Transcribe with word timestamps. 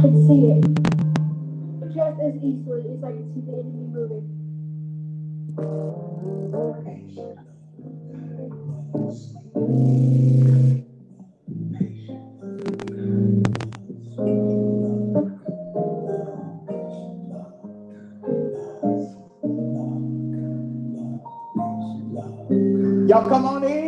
can 0.00 0.28
see 0.28 0.52
it. 0.52 0.64
Just 1.94 2.20
as 2.20 2.34
easily 2.42 2.96
as 2.96 3.04
I 3.04 3.12
can 3.12 3.34
see 3.34 3.40
the 3.42 3.52
enemy 3.52 3.86
moving. 3.92 4.40
Y'all 23.08 23.28
come 23.28 23.46
on 23.46 23.64
in. 23.64 23.85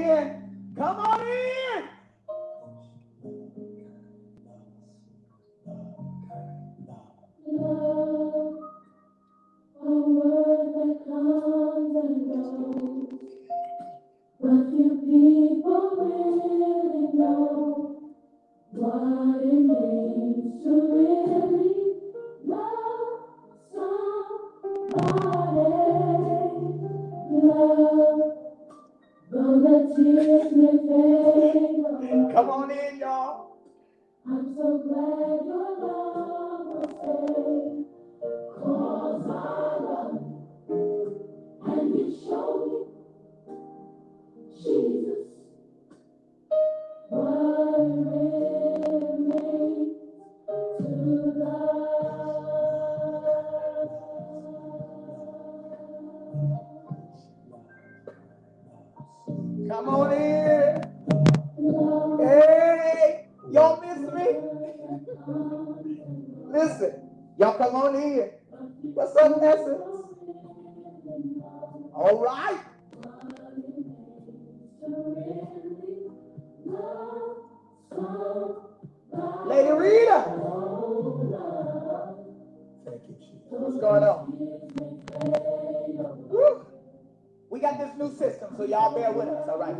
New 88.08 88.16
system, 88.16 88.54
so 88.56 88.64
y'all 88.64 88.94
bear 88.94 89.12
with 89.12 89.28
us, 89.28 89.48
all 89.48 89.58
right? 89.58 89.76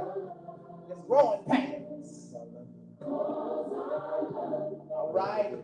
It's 0.91 1.01
growing 1.07 1.41
pains. 1.51 2.35
All 4.91 5.13
right. 5.15 5.55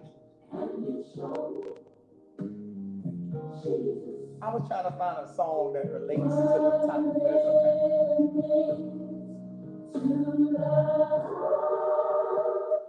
I 4.42 4.54
was 4.54 4.68
trying 4.68 4.84
to 4.84 4.90
find 4.98 5.18
a 5.18 5.34
song 5.34 5.72
that 5.74 5.90
relates 5.90 6.22
to 6.22 6.28
the 6.28 6.70
topic. 6.86 7.22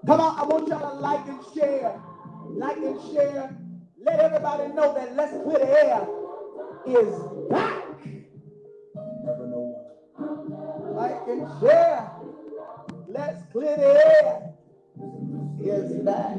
Come 0.06 0.22
on, 0.22 0.40
I 0.40 0.44
want 0.44 0.68
y'all 0.68 0.80
to 0.80 1.00
like 1.00 1.28
and 1.28 1.40
share. 1.56 2.02
Like 2.50 2.78
and 2.78 3.02
share. 3.14 3.58
Let 4.06 4.20
everybody 4.20 4.68
know 4.74 4.94
that 4.94 5.16
Let's 5.16 5.32
Clear 5.44 5.60
the 5.60 5.86
Air 5.86 6.08
is 6.86 7.35
and 11.28 11.48
share. 11.62 12.12
Let's 13.08 13.44
clear 13.52 13.78
the 13.78 14.26
air. 14.26 14.54
Is 15.60 15.94
back. 16.06 16.38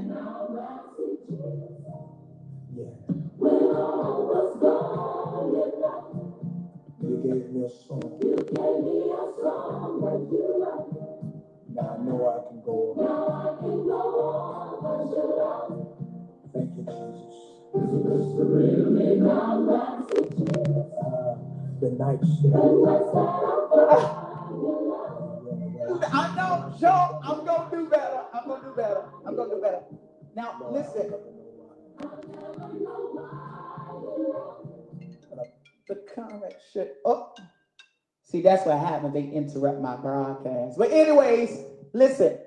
You 7.00 7.20
gave 7.22 7.50
me 7.50 7.64
a 7.64 7.70
song. 7.70 8.20
Now 11.74 11.96
I 11.98 12.04
know 12.04 12.26
I 12.28 12.48
can 12.48 12.60
go 12.62 12.92
on. 12.92 13.04
Now 13.04 13.28
I 13.28 13.60
can 13.60 13.86
go 13.86 14.20
on 14.20 14.82
'cause 14.82 15.10
you 15.16 15.24
love. 15.38 15.88
Thank 16.52 16.70
you, 16.76 16.84
Jesus. 16.84 17.36
Uh, 21.02 21.34
the 21.80 21.90
nights 21.90 22.42
that 22.42 22.54
I 22.54 24.25
know, 26.36 26.74
Joe, 26.80 27.20
I'm 27.22 27.44
gonna 27.44 27.68
do 27.70 27.88
better. 27.88 28.22
I'm 28.34 28.48
gonna 28.48 28.62
do 28.68 28.74
better. 28.76 29.04
I'm 29.26 29.36
gonna 29.36 29.54
do 29.54 29.60
better. 29.60 29.82
Now, 30.34 30.60
listen, 30.70 31.14
the 35.88 36.04
comment 36.14 36.54
should, 36.72 36.90
oh, 37.04 37.32
see, 38.22 38.42
that's 38.42 38.66
what 38.66 38.78
happens. 38.78 39.14
They 39.14 39.28
interrupt 39.30 39.80
my 39.80 39.96
broadcast. 39.96 40.78
But 40.78 40.90
anyways, 40.92 41.64
listen, 41.92 42.38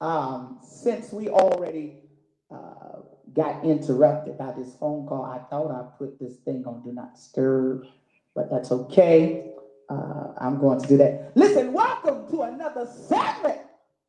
um, 0.00 0.58
since 0.62 1.12
we 1.12 1.28
already, 1.28 2.00
uh, 2.50 3.00
got 3.34 3.64
interrupted 3.64 4.38
by 4.38 4.52
this 4.52 4.74
phone 4.76 5.06
call, 5.06 5.24
I 5.24 5.38
thought 5.50 5.70
I 5.70 5.84
put 5.98 6.18
this 6.18 6.36
thing 6.38 6.64
on 6.66 6.82
Do 6.82 6.92
Not 6.92 7.14
Disturb, 7.14 7.84
but 8.34 8.50
that's 8.50 8.72
okay. 8.72 9.52
Uh, 9.88 10.32
I'm 10.38 10.58
going 10.58 10.80
to 10.80 10.86
do 10.86 10.96
that. 10.96 11.32
Listen, 11.34 11.72
welcome 11.72 12.28
to 12.30 12.42
another 12.42 12.88
segment 13.08 13.60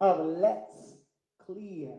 of 0.01 0.25
Let's 0.25 0.93
Clear 1.45 1.93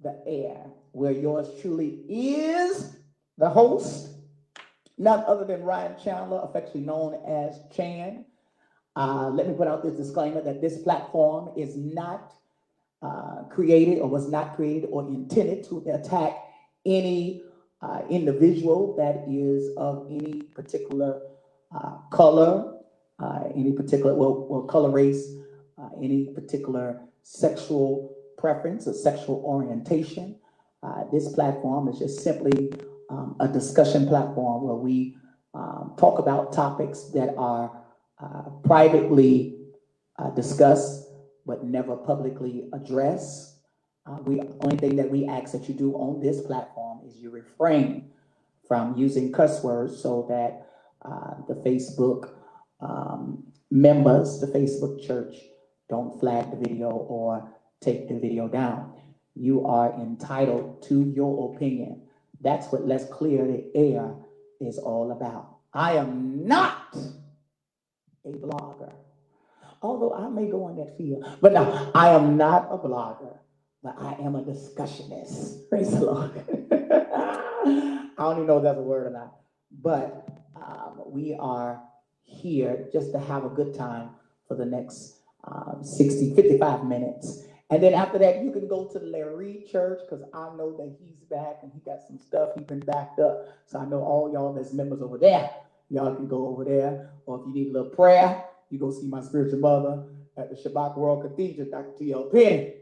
the 0.00 0.22
Air, 0.26 0.66
where 0.92 1.12
yours 1.12 1.48
truly 1.60 2.04
is 2.08 2.96
the 3.38 3.48
host, 3.48 4.10
none 4.96 5.24
other 5.26 5.44
than 5.44 5.62
Ryan 5.64 5.96
Chandler, 6.02 6.40
affectionately 6.42 6.82
known 6.82 7.20
as 7.26 7.58
Chan. 7.74 8.24
Uh, 8.96 9.28
let 9.30 9.48
me 9.48 9.54
put 9.54 9.66
out 9.66 9.82
this 9.82 9.94
disclaimer 9.94 10.40
that 10.42 10.60
this 10.60 10.78
platform 10.78 11.50
is 11.56 11.76
not 11.76 12.32
uh, 13.02 13.42
created 13.50 13.98
or 13.98 14.08
was 14.08 14.30
not 14.30 14.54
created 14.54 14.88
or 14.90 15.02
intended 15.08 15.64
to 15.64 15.84
attack 15.92 16.36
any 16.86 17.42
uh, 17.82 18.02
individual 18.08 18.94
that 18.96 19.24
is 19.28 19.76
of 19.76 20.06
any 20.08 20.42
particular 20.54 21.20
uh, 21.74 21.96
color, 22.10 22.73
uh, 23.18 23.44
any 23.54 23.72
particular, 23.72 24.14
well, 24.14 24.46
well, 24.48 24.62
color 24.62 24.90
race, 24.90 25.34
uh, 25.78 25.88
any 26.02 26.32
particular 26.34 27.00
sexual 27.22 28.14
preference 28.38 28.86
or 28.86 28.92
sexual 28.92 29.42
orientation. 29.44 30.36
Uh, 30.82 31.04
this 31.12 31.32
platform 31.32 31.88
is 31.88 31.98
just 31.98 32.20
simply 32.20 32.72
um, 33.10 33.36
a 33.40 33.48
discussion 33.48 34.06
platform 34.06 34.64
where 34.64 34.74
we 34.74 35.16
um, 35.54 35.94
talk 35.96 36.18
about 36.18 36.52
topics 36.52 37.04
that 37.14 37.34
are 37.38 37.70
uh, 38.22 38.50
privately 38.64 39.56
uh, 40.18 40.30
discussed 40.30 41.08
but 41.46 41.64
never 41.64 41.96
publicly 41.96 42.68
addressed. 42.72 43.52
We 44.24 44.40
only 44.60 44.76
thing 44.76 44.96
that 44.96 45.10
we 45.10 45.26
ask 45.26 45.52
that 45.52 45.66
you 45.68 45.74
do 45.74 45.92
on 45.94 46.20
this 46.20 46.40
platform 46.42 47.00
is 47.06 47.16
you 47.16 47.30
refrain 47.30 48.10
from 48.66 48.96
using 48.96 49.32
cuss 49.32 49.62
words 49.62 50.00
so 50.00 50.26
that 50.28 50.66
the 51.48 51.54
Facebook 51.54 52.33
um, 52.84 53.44
members, 53.70 54.40
the 54.40 54.46
Facebook 54.46 55.04
church, 55.04 55.36
don't 55.88 56.18
flag 56.20 56.50
the 56.50 56.56
video 56.56 56.90
or 56.90 57.50
take 57.80 58.08
the 58.08 58.18
video 58.18 58.48
down. 58.48 58.92
You 59.34 59.66
are 59.66 59.92
entitled 59.94 60.82
to 60.84 61.12
your 61.14 61.54
opinion. 61.54 62.02
That's 62.40 62.70
what 62.72 62.86
Let's 62.86 63.04
Clear 63.06 63.46
the 63.46 63.70
Air 63.74 64.14
is 64.60 64.78
all 64.78 65.12
about. 65.12 65.56
I 65.72 65.94
am 65.94 66.46
not 66.46 66.96
a 68.24 68.28
blogger, 68.28 68.92
although 69.82 70.14
I 70.14 70.28
may 70.28 70.48
go 70.48 70.68
in 70.68 70.76
that 70.76 70.96
field, 70.96 71.26
but 71.40 71.52
no, 71.52 71.90
I 71.94 72.10
am 72.10 72.36
not 72.36 72.68
a 72.70 72.78
blogger, 72.78 73.38
but 73.82 73.96
I 73.98 74.12
am 74.22 74.36
a 74.36 74.42
discussionist. 74.42 75.68
Praise 75.68 75.90
the 75.90 76.04
Lord. 76.04 76.30
I 78.16 78.22
don't 78.22 78.36
even 78.36 78.46
know 78.46 78.58
if 78.58 78.62
that's 78.62 78.78
a 78.78 78.82
word 78.82 79.08
or 79.08 79.10
not, 79.10 79.34
but 79.82 80.28
um, 80.54 81.02
we 81.06 81.36
are 81.38 81.82
here 82.24 82.88
just 82.92 83.12
to 83.12 83.18
have 83.18 83.44
a 83.44 83.48
good 83.48 83.74
time 83.74 84.10
for 84.48 84.54
the 84.54 84.64
next 84.64 85.16
um, 85.44 85.80
60, 85.82 86.34
55 86.34 86.84
minutes. 86.84 87.44
And 87.70 87.82
then 87.82 87.94
after 87.94 88.18
that, 88.18 88.42
you 88.42 88.50
can 88.50 88.68
go 88.68 88.86
to 88.86 88.98
the 88.98 89.06
Larry 89.06 89.64
Church, 89.70 90.00
because 90.04 90.24
I 90.32 90.54
know 90.56 90.76
that 90.76 90.96
he's 91.00 91.16
back 91.30 91.58
and 91.62 91.72
he 91.72 91.80
got 91.80 92.00
some 92.06 92.18
stuff, 92.18 92.50
he's 92.54 92.66
been 92.66 92.80
backed 92.80 93.18
up. 93.18 93.48
So 93.66 93.78
I 93.78 93.86
know 93.86 94.00
all 94.00 94.30
y'all 94.32 94.52
that's 94.52 94.72
members 94.72 95.02
over 95.02 95.18
there, 95.18 95.50
y'all 95.90 96.14
can 96.14 96.28
go 96.28 96.48
over 96.48 96.64
there. 96.64 97.10
Or 97.26 97.40
if 97.40 97.46
you 97.46 97.54
need 97.54 97.70
a 97.70 97.72
little 97.72 97.90
prayer, 97.90 98.44
you 98.70 98.78
go 98.78 98.90
see 98.90 99.06
my 99.06 99.22
spiritual 99.22 99.60
mother 99.60 100.04
at 100.36 100.50
the 100.50 100.56
Shabbat 100.56 100.96
World 100.96 101.22
Cathedral, 101.22 101.68
Dr. 101.70 101.98
T.L. 101.98 102.24
Penny. 102.24 102.74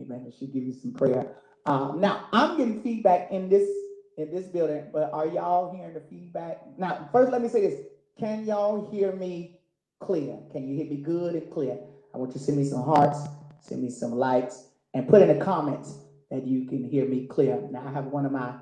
Amen. 0.00 0.22
And 0.24 0.34
she'll 0.34 0.48
give 0.48 0.64
you 0.64 0.72
some 0.72 0.92
prayer. 0.92 1.36
Um, 1.66 2.00
now, 2.00 2.26
I'm 2.32 2.56
getting 2.56 2.82
feedback 2.82 3.30
in 3.30 3.48
this 3.48 3.68
in 4.16 4.30
this 4.34 4.46
building, 4.46 4.84
but 4.92 5.10
are 5.12 5.26
y'all 5.26 5.74
hearing 5.74 5.94
the 5.94 6.00
feedback? 6.00 6.60
Now, 6.78 7.08
first, 7.12 7.32
let 7.32 7.40
me 7.40 7.48
say 7.48 7.60
this. 7.62 7.80
Can 8.20 8.44
y'all 8.44 8.90
hear 8.90 9.12
me 9.12 9.60
clear? 9.98 10.36
Can 10.52 10.68
you 10.68 10.76
hear 10.76 10.84
me 10.84 10.98
good 10.98 11.34
and 11.36 11.50
clear? 11.50 11.78
I 12.14 12.18
want 12.18 12.34
you 12.34 12.38
to 12.38 12.38
send 12.38 12.58
me 12.58 12.64
some 12.64 12.82
hearts, 12.82 13.18
send 13.60 13.82
me 13.82 13.88
some 13.88 14.12
likes, 14.12 14.66
and 14.92 15.08
put 15.08 15.22
in 15.22 15.28
the 15.38 15.42
comments 15.42 15.94
that 16.30 16.46
you 16.46 16.66
can 16.66 16.84
hear 16.84 17.06
me 17.06 17.26
clear. 17.26 17.58
Now, 17.70 17.82
I 17.88 17.90
have 17.92 18.08
one 18.08 18.26
of 18.26 18.32
my 18.32 18.52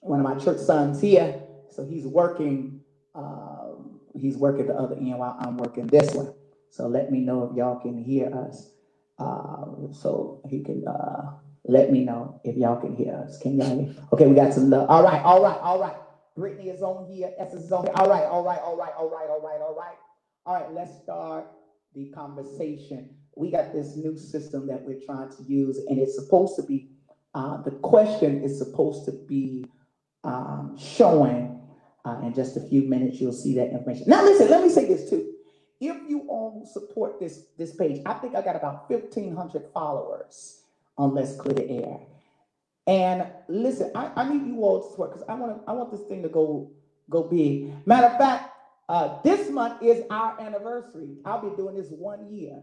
one 0.00 0.18
of 0.18 0.24
my 0.24 0.34
church 0.44 0.58
sons 0.58 1.00
here, 1.00 1.40
so 1.70 1.86
he's 1.86 2.06
working. 2.06 2.80
Um, 3.14 4.00
he's 4.16 4.36
working 4.36 4.66
the 4.66 4.74
other 4.74 4.96
end 4.96 5.16
while 5.16 5.36
I'm 5.38 5.56
working 5.58 5.86
this 5.86 6.12
one. 6.12 6.34
So 6.70 6.88
let 6.88 7.12
me 7.12 7.20
know 7.20 7.48
if 7.48 7.56
y'all 7.56 7.78
can 7.78 8.02
hear 8.02 8.34
us. 8.34 8.72
Uh, 9.16 9.92
so 9.92 10.42
he 10.50 10.64
can 10.64 10.84
uh, 10.88 11.34
let 11.66 11.92
me 11.92 12.00
know 12.04 12.40
if 12.42 12.56
y'all 12.56 12.80
can 12.80 12.96
hear 12.96 13.14
us. 13.14 13.38
Can 13.38 13.58
y'all 13.58 13.78
hear? 13.78 13.94
Okay, 14.12 14.26
we 14.26 14.34
got 14.34 14.52
some 14.52 14.70
love. 14.70 14.90
All 14.90 15.04
right, 15.04 15.22
all 15.22 15.40
right, 15.40 15.58
all 15.60 15.78
right. 15.78 15.96
Brittany 16.36 16.68
is 16.68 16.82
on 16.82 17.10
here. 17.10 17.32
Essence 17.38 17.64
is 17.64 17.72
on 17.72 17.84
here. 17.84 17.94
All 17.96 18.08
right, 18.08 18.24
all 18.24 18.44
right, 18.44 18.60
all 18.60 18.76
right, 18.76 18.92
all 18.96 19.10
right, 19.10 19.28
all 19.28 19.40
right, 19.40 19.60
all 19.60 19.74
right. 19.74 19.96
All 20.44 20.54
right, 20.54 20.72
let's 20.72 21.02
start 21.02 21.46
the 21.94 22.10
conversation. 22.10 23.10
We 23.36 23.50
got 23.50 23.72
this 23.72 23.96
new 23.96 24.16
system 24.16 24.66
that 24.68 24.82
we're 24.82 25.00
trying 25.04 25.30
to 25.30 25.42
use, 25.42 25.78
and 25.88 25.98
it's 25.98 26.14
supposed 26.14 26.56
to 26.56 26.62
be, 26.62 26.90
uh, 27.34 27.62
the 27.62 27.72
question 27.72 28.42
is 28.44 28.58
supposed 28.58 29.06
to 29.06 29.12
be 29.12 29.66
um, 30.24 30.76
showing 30.78 31.60
uh, 32.04 32.20
in 32.22 32.34
just 32.34 32.56
a 32.56 32.60
few 32.60 32.82
minutes. 32.82 33.20
You'll 33.20 33.32
see 33.32 33.54
that 33.56 33.70
information. 33.70 34.04
Now, 34.06 34.22
listen, 34.22 34.48
let 34.50 34.62
me 34.62 34.70
say 34.70 34.86
this 34.86 35.10
too. 35.10 35.32
If 35.80 35.96
you 36.08 36.26
all 36.28 36.66
support 36.72 37.20
this 37.20 37.46
this 37.58 37.74
page, 37.74 38.00
I 38.06 38.14
think 38.14 38.34
I 38.34 38.42
got 38.42 38.56
about 38.56 38.88
1,500 38.88 39.64
followers 39.74 40.62
on 40.96 41.14
Let's 41.14 41.36
Clear 41.36 41.54
the 41.54 41.70
Air. 41.70 41.98
And 42.86 43.26
listen, 43.48 43.90
I, 43.94 44.12
I 44.14 44.32
need 44.32 44.46
you 44.46 44.62
all 44.62 44.82
to 44.82 44.90
support 44.90 45.12
because 45.12 45.26
I 45.28 45.34
want 45.34 45.62
I 45.66 45.72
want 45.72 45.90
this 45.90 46.02
thing 46.02 46.22
to 46.22 46.28
go 46.28 46.70
go 47.10 47.24
big. 47.24 47.72
Matter 47.86 48.06
of 48.06 48.18
fact, 48.18 48.52
uh, 48.88 49.20
this 49.22 49.50
month 49.50 49.82
is 49.82 50.04
our 50.10 50.40
anniversary. 50.40 51.16
I'll 51.24 51.48
be 51.48 51.56
doing 51.56 51.74
this 51.74 51.88
one 51.90 52.32
year 52.32 52.62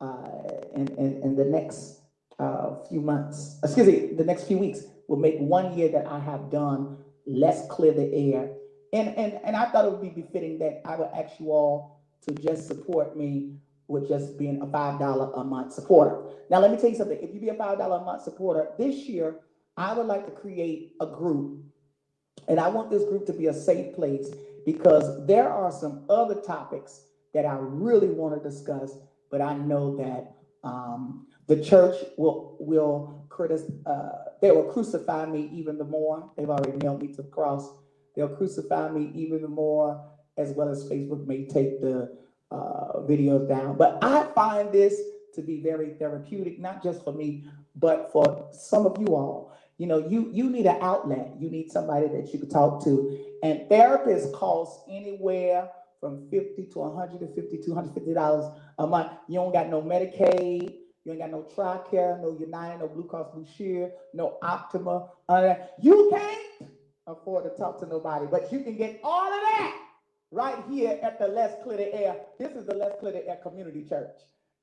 uh, 0.00 0.28
in, 0.74 1.34
the 1.36 1.44
next 1.44 2.00
uh, 2.38 2.76
few 2.88 3.00
months. 3.00 3.58
Excuse 3.64 3.86
me, 3.86 4.14
the 4.14 4.24
next 4.24 4.44
few 4.44 4.58
weeks 4.58 4.84
will 5.08 5.16
make 5.16 5.38
one 5.38 5.76
year 5.76 5.88
that 5.88 6.06
I 6.06 6.20
have 6.20 6.50
done 6.50 6.98
Let's 7.26 7.66
Clear 7.68 7.92
the 7.92 8.12
Air. 8.14 8.50
And, 8.92 9.08
and, 9.16 9.40
and 9.44 9.56
I 9.56 9.66
thought 9.66 9.84
it 9.84 9.90
would 9.90 10.02
be 10.02 10.22
befitting 10.22 10.58
that 10.60 10.82
I 10.84 10.96
would 10.96 11.10
ask 11.14 11.40
you 11.40 11.50
all 11.50 12.02
to 12.26 12.34
just 12.34 12.68
support 12.68 13.16
me 13.16 13.56
with 13.88 14.08
just 14.08 14.38
being 14.38 14.60
a 14.62 14.66
$5 14.66 15.40
a 15.40 15.44
month 15.44 15.72
supporter. 15.72 16.22
Now, 16.50 16.60
let 16.60 16.70
me 16.70 16.76
tell 16.76 16.90
you 16.90 16.96
something. 16.96 17.18
If 17.20 17.34
you 17.34 17.40
be 17.40 17.48
a 17.48 17.54
$5 17.54 17.74
a 17.74 18.04
month 18.04 18.22
supporter, 18.22 18.68
this 18.78 18.94
year, 19.08 19.40
I 19.76 19.92
would 19.92 20.06
like 20.06 20.24
to 20.26 20.32
create 20.32 20.92
a 21.00 21.06
group. 21.06 21.62
And 22.48 22.60
I 22.60 22.68
want 22.68 22.90
this 22.90 23.04
group 23.04 23.26
to 23.26 23.32
be 23.32 23.46
a 23.46 23.54
safe 23.54 23.94
place 23.94 24.28
because 24.64 25.26
there 25.26 25.48
are 25.48 25.72
some 25.72 26.04
other 26.08 26.36
topics 26.36 27.02
that 27.34 27.44
I 27.44 27.56
really 27.58 28.08
want 28.08 28.40
to 28.40 28.48
discuss, 28.48 28.96
but 29.30 29.40
I 29.40 29.54
know 29.54 29.96
that 29.96 30.36
um, 30.64 31.26
the 31.46 31.62
church 31.62 31.96
will 32.16 32.56
will 32.58 33.26
critic, 33.28 33.60
uh, 33.84 34.10
they 34.40 34.50
will 34.50 34.64
crucify 34.64 35.26
me 35.26 35.50
even 35.52 35.78
the 35.78 35.84
more. 35.84 36.30
They've 36.36 36.48
already 36.48 36.78
nailed 36.78 37.02
me 37.02 37.08
to 37.08 37.22
the 37.22 37.28
cross. 37.28 37.68
They'll 38.14 38.34
crucify 38.34 38.90
me 38.90 39.10
even 39.14 39.42
the 39.42 39.48
more, 39.48 40.02
as 40.38 40.52
well 40.52 40.68
as 40.68 40.88
Facebook 40.88 41.26
may 41.26 41.44
take 41.44 41.80
the 41.80 42.16
uh, 42.50 43.00
videos 43.00 43.48
down. 43.48 43.76
But 43.76 43.98
I 44.02 44.24
find 44.34 44.72
this 44.72 45.00
to 45.34 45.42
be 45.42 45.60
very 45.60 45.90
therapeutic, 45.98 46.58
not 46.58 46.82
just 46.82 47.04
for 47.04 47.12
me, 47.12 47.44
but 47.74 48.10
for 48.10 48.48
some 48.52 48.86
of 48.86 48.96
you 48.98 49.08
all. 49.14 49.55
You 49.78 49.86
know, 49.86 49.98
you 50.08 50.30
you 50.32 50.50
need 50.50 50.66
an 50.66 50.78
outlet. 50.80 51.34
You 51.38 51.50
need 51.50 51.70
somebody 51.70 52.08
that 52.08 52.32
you 52.32 52.38
can 52.38 52.48
talk 52.48 52.82
to. 52.84 53.18
And 53.42 53.60
therapists 53.70 54.32
cost 54.32 54.80
anywhere 54.88 55.70
from 56.00 56.28
50 56.30 56.66
to 56.72 56.78
150 56.80 57.58
250 57.64 58.14
dollars 58.14 58.52
a 58.78 58.86
month. 58.86 59.12
You 59.28 59.36
don't 59.36 59.52
got 59.52 59.68
no 59.68 59.82
Medicaid, 59.82 60.74
you 61.04 61.12
ain't 61.12 61.20
got 61.20 61.30
no 61.30 61.42
TRICARE, 61.56 62.20
no 62.20 62.36
United, 62.38 62.80
no 62.80 62.88
Blue 62.88 63.04
Cross 63.04 63.28
Blue 63.34 63.46
Shield, 63.56 63.92
no 64.14 64.38
Optima. 64.42 65.08
You 65.80 66.08
can't 66.10 66.72
afford 67.06 67.44
to 67.44 67.50
talk 67.50 67.78
to 67.80 67.86
nobody, 67.86 68.26
but 68.30 68.52
you 68.52 68.60
can 68.60 68.76
get 68.76 69.00
all 69.04 69.26
of 69.26 69.40
that 69.40 69.78
right 70.32 70.58
here 70.70 70.98
at 71.02 71.18
the 71.18 71.28
Let's 71.28 71.54
Clear 71.62 71.78
the 71.78 71.94
Air. 71.94 72.16
This 72.38 72.52
is 72.52 72.66
the 72.66 72.74
Let's 72.74 72.98
Clear 73.00 73.12
the 73.12 73.28
Air 73.28 73.38
Community 73.42 73.84
Church. 73.88 74.16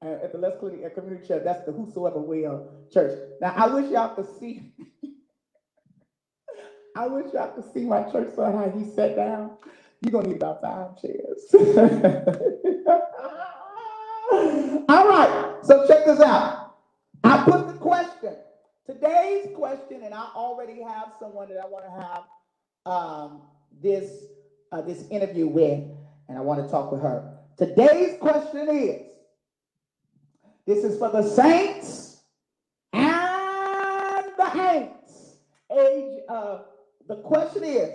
Uh, 0.04 0.20
at 0.24 0.34
the 0.34 0.38
Let's 0.38 0.58
Clear 0.58 0.72
the 0.78 0.84
Air 0.84 0.90
Community 0.92 1.26
Church, 1.28 1.44
that's 1.46 1.66
the 1.66 1.72
Whosoever 1.72 2.20
Will 2.20 2.70
Church. 2.92 3.18
Now, 3.42 3.54
I 3.56 3.68
wish 3.68 3.92
y'all 3.92 4.16
could 4.16 4.28
see. 4.40 4.74
I 6.96 7.08
wish 7.08 7.34
y'all 7.34 7.50
could 7.52 7.72
see 7.74 7.86
my 7.86 8.04
church 8.12 8.34
son 8.36 8.54
how 8.54 8.70
he 8.70 8.86
sat 8.92 9.16
down. 9.16 9.52
You're 10.02 10.12
gonna 10.12 10.28
need 10.28 10.38
about 10.38 10.62
five 10.62 11.02
chairs. 11.02 11.54
All 14.90 15.08
right, 15.08 15.56
so 15.64 15.88
check 15.88 16.06
this 16.06 16.20
out. 16.20 16.76
I 17.24 17.44
put 17.46 17.68
the 17.68 17.74
question. 17.76 18.36
Today's 18.86 19.48
question, 19.56 20.04
and 20.04 20.14
I 20.14 20.28
already 20.36 20.82
have 20.84 21.14
someone 21.20 21.48
that 21.50 21.58
I 21.64 21.68
want 21.68 21.86
to 21.86 21.92
have 21.92 22.24
um, 22.86 23.42
this 23.82 24.26
uh, 24.72 24.82
this 24.82 25.08
interview 25.10 25.48
with, 25.48 25.84
and 26.30 26.38
I 26.38 26.42
want 26.42 26.64
to 26.64 26.70
talk 26.70 26.92
with 26.92 27.02
her. 27.02 27.34
Today's 27.58 28.18
question 28.20 28.70
is: 28.70 29.02
This 30.68 30.84
is 30.84 31.00
for 31.00 31.10
the 31.10 31.24
saints 31.24 32.22
and 32.94 34.26
the 34.38 34.44
ain'ts. 34.44 35.38
Age. 35.72 36.20
Uh, 36.30 36.60
the 37.08 37.18
question 37.18 37.64
is: 37.64 37.90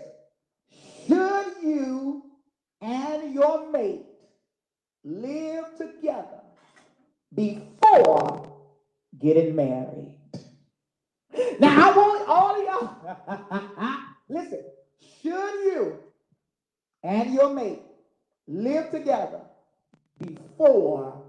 Should 1.06 1.62
you 1.62 2.22
and 2.80 3.34
your 3.34 3.70
mate 3.70 4.06
live 5.04 5.76
together 5.76 6.40
before 7.34 8.52
getting 9.18 9.54
married? 9.54 10.14
Now 11.60 11.90
I 11.90 11.96
want 11.96 12.28
all 12.28 12.60
of 12.60 12.64
y'all. 12.66 13.98
Listen, 14.28 14.62
should 15.00 15.64
you 15.64 15.98
and 17.02 17.32
your 17.32 17.52
mate 17.54 17.82
live 18.46 18.90
together 18.90 19.40
before 20.18 21.22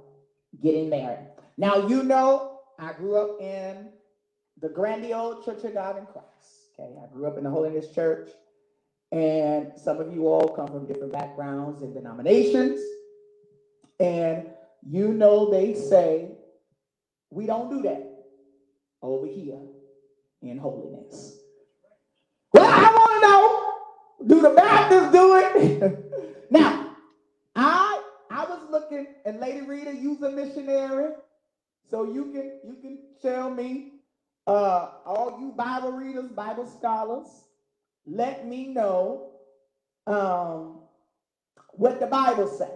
getting 0.61 0.89
married? 0.89 1.27
Now 1.57 1.87
you 1.87 2.03
know 2.03 2.59
I 2.77 2.93
grew 2.93 3.15
up 3.17 3.41
in 3.41 3.89
the 4.61 4.69
grandiose 4.69 5.45
Church 5.45 5.63
of 5.63 5.73
God 5.73 5.97
in 5.97 6.05
Christ. 6.05 6.58
Okay, 6.79 6.93
I 7.03 7.13
grew 7.13 7.27
up 7.27 7.37
in 7.37 7.43
the 7.43 7.49
Holiness 7.49 7.89
Church, 7.93 8.29
and 9.11 9.71
some 9.75 9.99
of 9.99 10.13
you 10.13 10.27
all 10.27 10.47
come 10.47 10.67
from 10.67 10.85
different 10.85 11.11
backgrounds 11.11 11.81
and 11.81 11.93
denominations, 11.93 12.79
and 13.99 14.47
you 14.87 15.09
know 15.09 15.49
they 15.49 15.73
say 15.73 16.29
we 17.31 17.45
don't 17.45 17.69
do 17.69 17.81
that 17.81 18.23
over 19.01 19.27
here 19.27 19.59
in 20.41 20.57
holiness. 20.57 21.39
Well, 22.53 22.65
I 22.65 22.91
want 22.93 24.21
to 24.21 24.27
know, 24.27 24.35
do 24.35 24.41
the 24.41 24.55
Baptists 24.55 25.11
do 25.11 25.35
it? 25.35 26.31
now, 26.51 26.95
I 27.55 28.01
I 28.31 28.45
was 28.45 28.59
looking, 28.69 29.07
and 29.25 29.39
Lady 29.39 29.61
Rita, 29.61 29.93
you's 29.93 30.21
a 30.21 30.31
missionary, 30.31 31.11
so 31.89 32.05
you 32.05 32.31
can 32.31 32.59
you 32.63 32.77
can 32.81 32.99
tell 33.21 33.49
me, 33.49 33.98
uh, 34.47 34.87
all 35.05 35.37
you 35.39 35.51
Bible 35.51 35.91
readers, 35.91 36.29
Bible 36.29 36.65
scholars, 36.65 37.27
let 38.05 38.47
me 38.47 38.67
know 38.67 39.31
um, 40.07 40.79
what 41.71 41.99
the 41.99 42.07
Bible 42.07 42.47
say. 42.47 42.71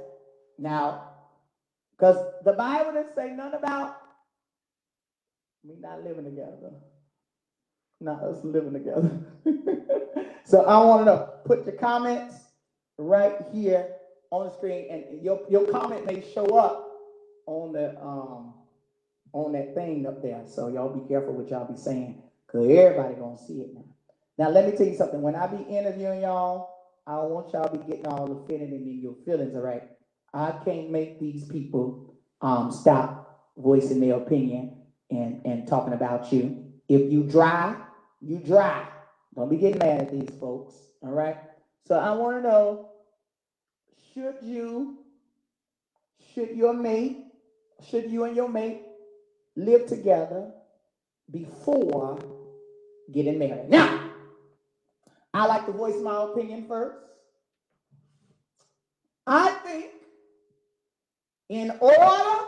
Now, 0.58 1.10
because 1.98 2.17
the 2.46 2.53
Bible 2.53 2.93
didn't 2.93 3.15
say 3.15 3.32
nothing 3.32 3.60
about 3.60 3.96
we 5.63 5.75
not 5.79 6.03
living 6.03 6.25
together. 6.25 6.72
Not 8.01 8.24
us 8.24 8.43
living 8.43 8.74
together. 8.74 9.12
so 10.46 10.62
I 10.63 10.77
want 10.84 11.01
to 11.01 11.05
know, 11.05 11.29
put 11.46 11.65
your 11.65 11.75
comments 11.75 12.36
right 12.98 13.36
here 13.53 13.88
on 14.32 14.46
the 14.48 14.51
screen, 14.51 14.88
and 14.91 15.24
your, 15.24 15.41
your 15.50 15.65
comment 15.67 16.05
may 16.05 16.22
show 16.34 16.46
up 16.58 16.89
on 17.48 17.74
the 17.74 18.00
um 18.01 18.53
on 19.33 19.51
that 19.53 19.75
thing 19.75 20.05
up 20.05 20.21
there. 20.21 20.43
So 20.45 20.69
y'all 20.69 20.93
be 20.93 21.07
careful 21.07 21.33
what 21.33 21.49
y'all 21.49 21.69
be 21.69 21.77
saying, 21.77 22.21
because 22.45 22.69
everybody 22.69 23.15
gonna 23.15 23.37
see 23.37 23.61
it 23.61 23.73
now. 23.73 23.83
Now 24.37 24.49
let 24.49 24.65
me 24.65 24.77
tell 24.77 24.87
you 24.87 24.95
something. 24.95 25.21
When 25.21 25.35
I 25.35 25.47
be 25.47 25.63
interviewing 25.63 26.21
y'all, 26.21 26.69
I 27.05 27.15
don't 27.15 27.31
want 27.31 27.51
y'all 27.51 27.69
be 27.69 27.79
getting 27.85 28.07
all 28.07 28.31
offended 28.31 28.71
in 28.71 29.01
your 29.01 29.15
feelings, 29.25 29.55
all 29.55 29.61
right? 29.61 29.83
I 30.33 30.51
can't 30.63 30.89
make 30.89 31.19
these 31.19 31.45
people 31.45 32.15
um 32.41 32.71
stop 32.71 33.51
voicing 33.57 33.99
their 33.99 34.15
opinion 34.15 34.77
and, 35.09 35.41
and 35.45 35.67
talking 35.67 35.93
about 35.93 36.31
you. 36.31 36.65
If 36.87 37.11
you 37.11 37.23
dry, 37.23 37.75
you 38.21 38.39
dry. 38.39 38.87
Don't 39.35 39.49
be 39.49 39.57
getting 39.57 39.79
mad 39.79 40.01
at 40.01 40.11
these 40.11 40.37
folks, 40.39 40.75
all 41.01 41.11
right? 41.11 41.37
So 41.87 41.95
I 41.95 42.11
want 42.11 42.37
to 42.37 42.49
know, 42.49 42.91
should 44.13 44.35
you, 44.41 44.99
should 46.33 46.51
your 46.51 46.73
mate, 46.73 47.25
should 47.81 48.09
you 48.09 48.25
and 48.25 48.35
your 48.35 48.47
mate 48.47 48.83
live 49.55 49.88
together 49.88 50.51
before 51.31 52.19
getting 53.12 53.39
married? 53.39 53.69
Now, 53.69 54.12
I 55.33 55.45
like 55.45 55.65
to 55.65 55.72
voice 55.72 56.00
my 56.01 56.24
opinion 56.24 56.65
first. 56.67 56.98
I 59.25 59.51
think 59.65 59.91
in 61.50 61.72
order 61.79 62.48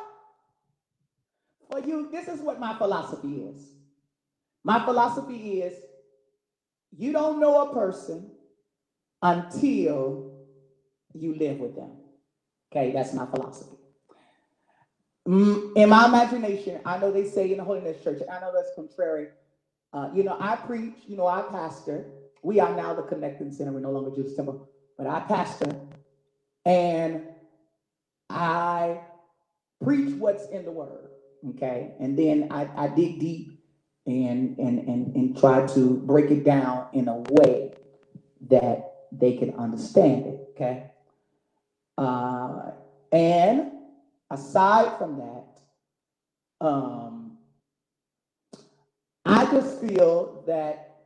for 1.70 1.80
you, 1.80 2.10
this 2.12 2.28
is 2.28 2.42
what 2.42 2.60
my 2.60 2.78
philosophy 2.78 3.42
is. 3.42 3.62
My 4.64 4.84
philosophy 4.84 5.62
is 5.62 5.74
you 6.98 7.12
don't 7.12 7.40
know 7.40 7.70
a 7.70 7.74
person 7.74 8.32
until 9.22 10.32
you 11.14 11.36
live 11.36 11.60
with 11.60 11.76
them. 11.76 11.92
Okay, 12.72 12.92
that's 12.92 13.14
my 13.14 13.26
philosophy. 13.26 13.78
Mm, 15.27 15.74
In 15.77 15.89
my 15.89 16.05
imagination, 16.08 16.82
I 16.86 16.98
know 17.00 17.12
they 17.12 17.25
say 17.27 17.51
in 17.51 17.58
the 17.58 17.63
Holiness 17.63 18.03
Church, 18.03 18.22
I 18.32 18.39
know 18.41 18.51
that's 18.53 18.72
contrary. 18.75 19.29
Uh, 19.94 20.10
you 20.13 20.24
know, 20.24 20.38
I 20.39 20.55
preach, 20.58 20.96
you 21.08 21.17
know, 21.17 21.27
I 21.27 21.44
pastor. 21.44 22.08
We 22.44 22.60
are 22.60 22.75
now 22.75 22.94
the 22.94 23.03
Connecting 23.03 23.51
Center. 23.51 23.72
We're 23.72 23.79
no 23.82 23.91
longer 23.91 24.12
Judas 24.15 24.36
Temple, 24.36 24.70
but 24.98 25.08
I 25.08 25.22
pastor. 25.22 25.72
And 26.65 27.24
I 28.29 29.01
preach 29.84 30.15
what's 30.15 30.48
in 30.48 30.65
the 30.65 30.72
word. 30.72 31.10
Okay. 31.51 31.94
And 32.00 32.17
then 32.17 32.50
I, 32.51 32.70
I 32.75 32.88
dig 32.89 33.20
deep 33.20 33.60
and, 34.08 34.58
and, 34.60 34.79
and, 34.88 35.15
and 35.15 35.38
try 35.38 35.65
to 35.67 35.98
break 35.98 36.32
it 36.32 36.44
down 36.44 36.88
in 36.94 37.08
a 37.08 37.17
way 37.32 37.74
that 38.50 38.94
they 39.12 39.38
can 39.38 39.55
understand 39.55 40.27
it. 40.27 40.41
Okay. 40.51 40.91
Uh, 41.98 42.72
and 43.12 43.72
aside 44.36 44.98
from 45.00 45.18
that, 45.18 45.62
um, 46.65 47.38
I 49.25 49.46
just 49.51 49.82
feel 49.82 50.44
that, 50.48 50.98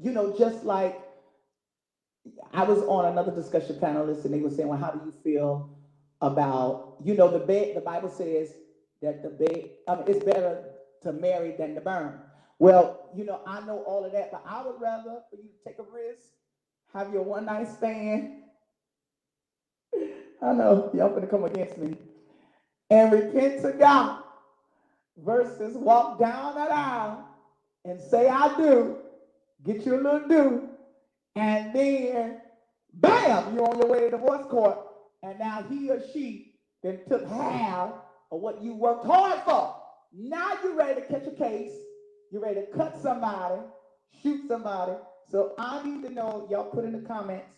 you 0.00 0.12
know, 0.12 0.36
just 0.36 0.64
like 0.64 1.00
I 2.52 2.64
was 2.64 2.82
on 2.84 3.06
another 3.06 3.32
discussion 3.32 3.76
panelist 3.76 4.24
and 4.26 4.34
they 4.34 4.40
were 4.40 4.50
saying, 4.50 4.68
well, 4.68 4.78
how 4.78 4.92
do 4.92 5.00
you 5.06 5.14
feel 5.24 5.70
about, 6.22 6.96
you 7.04 7.14
know, 7.14 7.28
the 7.30 7.40
bed, 7.40 7.76
the 7.76 7.82
Bible 7.82 8.10
says 8.10 8.54
that 9.02 9.22
the 9.22 9.30
bed, 9.30 9.70
mean, 9.96 10.04
it's 10.08 10.24
better 10.24 10.64
to 11.02 11.12
marry 11.12 11.52
than 11.52 11.74
to 11.76 11.82
burn. 11.82 12.20
Well, 12.60 13.10
you 13.14 13.24
know, 13.24 13.40
I 13.46 13.60
know 13.62 13.78
all 13.80 14.04
of 14.04 14.12
that, 14.12 14.32
but 14.32 14.42
I 14.46 14.62
would 14.66 14.80
rather 14.80 15.20
for 15.30 15.36
you 15.36 15.48
to 15.50 15.64
take 15.64 15.78
a 15.80 15.84
risk, 15.84 16.26
have 16.94 17.12
your 17.12 17.22
one 17.24 17.46
night 17.46 17.68
stand. 17.68 18.30
I 20.42 20.52
know 20.52 20.90
y'all 20.94 21.10
gonna 21.10 21.28
come 21.28 21.44
against 21.44 21.78
me 21.78 21.96
and 22.94 23.10
repent 23.10 23.60
to 23.60 23.72
God 23.72 24.22
versus 25.16 25.76
walk 25.76 26.20
down 26.20 26.54
that 26.54 26.70
aisle 26.70 27.26
and 27.84 28.00
say, 28.00 28.28
I 28.28 28.56
do, 28.56 28.98
get 29.64 29.84
you 29.84 29.96
a 29.96 30.00
little 30.00 30.28
do, 30.28 30.68
and 31.34 31.74
then 31.74 32.40
bam, 32.92 33.52
you're 33.52 33.68
on 33.68 33.78
your 33.78 33.88
way 33.88 33.98
to 34.02 34.10
divorce 34.10 34.46
court, 34.46 34.78
and 35.24 35.36
now 35.40 35.64
he 35.68 35.90
or 35.90 36.00
she 36.12 36.54
then 36.84 37.00
took 37.08 37.28
half 37.28 37.90
of 38.30 38.40
what 38.40 38.62
you 38.62 38.74
worked 38.74 39.04
hard 39.04 39.40
for. 39.44 39.74
Now 40.12 40.52
you're 40.62 40.76
ready 40.76 41.00
to 41.00 41.06
catch 41.08 41.26
a 41.26 41.32
case, 41.32 41.72
you're 42.30 42.42
ready 42.42 42.60
to 42.60 42.66
cut 42.68 42.96
somebody, 43.02 43.60
shoot 44.22 44.46
somebody. 44.46 44.92
So 45.32 45.54
I 45.58 45.82
need 45.82 46.04
to 46.04 46.10
know, 46.10 46.46
y'all 46.48 46.70
put 46.70 46.84
in 46.84 46.92
the 46.92 47.08
comments 47.08 47.56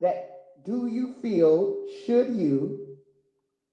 that 0.00 0.28
do 0.64 0.88
you 0.88 1.14
feel, 1.22 1.86
should 2.04 2.34
you, 2.34 2.96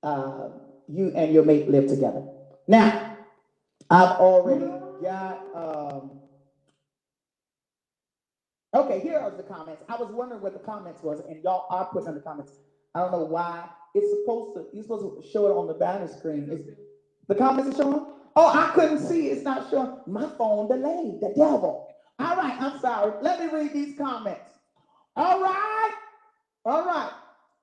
uh, 0.03 0.49
you 0.87 1.11
and 1.15 1.33
your 1.33 1.43
mate 1.43 1.69
live 1.69 1.87
together? 1.87 2.25
Now, 2.67 3.17
I've 3.89 4.17
already 4.17 4.65
got, 5.01 5.45
um, 5.55 6.11
okay, 8.73 8.99
here 8.99 9.17
are 9.17 9.31
the 9.31 9.43
comments. 9.43 9.83
I 9.89 9.95
was 9.97 10.09
wondering 10.11 10.41
what 10.41 10.53
the 10.53 10.59
comments 10.59 11.03
was, 11.03 11.21
and 11.27 11.43
y'all 11.43 11.65
are 11.69 11.85
putting 11.85 12.09
in 12.09 12.15
the 12.15 12.21
comments. 12.21 12.53
I 12.95 12.99
don't 12.99 13.11
know 13.11 13.25
why. 13.25 13.67
It's 13.95 14.09
supposed 14.21 14.55
to, 14.55 14.65
you're 14.73 14.83
supposed 14.83 15.23
to 15.23 15.29
show 15.29 15.47
it 15.47 15.51
on 15.51 15.67
the 15.67 15.73
banner 15.73 16.07
screen. 16.07 16.49
Is 16.49 16.61
the 17.27 17.35
comments 17.35 17.75
are 17.75 17.83
showing? 17.83 18.05
Oh, 18.35 18.47
I 18.47 18.71
couldn't 18.73 18.99
see. 18.99 19.27
It's 19.27 19.43
not 19.43 19.69
showing. 19.69 19.97
My 20.07 20.27
phone 20.37 20.67
delayed. 20.67 21.21
The 21.21 21.33
devil. 21.35 21.87
All 22.19 22.35
right, 22.35 22.59
I'm 22.59 22.79
sorry. 22.79 23.13
Let 23.21 23.39
me 23.39 23.47
read 23.51 23.73
these 23.73 23.97
comments. 23.97 24.49
All 25.15 25.41
right. 25.41 25.91
All 26.65 26.85
right. 26.85 27.11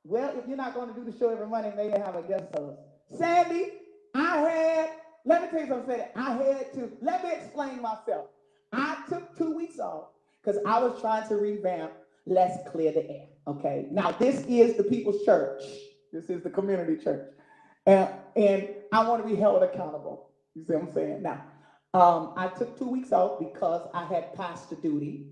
Well, 0.05 0.37
if 0.39 0.47
you're 0.47 0.57
not 0.57 0.75
going 0.75 0.89
to 0.89 0.95
do 0.95 1.11
the 1.11 1.17
show 1.17 1.31
every 1.31 1.47
Monday, 1.47 1.73
maybe 1.77 1.99
have 1.99 2.15
a 2.15 2.23
guest 2.23 2.45
host. 2.57 2.79
Sandy, 3.17 3.73
I 4.15 4.37
had, 4.39 4.91
let 5.25 5.43
me 5.43 5.49
tell 5.49 5.61
you 5.61 5.69
something. 5.69 6.01
I 6.17 6.31
had 6.33 6.73
to, 6.75 6.91
let 7.01 7.25
me 7.25 7.31
explain 7.33 7.83
myself. 7.83 8.27
I 8.73 9.03
took 9.09 9.37
two 9.37 9.55
weeks 9.55 9.79
off 9.79 10.09
because 10.43 10.61
I 10.67 10.83
was 10.83 11.01
trying 11.01 11.29
to 11.29 11.37
revamp 11.37 11.93
Let's 12.27 12.57
Clear 12.71 12.93
the 12.93 13.09
Air. 13.11 13.27
Okay. 13.47 13.87
Now, 13.91 14.13
this 14.13 14.45
is 14.47 14.77
the 14.77 14.85
People's 14.85 15.25
Church. 15.25 15.63
This 16.13 16.31
is 16.31 16.43
the 16.43 16.51
community 16.51 16.97
church. 17.03 17.27
And, 17.87 18.09
and 18.37 18.69
I 18.93 19.09
want 19.09 19.23
to 19.23 19.29
be 19.29 19.37
held 19.37 19.63
accountable. 19.63 20.31
You 20.55 20.65
see 20.65 20.75
what 20.75 20.83
I'm 20.83 20.93
saying? 20.93 21.23
Now, 21.23 21.45
um, 21.95 22.35
I 22.37 22.49
took 22.49 22.79
two 22.79 22.89
weeks 22.89 23.13
off 23.13 23.39
because 23.39 23.89
I 23.95 24.05
had 24.05 24.35
pastor 24.35 24.77
duty 24.77 25.27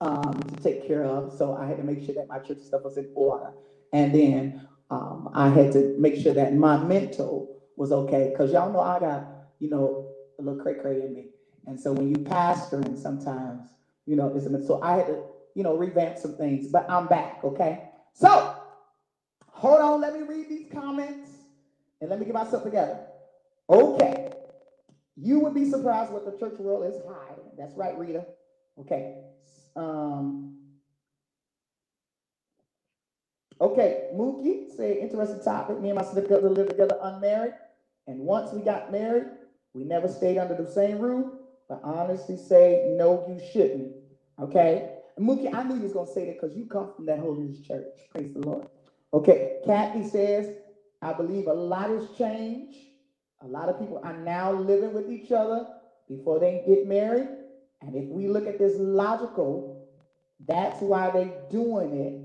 um, 0.00 0.32
to 0.32 0.62
take 0.62 0.86
care 0.86 1.04
of. 1.04 1.32
So 1.36 1.54
I 1.54 1.66
had 1.66 1.76
to 1.76 1.84
make 1.84 2.04
sure 2.04 2.14
that 2.14 2.28
my 2.28 2.38
church 2.38 2.60
stuff 2.62 2.82
was 2.82 2.96
in 2.96 3.08
order. 3.14 3.52
And 3.92 4.12
then 4.14 4.66
um, 4.92 5.30
I 5.34 5.48
had 5.48 5.72
to 5.72 5.96
make 5.98 6.16
sure 6.16 6.34
that 6.34 6.54
my 6.54 6.76
mental 6.84 7.62
was 7.76 7.92
okay. 7.92 8.28
Because 8.30 8.52
y'all 8.52 8.70
know 8.72 8.80
I 8.80 9.00
got, 9.00 9.26
you 9.58 9.70
know, 9.70 10.12
a 10.38 10.42
little 10.42 10.62
cray 10.62 10.74
cray 10.74 11.00
in 11.00 11.14
me. 11.14 11.30
And 11.66 11.80
so 11.80 11.92
when 11.92 12.10
you 12.10 12.24
pastor, 12.24 12.76
and 12.80 12.98
sometimes, 12.98 13.70
you 14.04 14.16
know, 14.16 14.34
it's 14.36 14.44
a, 14.46 14.66
so 14.66 14.82
I 14.82 14.96
had 14.96 15.06
to, 15.06 15.24
you 15.54 15.62
know, 15.62 15.76
revamp 15.78 16.18
some 16.18 16.36
things. 16.36 16.70
But 16.70 16.90
I'm 16.90 17.06
back, 17.06 17.40
okay? 17.42 17.88
So 18.12 18.54
hold 19.48 19.80
on, 19.80 20.00
let 20.02 20.14
me 20.14 20.26
read 20.26 20.50
these 20.50 20.70
comments 20.70 21.30
and 22.00 22.10
let 22.10 22.18
me 22.18 22.26
get 22.26 22.34
myself 22.34 22.62
together. 22.62 23.06
Okay. 23.70 24.32
You 25.16 25.40
would 25.40 25.54
be 25.54 25.70
surprised 25.70 26.12
what 26.12 26.26
the 26.26 26.38
church 26.38 26.58
world 26.58 26.84
is 26.92 27.00
hiding. 27.08 27.44
That's 27.56 27.74
right, 27.76 27.96
Rita. 27.96 28.26
Okay. 28.80 29.22
Um, 29.76 30.61
okay, 33.62 34.08
Mookie 34.14 34.76
say 34.76 35.00
interesting 35.00 35.42
topic. 35.42 35.80
Me 35.80 35.90
and 35.90 35.98
my 35.98 36.04
significant 36.04 36.40
other 36.40 36.50
live 36.50 36.68
together 36.68 36.98
unmarried. 37.02 37.54
And 38.06 38.20
once 38.20 38.52
we 38.52 38.62
got 38.62 38.92
married, 38.92 39.26
we 39.74 39.84
never 39.84 40.08
stayed 40.08 40.38
under 40.38 40.54
the 40.54 40.70
same 40.70 40.98
roof. 40.98 41.32
But 41.68 41.80
honestly 41.84 42.36
say, 42.36 42.94
no, 42.98 43.24
you 43.28 43.40
shouldn't. 43.52 43.94
Okay? 44.40 44.90
And 45.16 45.28
Mookie, 45.28 45.54
I 45.54 45.62
knew 45.62 45.76
you 45.76 45.82
was 45.82 45.92
gonna 45.92 46.12
say 46.12 46.26
that 46.26 46.40
because 46.40 46.56
you 46.56 46.66
come 46.66 46.92
from 46.94 47.06
that 47.06 47.20
holiness 47.20 47.60
church. 47.60 47.86
Praise 48.12 48.34
the 48.34 48.40
Lord. 48.40 48.66
Okay, 49.14 49.58
Kathy 49.66 50.08
says, 50.08 50.54
I 51.02 51.12
believe 51.12 51.46
a 51.46 51.52
lot 51.52 51.90
has 51.90 52.08
changed. 52.16 52.76
A 53.42 53.46
lot 53.46 53.68
of 53.68 53.78
people 53.78 54.00
are 54.04 54.16
now 54.16 54.52
living 54.52 54.92
with 54.94 55.10
each 55.10 55.32
other 55.32 55.66
before 56.08 56.38
they 56.38 56.62
get 56.66 56.86
married. 56.86 57.28
And 57.82 57.94
if 57.94 58.08
we 58.08 58.28
look 58.28 58.46
at 58.46 58.58
this 58.58 58.74
logical, 58.78 59.88
that's 60.46 60.80
why 60.80 61.10
they're 61.10 61.42
doing 61.50 61.96
it. 61.98 62.21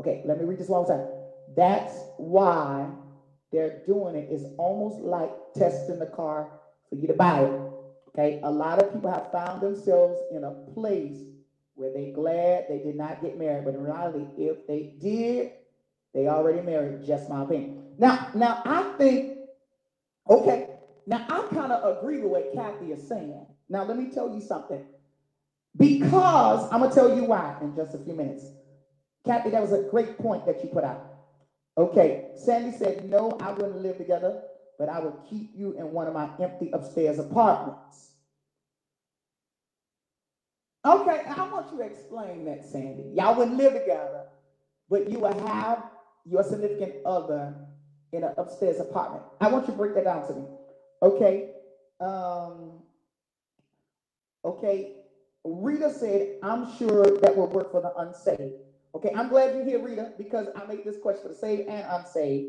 Okay, 0.00 0.22
let 0.24 0.38
me 0.38 0.46
read 0.46 0.58
this 0.58 0.68
one 0.68 0.86
more 0.86 0.96
time. 0.96 1.06
That's 1.54 1.94
why 2.16 2.88
they're 3.52 3.82
doing 3.86 4.16
it. 4.16 4.28
It's 4.30 4.46
almost 4.56 5.00
like 5.00 5.30
testing 5.54 5.98
the 5.98 6.06
car 6.06 6.50
for 6.88 6.94
you 6.96 7.06
to 7.06 7.12
buy 7.12 7.40
it. 7.40 7.60
Okay, 8.08 8.40
a 8.42 8.50
lot 8.50 8.82
of 8.82 8.94
people 8.94 9.10
have 9.10 9.30
found 9.30 9.60
themselves 9.60 10.18
in 10.32 10.44
a 10.44 10.52
place 10.72 11.18
where 11.74 11.92
they're 11.92 12.12
glad 12.14 12.64
they 12.68 12.78
did 12.78 12.96
not 12.96 13.20
get 13.20 13.38
married, 13.38 13.66
but 13.66 13.74
in 13.74 13.82
reality, 13.82 14.24
if 14.38 14.66
they 14.66 14.94
did, 14.98 15.52
they 16.14 16.28
already 16.28 16.62
married. 16.62 17.04
Just 17.04 17.28
my 17.28 17.42
opinion. 17.42 17.82
Now, 17.98 18.30
now 18.34 18.62
I 18.64 18.94
think, 18.96 19.36
okay, 20.30 20.68
now 21.06 21.26
I 21.28 21.42
kind 21.54 21.72
of 21.72 21.98
agree 21.98 22.22
with 22.22 22.30
what 22.30 22.54
Kathy 22.54 22.92
is 22.92 23.06
saying. 23.06 23.46
Now 23.68 23.84
let 23.84 23.98
me 23.98 24.10
tell 24.10 24.34
you 24.34 24.40
something. 24.40 24.82
Because 25.76 26.64
I'm 26.72 26.80
gonna 26.80 26.94
tell 26.94 27.14
you 27.14 27.24
why 27.24 27.56
in 27.60 27.76
just 27.76 27.94
a 27.94 27.98
few 27.98 28.14
minutes. 28.14 28.46
Kathy, 29.26 29.50
that 29.50 29.62
was 29.62 29.72
a 29.72 29.78
great 29.90 30.18
point 30.18 30.46
that 30.46 30.62
you 30.62 30.70
put 30.70 30.84
out. 30.84 31.02
Okay, 31.78 32.30
Sandy 32.34 32.72
said, 32.72 33.04
no, 33.10 33.36
I 33.40 33.52
wouldn't 33.52 33.80
live 33.82 33.98
together, 33.98 34.42
but 34.78 34.88
I 34.88 35.00
would 35.00 35.14
keep 35.28 35.52
you 35.54 35.72
in 35.72 35.92
one 35.92 36.08
of 36.08 36.14
my 36.14 36.30
empty 36.40 36.70
upstairs 36.72 37.18
apartments. 37.18 38.12
Okay, 40.86 41.22
I 41.26 41.48
want 41.50 41.72
you 41.72 41.78
to 41.78 41.84
explain 41.84 42.44
that, 42.46 42.64
Sandy. 42.64 43.12
Y'all 43.14 43.36
wouldn't 43.36 43.56
live 43.58 43.74
together, 43.74 44.24
but 44.90 45.10
you 45.10 45.20
would 45.20 45.34
have 45.34 45.84
your 46.24 46.44
significant 46.44 46.94
other 47.06 47.54
in 48.12 48.24
an 48.24 48.34
upstairs 48.38 48.80
apartment. 48.80 49.24
I 49.40 49.48
want 49.48 49.66
you 49.66 49.72
to 49.74 49.78
break 49.78 49.94
that 49.94 50.04
down 50.04 50.26
to 50.28 50.34
me. 50.34 50.46
Okay, 51.02 51.50
Um, 52.00 52.82
okay, 54.44 54.96
Rita 55.44 55.90
said, 55.90 56.38
I'm 56.42 56.72
sure 56.78 57.04
that 57.20 57.36
will 57.36 57.48
work 57.48 57.72
for 57.72 57.80
the 57.82 57.94
unsaved. 57.96 58.54
Okay, 58.94 59.12
I'm 59.14 59.28
glad 59.28 59.54
you're 59.54 59.64
here, 59.64 59.80
Rita, 59.82 60.12
because 60.18 60.48
I 60.56 60.66
made 60.66 60.84
this 60.84 60.98
question 60.98 61.22
for 61.22 61.28
the 61.28 61.34
saved 61.34 61.68
and 61.68 61.86
unsaved, 61.90 62.48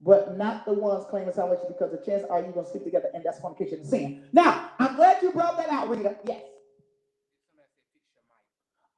but 0.00 0.36
not 0.38 0.64
the 0.66 0.72
ones 0.74 1.04
claiming 1.10 1.32
salvation 1.34 1.66
because 1.68 1.90
the 1.92 1.98
chance 1.98 2.24
are 2.30 2.40
you're 2.40 2.52
gonna 2.52 2.66
sleep 2.66 2.84
together 2.84 3.08
and 3.14 3.24
that's 3.24 3.40
fornication 3.40 3.80
and 3.80 3.88
sin. 3.88 4.22
Now, 4.32 4.70
I'm 4.80 4.96
glad 4.96 5.22
you 5.22 5.32
brought 5.32 5.56
that 5.58 5.70
out, 5.70 5.88
Rita. 5.90 6.16
Yes. 6.26 6.42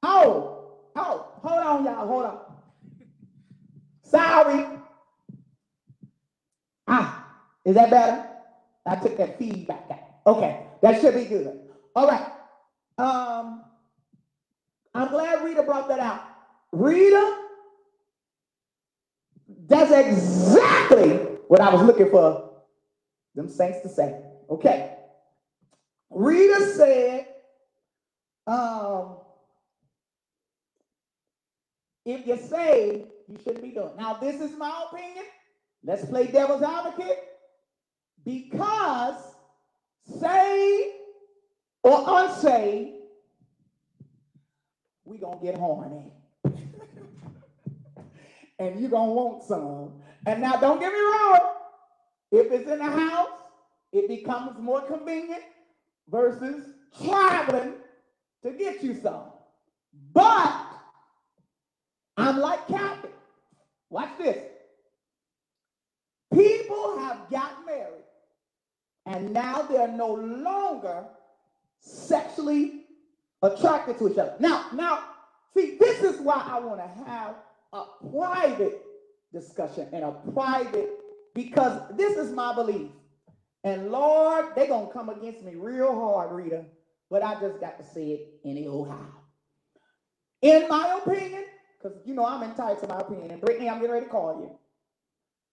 Oh, 0.03 0.73
oh, 0.95 1.27
hold 1.43 1.59
on, 1.61 1.85
y'all, 1.85 2.07
hold 2.07 2.25
on. 2.25 2.39
Sorry. 4.03 4.65
Ah, 6.87 7.27
is 7.65 7.75
that 7.75 7.89
better? 7.91 8.25
I 8.85 8.95
took 8.97 9.17
that 9.17 9.39
feedback 9.39 9.85
out. 9.91 9.99
Okay, 10.27 10.67
that 10.81 11.01
should 11.01 11.15
be 11.15 11.25
good. 11.25 11.59
All 11.95 12.07
right. 12.07 12.25
Um, 12.97 13.63
I'm 14.95 15.09
glad 15.09 15.43
Rita 15.43 15.63
brought 15.63 15.89
that 15.89 15.99
out. 15.99 16.21
Rita, 16.75 17.37
that's 19.67 19.91
exactly 19.91 21.09
what 21.47 21.61
I 21.61 21.73
was 21.73 21.83
looking 21.83 22.09
for 22.09 22.51
them 23.33 23.49
saints 23.49 23.81
to 23.81 23.89
say. 23.89 24.19
Okay. 24.49 24.95
Rita 26.09 26.73
said, 26.75 27.27
um, 28.47 29.17
if 32.05 32.27
you're 32.27 32.37
saved, 32.37 33.07
you 33.27 33.37
shouldn't 33.43 33.63
be 33.63 33.71
doing. 33.71 33.91
Now, 33.97 34.13
this 34.15 34.41
is 34.41 34.57
my 34.57 34.85
opinion. 34.91 35.25
Let's 35.83 36.05
play 36.05 36.27
devil's 36.27 36.61
advocate. 36.61 37.19
Because 38.23 39.21
saved 40.19 40.95
or 41.83 42.03
unsaved, 42.07 42.91
we're 45.05 45.19
gonna 45.19 45.41
get 45.41 45.55
horny. 45.55 46.11
And 48.59 48.79
you're 48.79 48.89
gonna 48.89 49.11
want 49.11 49.43
some. 49.43 49.93
And 50.25 50.41
now 50.41 50.57
don't 50.57 50.79
get 50.79 50.91
me 50.91 50.99
wrong. 50.99 51.39
If 52.31 52.51
it's 52.51 52.69
in 52.69 52.79
the 52.79 52.85
house, 52.85 53.39
it 53.91 54.07
becomes 54.07 54.59
more 54.59 54.81
convenient 54.81 55.43
versus 56.09 56.65
traveling 57.03 57.75
to 58.43 58.51
get 58.51 58.83
you 58.83 58.95
some. 59.01 59.23
But 60.13 60.65
I'm 62.17 62.37
like 62.39 62.67
Captain. 62.67 63.11
Watch 63.89 64.17
this. 64.17 64.37
People 66.33 66.99
have 66.99 67.29
got 67.29 67.65
married, 67.65 68.03
and 69.05 69.31
now 69.31 69.61
they're 69.61 69.87
no 69.87 70.13
longer 70.13 71.05
sexually 71.79 72.85
attracted 73.41 73.97
to 73.99 74.09
each 74.09 74.17
other. 74.17 74.35
Now, 74.39 74.65
now, 74.73 75.03
see, 75.55 75.77
this 75.79 76.01
is 76.01 76.19
why 76.19 76.43
I 76.45 76.59
want 76.59 76.79
to 76.79 77.03
have 77.05 77.35
a 77.73 77.85
private 78.11 78.81
discussion 79.33 79.89
and 79.93 80.05
a 80.05 80.13
private, 80.33 80.91
because 81.35 81.81
this 81.97 82.17
is 82.17 82.31
my 82.31 82.55
belief. 82.55 82.91
And 83.63 83.91
Lord, 83.91 84.45
they're 84.55 84.67
gonna 84.67 84.91
come 84.91 85.09
against 85.09 85.43
me 85.43 85.55
real 85.55 85.93
hard, 85.93 86.31
Rita, 86.31 86.63
but 87.11 87.21
I 87.23 87.39
just 87.41 87.59
got 87.59 87.77
to 87.79 87.83
say 87.85 88.07
it 88.11 88.27
anyhow. 88.45 89.05
In 90.41 90.67
my 90.69 90.99
opinion, 91.03 91.45
because 91.81 91.99
you 92.05 92.15
know 92.15 92.25
I'm 92.25 92.43
entitled 92.43 92.81
to 92.81 92.87
my 92.87 92.99
opinion, 93.01 93.31
and 93.31 93.41
Brittany, 93.41 93.69
I'm 93.69 93.77
getting 93.79 93.93
ready 93.93 94.05
to 94.07 94.11
call 94.11 94.39
you. 94.41 94.51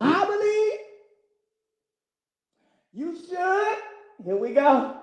I 0.01 0.27
believe 0.27 0.81
you 2.93 3.17
should. 3.29 3.79
Here 4.25 4.37
we 4.37 4.55
go. 4.55 4.97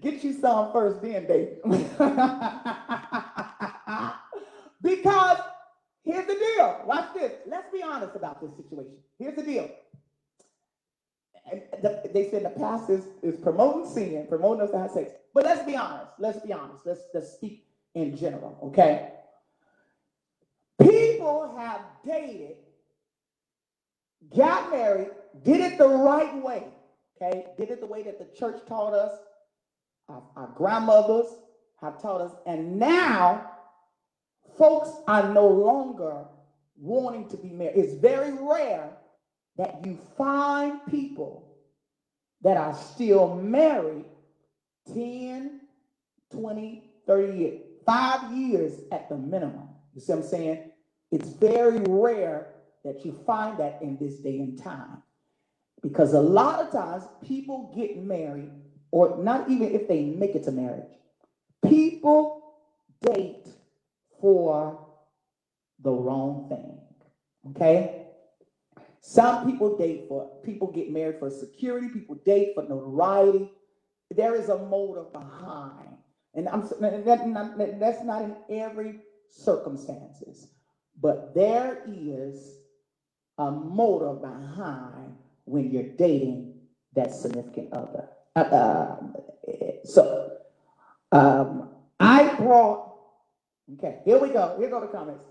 Get 0.00 0.24
you 0.24 0.32
some 0.34 0.72
first, 0.72 1.02
then, 1.02 1.26
baby. 1.26 1.58
because 4.82 5.33
here's 6.14 6.26
the 6.26 6.34
deal. 6.34 6.82
Watch 6.86 7.14
this. 7.14 7.32
Let's 7.46 7.70
be 7.72 7.82
honest 7.82 8.16
about 8.16 8.40
this 8.40 8.56
situation. 8.56 8.94
Here's 9.18 9.36
the 9.36 9.42
deal. 9.42 9.70
And 11.50 11.62
the- 11.82 12.10
they 12.12 12.30
said 12.30 12.44
the 12.44 12.50
pastor 12.50 12.94
is, 12.94 13.06
is 13.22 13.36
promoting 13.36 13.86
sin, 13.86 14.26
promoting 14.28 14.62
us 14.62 14.70
to 14.70 14.78
have 14.78 14.90
sex. 14.92 15.12
But 15.34 15.44
let's 15.44 15.64
be 15.64 15.76
honest. 15.76 16.12
Let's 16.18 16.40
be 16.40 16.52
honest. 16.52 16.86
Let's 16.86 17.02
let's 17.12 17.32
speak 17.32 17.66
in 17.94 18.16
general, 18.16 18.58
okay? 18.62 19.12
People 20.80 21.54
have 21.56 21.82
dated, 22.04 22.56
got 24.36 24.70
married, 24.70 25.08
did 25.44 25.60
it 25.60 25.78
the 25.78 25.88
right 25.88 26.42
way, 26.42 26.64
okay? 27.16 27.46
Did 27.58 27.70
it 27.70 27.80
the 27.80 27.86
way 27.86 28.02
that 28.02 28.18
the 28.18 28.26
church 28.36 28.60
taught 28.66 28.94
us, 28.94 29.12
our, 30.08 30.22
our 30.36 30.48
grandmothers 30.48 31.26
have 31.80 32.00
taught 32.02 32.20
us, 32.20 32.32
and 32.46 32.78
now 32.78 33.50
folks 34.58 34.90
are 35.06 35.32
no 35.32 35.46
longer 35.46 36.24
wanting 36.76 37.28
to 37.28 37.36
be 37.36 37.48
married. 37.50 37.76
It's 37.76 37.94
very 37.94 38.32
rare 38.32 38.90
that 39.56 39.84
you 39.84 39.98
find 40.16 40.80
people 40.90 41.56
that 42.42 42.56
are 42.56 42.74
still 42.74 43.36
married 43.36 44.04
10, 44.92 45.60
20, 46.30 46.90
30 47.06 47.38
years, 47.38 47.60
five 47.86 48.32
years 48.32 48.80
at 48.92 49.08
the 49.08 49.16
minimum. 49.16 49.68
You 49.94 50.00
see 50.00 50.12
what 50.12 50.24
I'm 50.24 50.28
saying? 50.28 50.70
It's 51.10 51.28
very 51.30 51.78
rare 51.88 52.54
that 52.84 53.04
you 53.04 53.18
find 53.26 53.58
that 53.58 53.78
in 53.80 53.96
this 53.96 54.16
day 54.16 54.40
and 54.40 54.60
time. 54.62 55.02
Because 55.82 56.14
a 56.14 56.20
lot 56.20 56.60
of 56.60 56.72
times 56.72 57.04
people 57.26 57.72
get 57.76 58.02
married, 58.02 58.50
or 58.90 59.22
not 59.22 59.48
even 59.50 59.74
if 59.74 59.86
they 59.86 60.04
make 60.04 60.34
it 60.34 60.44
to 60.44 60.52
marriage, 60.52 60.90
people 61.66 62.54
date 63.02 63.43
for 64.24 64.78
the 65.82 65.92
wrong 65.92 66.48
thing. 66.48 66.80
Okay? 67.50 68.06
Some 69.00 69.44
people 69.44 69.76
date 69.76 70.06
for, 70.08 70.30
people 70.42 70.68
get 70.68 70.90
married 70.90 71.18
for 71.18 71.28
security, 71.28 71.88
people 71.88 72.14
date 72.14 72.54
for 72.54 72.62
notoriety. 72.62 73.52
There 74.10 74.34
is 74.34 74.48
a 74.48 74.58
motive 74.58 75.12
behind. 75.12 75.98
And 76.32 76.48
I'm 76.48 76.62
that- 76.80 77.04
that- 77.58 77.78
that's 77.78 78.02
not 78.02 78.22
in 78.22 78.34
every 78.48 79.02
circumstances, 79.28 80.48
but 80.98 81.34
there 81.34 81.82
is 81.86 82.60
a 83.36 83.50
motive 83.50 84.22
behind 84.22 85.18
when 85.44 85.70
you're 85.70 85.82
dating 85.82 86.54
that 86.94 87.12
significant 87.12 87.74
other. 87.74 88.08
Uh, 88.34 88.40
uh, 88.40 88.96
so, 89.84 90.38
um, 91.12 91.68
I 92.00 92.34
brought, 92.36 92.83
okay, 93.74 94.00
here 94.04 94.18
we 94.18 94.30
go. 94.30 94.56
Here 94.58 94.68
go 94.70 94.80
the 94.80 94.86
comments. 94.88 95.24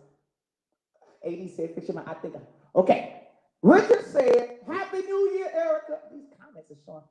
AD 1.25 1.49
said, 1.55 1.73
Fisherman, 1.75 2.03
I 2.07 2.13
think, 2.15 2.35
I- 2.35 2.79
okay. 2.79 3.21
Richard 3.61 4.05
said, 4.05 4.57
Happy 4.67 4.97
New 5.03 5.31
Year, 5.35 5.49
Erica. 5.53 5.99
These 6.11 6.25
comments 6.39 6.69
are 6.71 6.75
showing. 6.85 7.03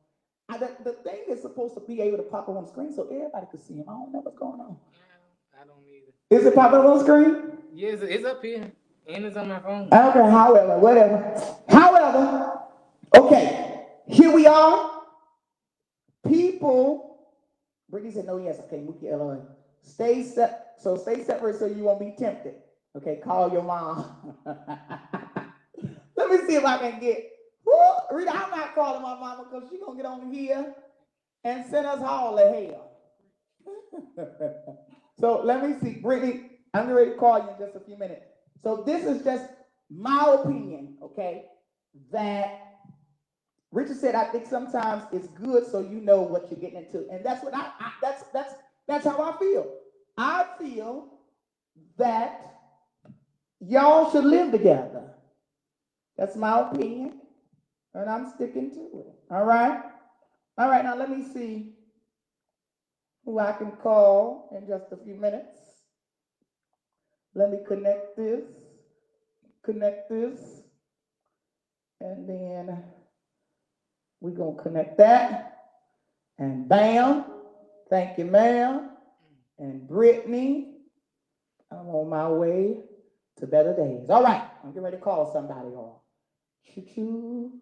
I, 0.49 0.59
the, 0.59 0.71
the 0.85 0.93
thing 1.03 1.21
is 1.31 1.41
supposed 1.41 1.75
to 1.75 1.81
be 1.81 2.03
able 2.03 2.19
to 2.19 2.25
pop 2.25 2.49
up 2.49 2.57
on 2.57 2.67
screen 2.69 2.93
so 2.93 3.05
everybody 3.05 3.47
could 3.51 3.61
see 3.67 3.75
him. 3.75 3.85
I 3.89 3.93
don't 3.93 4.13
know 4.13 4.21
what's 4.21 4.37
going 4.39 4.61
on. 4.61 4.77
I 5.59 5.65
don't 5.65 5.79
either. 5.89 6.13
Is 6.41 6.47
it 6.47 6.55
popping 6.55 6.81
up 6.81 6.85
on 6.87 7.01
screen? 7.01 7.53
Yeah, 7.75 7.91
it's, 7.91 8.03
it's 8.03 8.25
up 8.27 8.43
here. 8.45 8.71
And 9.09 9.25
it's 9.25 9.37
on 9.37 9.49
my 9.49 9.61
phone. 9.61 9.87
Okay, 9.87 10.31
however, 10.31 10.79
whatever. 10.79 11.41
However, 11.69 12.61
okay, 13.17 13.85
here 14.07 14.31
we 14.33 14.47
are. 14.47 14.91
People, 16.27 17.19
Brittany 17.91 18.13
said, 18.13 18.27
no, 18.27 18.39
yes, 18.39 18.59
okay, 18.61 18.77
Mookie 18.77 19.11
LOA. 19.11 19.41
Stay 19.83 20.23
set, 20.23 20.72
so 20.83 20.97
stay 20.97 21.25
separate 21.25 21.57
so 21.59 21.67
you 21.67 21.85
won't 21.85 22.01
be 22.01 22.15
tempted. 22.19 22.57
Okay, 22.97 23.17
call 23.25 23.53
your 23.53 23.63
mom. 23.63 24.35
Let 26.17 26.31
me 26.31 26.39
see 26.47 26.57
if 26.57 26.65
I 26.65 26.79
can 26.79 27.01
get, 27.01 27.25
whoo, 27.65 28.17
Rita, 28.17 28.31
I'm 28.35 28.51
not 28.51 28.75
calling 28.75 29.03
my 29.03 29.15
mama 29.19 29.47
because 29.51 29.69
she's 29.71 29.81
gonna 29.81 29.97
get 29.97 30.07
on 30.07 30.33
here 30.33 30.75
and 31.45 31.65
send 31.67 31.87
us 31.87 32.01
all 32.03 32.37
to 32.37 32.43
hell. 32.43 32.91
so 35.21 35.43
let 35.45 35.63
me 35.63 35.75
see, 35.83 36.01
Brittany, 36.01 36.43
I'm 36.75 36.91
ready 36.91 37.11
to 37.13 37.17
call 37.17 37.39
you 37.41 37.51
in 37.51 37.59
just 37.59 37.77
a 37.77 37.81
few 37.81 37.97
minutes. 37.99 38.27
So 38.63 38.83
this 38.87 39.05
is 39.07 39.25
just 39.25 39.47
my 39.91 40.37
opinion, 40.41 40.99
okay? 41.03 41.47
That 42.13 42.61
Richard 43.73 43.97
said, 43.99 44.15
I 44.15 44.25
think 44.25 44.47
sometimes 44.47 45.05
it's 45.13 45.29
good 45.29 45.67
so 45.67 45.81
you 45.81 46.01
know 46.01 46.23
what 46.23 46.51
you're 46.51 46.61
getting 46.61 46.79
into, 46.85 47.07
and 47.11 47.25
that's 47.25 47.45
what 47.45 47.55
I, 47.55 47.71
I 47.81 47.93
that's 48.03 48.25
that's 48.33 48.55
that's 48.89 49.05
how 49.07 49.21
I 49.23 49.39
feel. 49.39 49.67
I 50.17 50.47
feel 50.59 51.09
that 51.99 52.41
y'all 53.61 54.11
should 54.13 54.25
live 54.25 54.53
together. 54.53 55.15
That's 56.19 56.37
my 56.37 56.61
opinion, 56.61 57.21
and 57.95 58.11
I'm 58.11 58.31
sticking 58.35 58.71
to 58.73 59.01
it. 59.01 59.07
All 59.31 59.45
right, 59.45 59.83
all 60.59 60.69
right. 60.69 60.85
Now 60.85 60.97
let 60.97 61.11
me 61.11 61.25
see 61.35 61.75
who 63.25 63.39
I 63.41 63.53
can 63.53 63.73
call 63.73 64.51
in 64.57 64.67
just 64.67 64.93
a 64.93 64.97
few 64.99 65.17
minutes. 65.17 65.59
Let 67.35 67.51
me 67.51 67.59
connect 67.67 68.17
this, 68.17 68.45
connect 69.65 70.11
this, 70.11 70.63
and 72.01 72.29
then 72.29 72.85
we're 74.21 74.33
gonna 74.33 74.63
connect 74.63 74.99
that. 74.99 75.59
And 76.39 76.69
Bam, 76.69 77.25
thank 77.91 78.19
you, 78.19 78.27
ma'am. 78.27 78.92
And 79.63 79.87
Brittany, 79.87 80.73
I'm 81.71 81.87
on 81.87 82.11
my 82.11 82.29
way 82.29 82.79
to 83.39 83.47
better 83.47 83.73
days. 83.77 84.11
All 84.11 84.25
right, 84.25 84.43
I'm 84.65 84.71
getting 84.71 84.83
ready 84.83 84.97
to 84.97 85.03
call 85.03 85.33
somebody 85.33 85.69
on. 85.69 85.95
Choo-choo. 86.67 87.53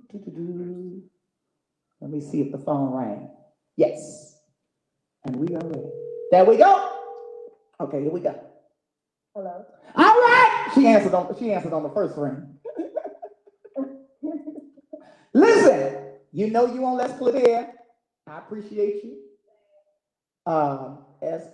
Let 2.00 2.10
me 2.10 2.22
see 2.22 2.40
if 2.40 2.52
the 2.52 2.58
phone 2.58 2.94
rang. 2.94 3.28
Yes. 3.76 4.40
And 5.26 5.36
we 5.36 5.54
are 5.54 5.60
ready. 5.60 5.90
There 6.30 6.46
we 6.46 6.56
go. 6.56 6.90
Okay, 7.80 8.00
here 8.00 8.10
we 8.10 8.20
go. 8.20 8.34
Hello. 9.34 9.66
All 9.94 10.04
right. 10.04 10.70
She 10.74 10.86
answered 10.86 11.12
on 11.12 11.36
she 11.38 11.52
answered 11.52 11.74
on 11.74 11.82
the 11.82 11.90
first 11.90 12.16
ring. 12.16 12.54
Listen, 15.34 16.14
you 16.32 16.48
know 16.48 16.64
you 16.64 16.82
on 16.86 16.96
Let's 16.96 17.12
Put 17.12 17.34
Air. 17.34 17.74
I 18.26 18.38
appreciate 18.38 19.04
you. 19.04 19.18
Um, 20.46 21.04
as 21.20 21.46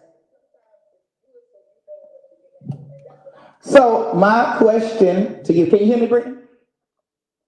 so 3.66 4.14
my 4.14 4.56
question 4.58 5.42
to 5.44 5.52
you, 5.52 5.66
can 5.66 5.80
you 5.80 5.86
hear 5.86 5.98
me, 5.98 6.06
Brittany? 6.06 6.36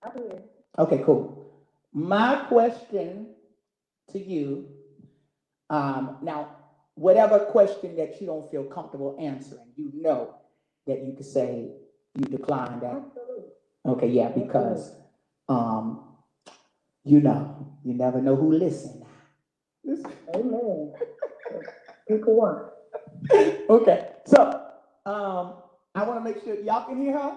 I 0.03 0.11
can 0.11 0.23
hear. 0.23 0.43
Okay, 0.79 1.03
cool. 1.05 1.53
My 1.93 2.45
question 2.49 3.29
to 4.13 4.19
you, 4.19 4.69
um, 5.71 6.19
now, 6.23 6.57
whatever 6.95 7.39
question 7.39 7.97
that 7.97 8.21
you 8.21 8.27
don't 8.27 8.51
feel 8.51 8.65
comfortable 8.65 9.17
answering, 9.21 9.67
you 9.77 9.91
know 9.95 10.35
that 10.87 11.05
you 11.05 11.13
could 11.13 11.27
say 11.27 11.71
you 12.15 12.25
decline 12.25 12.81
that. 12.81 12.97
Absolutely. 12.97 13.45
Okay, 13.87 14.09
yeah, 14.09 14.29
because, 14.29 14.93
um, 15.49 16.05
you 17.05 17.21
know, 17.21 17.77
you 17.85 17.95
never 17.95 18.21
know 18.21 18.37
who. 18.37 18.53
Listen. 18.53 19.05
Amen. 20.35 20.93
People 22.09 22.35
want. 22.37 22.67
Okay, 23.71 24.09
so, 24.27 24.71
um, 25.07 25.55
I 25.99 26.05
wanna 26.05 26.21
make 26.23 26.39
sure, 26.45 26.55
y'all 26.57 26.83
can 26.83 26.97
hear 26.99 27.15
her? 27.19 27.37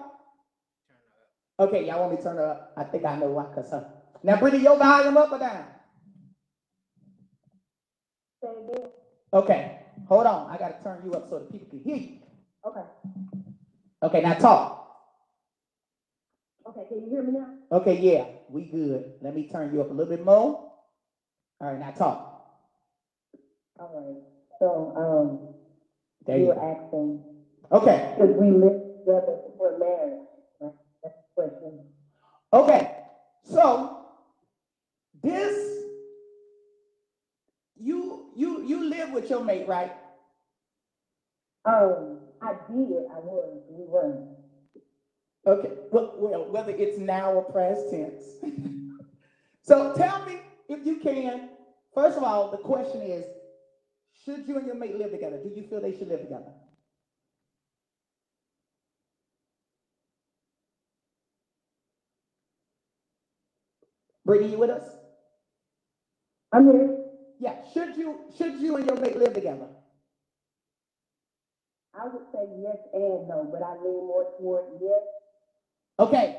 Okay, 1.60 1.82
y'all 1.84 2.00
want 2.00 2.12
me 2.12 2.18
to 2.18 2.22
turn 2.24 2.36
her 2.38 2.46
up? 2.46 2.72
I 2.76 2.84
think 2.84 3.04
I 3.06 3.16
know 3.16 3.30
why, 3.30 3.46
cause 3.46 3.70
her. 3.70 3.84
Now, 4.24 4.36
Brittany, 4.36 4.62
your 4.64 4.76
volume 4.76 5.16
up 5.18 5.32
or 5.32 5.38
down? 5.38 5.66
Say. 8.42 8.48
Okay, 9.32 9.72
hold 10.06 10.26
on, 10.26 10.48
I 10.48 10.58
gotta 10.58 10.74
turn 10.82 11.02
you 11.02 11.12
up 11.12 11.28
so 11.28 11.38
the 11.38 11.44
people 11.46 11.68
can 11.68 11.80
hear 11.80 11.96
you. 11.96 12.18
Okay. 12.66 12.84
Okay, 14.02 14.20
now 14.20 14.34
talk. 14.34 14.94
Okay, 16.68 16.84
can 16.88 17.02
you 17.02 17.10
hear 17.10 17.22
me 17.22 17.32
now? 17.32 17.48
Okay, 17.72 17.94
yeah, 17.94 18.26
we 18.48 18.64
good. 18.64 19.04
Let 19.22 19.34
me 19.34 19.44
turn 19.44 19.70
you 19.72 19.80
up 19.80 19.90
a 19.90 19.94
little 19.94 20.06
bit 20.10 20.20
more. 20.20 20.54
All 21.60 21.68
right, 21.68 21.78
now 21.80 21.90
talk. 21.90 22.44
All 23.80 23.90
right. 23.94 24.16
So, 24.60 24.92
um, 24.96 25.40
There 26.26 26.38
you 26.38 26.42
you 26.42 26.46
were 26.48 26.54
go. 26.54 26.60
asking, 26.60 27.20
Okay, 27.72 28.14
should 28.18 28.36
we 28.38 28.52
live 28.52 28.74
together 28.98 29.38
for 29.58 29.78
marriage? 29.78 30.20
Right? 30.60 30.72
That's 31.02 31.14
the 31.36 31.42
question. 31.42 31.80
okay. 32.52 32.88
So 33.44 34.06
this, 35.22 35.82
you 37.76 38.30
you 38.36 38.62
you 38.64 38.90
live 38.90 39.12
with 39.12 39.30
your 39.30 39.42
mate, 39.44 39.66
right? 39.68 39.92
Um, 41.66 42.18
I 42.42 42.54
did, 42.70 43.04
I 43.14 43.20
was, 43.20 43.60
we 43.70 43.86
were. 43.86 44.14
Okay. 45.46 45.72
Well, 45.92 46.14
well 46.18 46.50
whether 46.52 46.72
it's 46.72 46.98
now 46.98 47.32
or 47.32 47.44
past 47.52 47.90
tense. 47.90 48.36
so 49.62 49.94
tell 49.94 50.24
me 50.24 50.42
if 50.68 50.86
you 50.86 50.98
can. 50.98 51.50
First 51.94 52.16
of 52.18 52.24
all, 52.24 52.50
the 52.50 52.58
question 52.58 53.02
is, 53.02 53.26
should 54.12 54.48
you 54.48 54.58
and 54.58 54.66
your 54.66 54.76
mate 54.76 54.96
live 54.96 55.12
together? 55.12 55.38
Do 55.42 55.50
you 55.50 55.62
feel 55.64 55.80
they 55.80 55.92
should 55.92 56.08
live 56.08 56.22
together? 56.22 56.52
Brittany, 64.26 64.52
you 64.52 64.58
with 64.58 64.70
us? 64.70 64.84
I'm 66.52 66.66
here. 66.66 66.90
Yeah. 67.38 67.54
Should 67.74 67.96
you 67.96 68.20
should 68.36 68.60
you 68.60 68.76
and 68.76 68.86
your 68.86 68.96
mate 68.96 69.16
live 69.16 69.34
together? 69.34 69.68
I 71.94 72.08
would 72.08 72.24
say 72.32 72.46
yes 72.62 72.78
and 72.94 73.28
no, 73.28 73.48
but 73.52 73.62
I 73.62 73.74
lean 73.74 74.06
more 74.06 74.26
toward 74.38 74.64
yes. 74.80 75.02
Okay. 75.98 76.36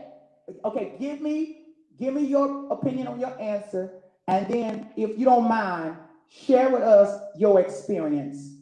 Okay. 0.65 0.95
Give 0.99 1.21
me 1.21 1.57
give 1.97 2.13
me 2.13 2.23
your 2.25 2.67
opinion 2.71 3.07
on 3.07 3.19
your 3.19 3.33
answer, 3.41 3.91
and 4.27 4.47
then, 4.47 4.87
if 4.97 5.17
you 5.17 5.25
don't 5.25 5.47
mind, 5.47 5.97
share 6.27 6.69
with 6.69 6.83
us 6.83 7.19
your 7.35 7.59
experience 7.59 8.53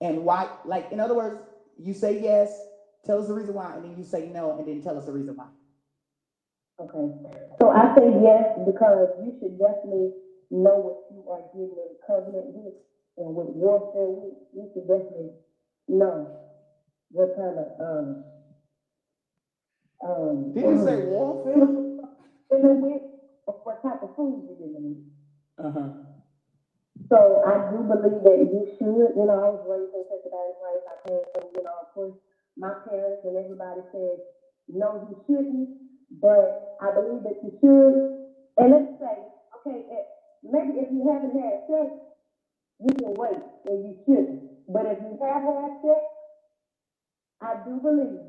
and 0.00 0.24
why. 0.24 0.48
Like, 0.64 0.92
in 0.92 1.00
other 1.00 1.14
words, 1.14 1.36
you 1.78 1.94
say 1.94 2.20
yes, 2.20 2.66
tell 3.04 3.20
us 3.20 3.28
the 3.28 3.34
reason 3.34 3.54
why, 3.54 3.74
and 3.76 3.84
then 3.84 3.96
you 3.96 4.04
say 4.04 4.28
no, 4.28 4.58
and 4.58 4.66
then 4.66 4.80
tell 4.82 4.98
us 4.98 5.06
the 5.06 5.12
reason 5.12 5.36
why. 5.36 5.46
Okay. 6.80 7.06
So 7.60 7.70
I 7.70 7.94
say 7.96 8.08
yes 8.22 8.58
because 8.66 9.08
you 9.22 9.34
should 9.40 9.58
definitely 9.58 10.10
know 10.50 10.76
what 10.76 10.98
you 11.10 11.24
are 11.30 11.42
getting 11.52 11.76
in 11.78 11.96
covenant 12.06 12.46
with 12.54 12.74
and 13.18 13.34
with 13.34 13.48
warfare 13.48 14.10
with. 14.10 14.34
You 14.54 14.68
should 14.74 14.88
definitely 14.88 15.32
know 15.88 16.36
what 17.10 17.36
kind 17.36 17.58
of, 17.58 17.68
um, 17.80 18.24
um. 20.04 20.52
Did 20.54 20.64
you 20.64 20.84
say 20.84 20.96
warfare? 20.98 21.56
Dealing 22.50 22.80
with, 22.80 23.02
or 23.46 23.54
what 23.64 23.82
type 23.82 24.02
of 24.02 24.14
food 24.16 24.44
you're 24.46 24.56
dealing 24.58 24.84
with. 25.58 25.66
Uh 25.66 25.70
huh. 25.72 25.88
So 27.10 27.42
I 27.46 27.70
do 27.70 27.82
believe 27.84 28.22
that 28.24 28.38
you 28.52 28.66
should, 28.78 29.14
you 29.16 29.26
know, 29.26 29.38
I 29.38 29.48
was 29.52 29.62
raised 29.68 29.94
in 29.94 30.02
of 30.08 30.30
God 30.30 30.46
in 30.48 30.54
Christ. 30.60 30.84
I 30.88 30.96
came 31.08 31.22
from, 31.34 31.44
you 31.54 31.62
know, 31.64 31.76
of 31.82 31.88
course, 31.94 32.14
my 32.56 32.72
parents 32.88 33.22
and 33.24 33.36
everybody 33.36 33.82
said, 33.92 34.18
no, 34.68 35.06
you 35.10 35.16
shouldn't. 35.26 35.70
But 36.20 36.76
I 36.80 36.92
believe 36.94 37.24
that 37.24 37.42
you 37.42 37.52
should. 37.60 38.18
And 38.58 38.72
let's 38.72 38.86
say, 39.00 39.16
okay, 39.60 39.86
eh, 39.90 40.04
maybe 40.44 40.74
if 40.80 40.90
you 40.92 41.08
haven't 41.08 41.32
had 41.38 41.60
sex, 41.68 41.92
you 42.80 42.88
can 42.98 43.14
wait 43.18 43.38
and 43.66 43.84
you 43.84 43.96
shouldn't. 44.06 44.40
But 44.68 44.86
if 44.86 44.98
you 45.00 45.18
have 45.22 45.42
had 45.42 45.70
sex, 45.82 46.00
I 47.42 47.54
do 47.64 47.80
believe 47.80 48.20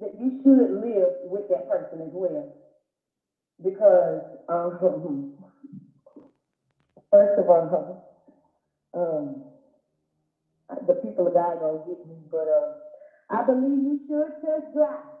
that 0.00 0.18
you 0.20 0.40
should 0.42 0.80
live 0.80 1.14
with 1.24 1.48
that 1.50 1.68
person 1.68 2.02
as 2.02 2.10
well. 2.12 2.54
Because, 3.62 4.22
um, 4.48 5.34
first 7.12 7.38
of 7.40 7.48
all, 7.48 8.04
um, 8.94 9.42
the 10.86 10.94
people 10.94 11.26
of 11.28 11.34
God 11.34 11.60
gonna 11.60 11.78
get 11.86 12.06
me, 12.06 12.16
but, 12.30 12.48
uh, 12.48 12.72
I 13.30 13.44
believe 13.46 13.82
you 13.82 14.00
should 14.08 14.32
test 14.42 14.72
drive. 14.74 15.17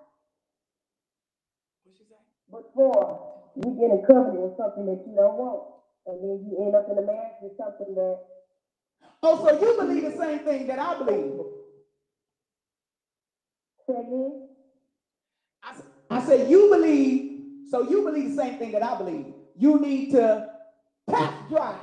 Before 2.50 3.42
you 3.56 3.72
get 3.74 3.90
in 3.90 4.04
covenant 4.06 4.40
with 4.42 4.56
something 4.58 4.86
that 4.86 5.04
you 5.06 5.14
don't 5.16 5.36
want. 5.38 5.64
And 6.06 6.18
then 6.22 6.46
you 6.48 6.64
end 6.66 6.74
up 6.76 6.86
in 6.90 6.98
a 6.98 7.02
marriage 7.02 7.34
with 7.42 7.52
something 7.58 7.94
that, 7.96 8.18
Oh, 9.22 9.46
so 9.46 9.60
you 9.60 9.76
believe 9.78 10.04
the 10.04 10.16
same 10.18 10.40
thing 10.40 10.66
that 10.68 10.78
I 10.78 10.98
believe? 10.98 11.40
say 13.88 13.94
again, 13.94 14.48
I, 15.62 15.74
I 16.10 16.20
said 16.22 16.50
you 16.50 16.70
believe, 16.70 17.42
so 17.70 17.82
you 17.82 18.02
believe 18.04 18.30
the 18.36 18.42
same 18.42 18.58
thing 18.58 18.72
that 18.72 18.82
I 18.82 18.96
believe. 18.98 19.26
You 19.56 19.80
need 19.80 20.12
to 20.12 20.48
pass 21.10 21.34
drive. 21.50 21.80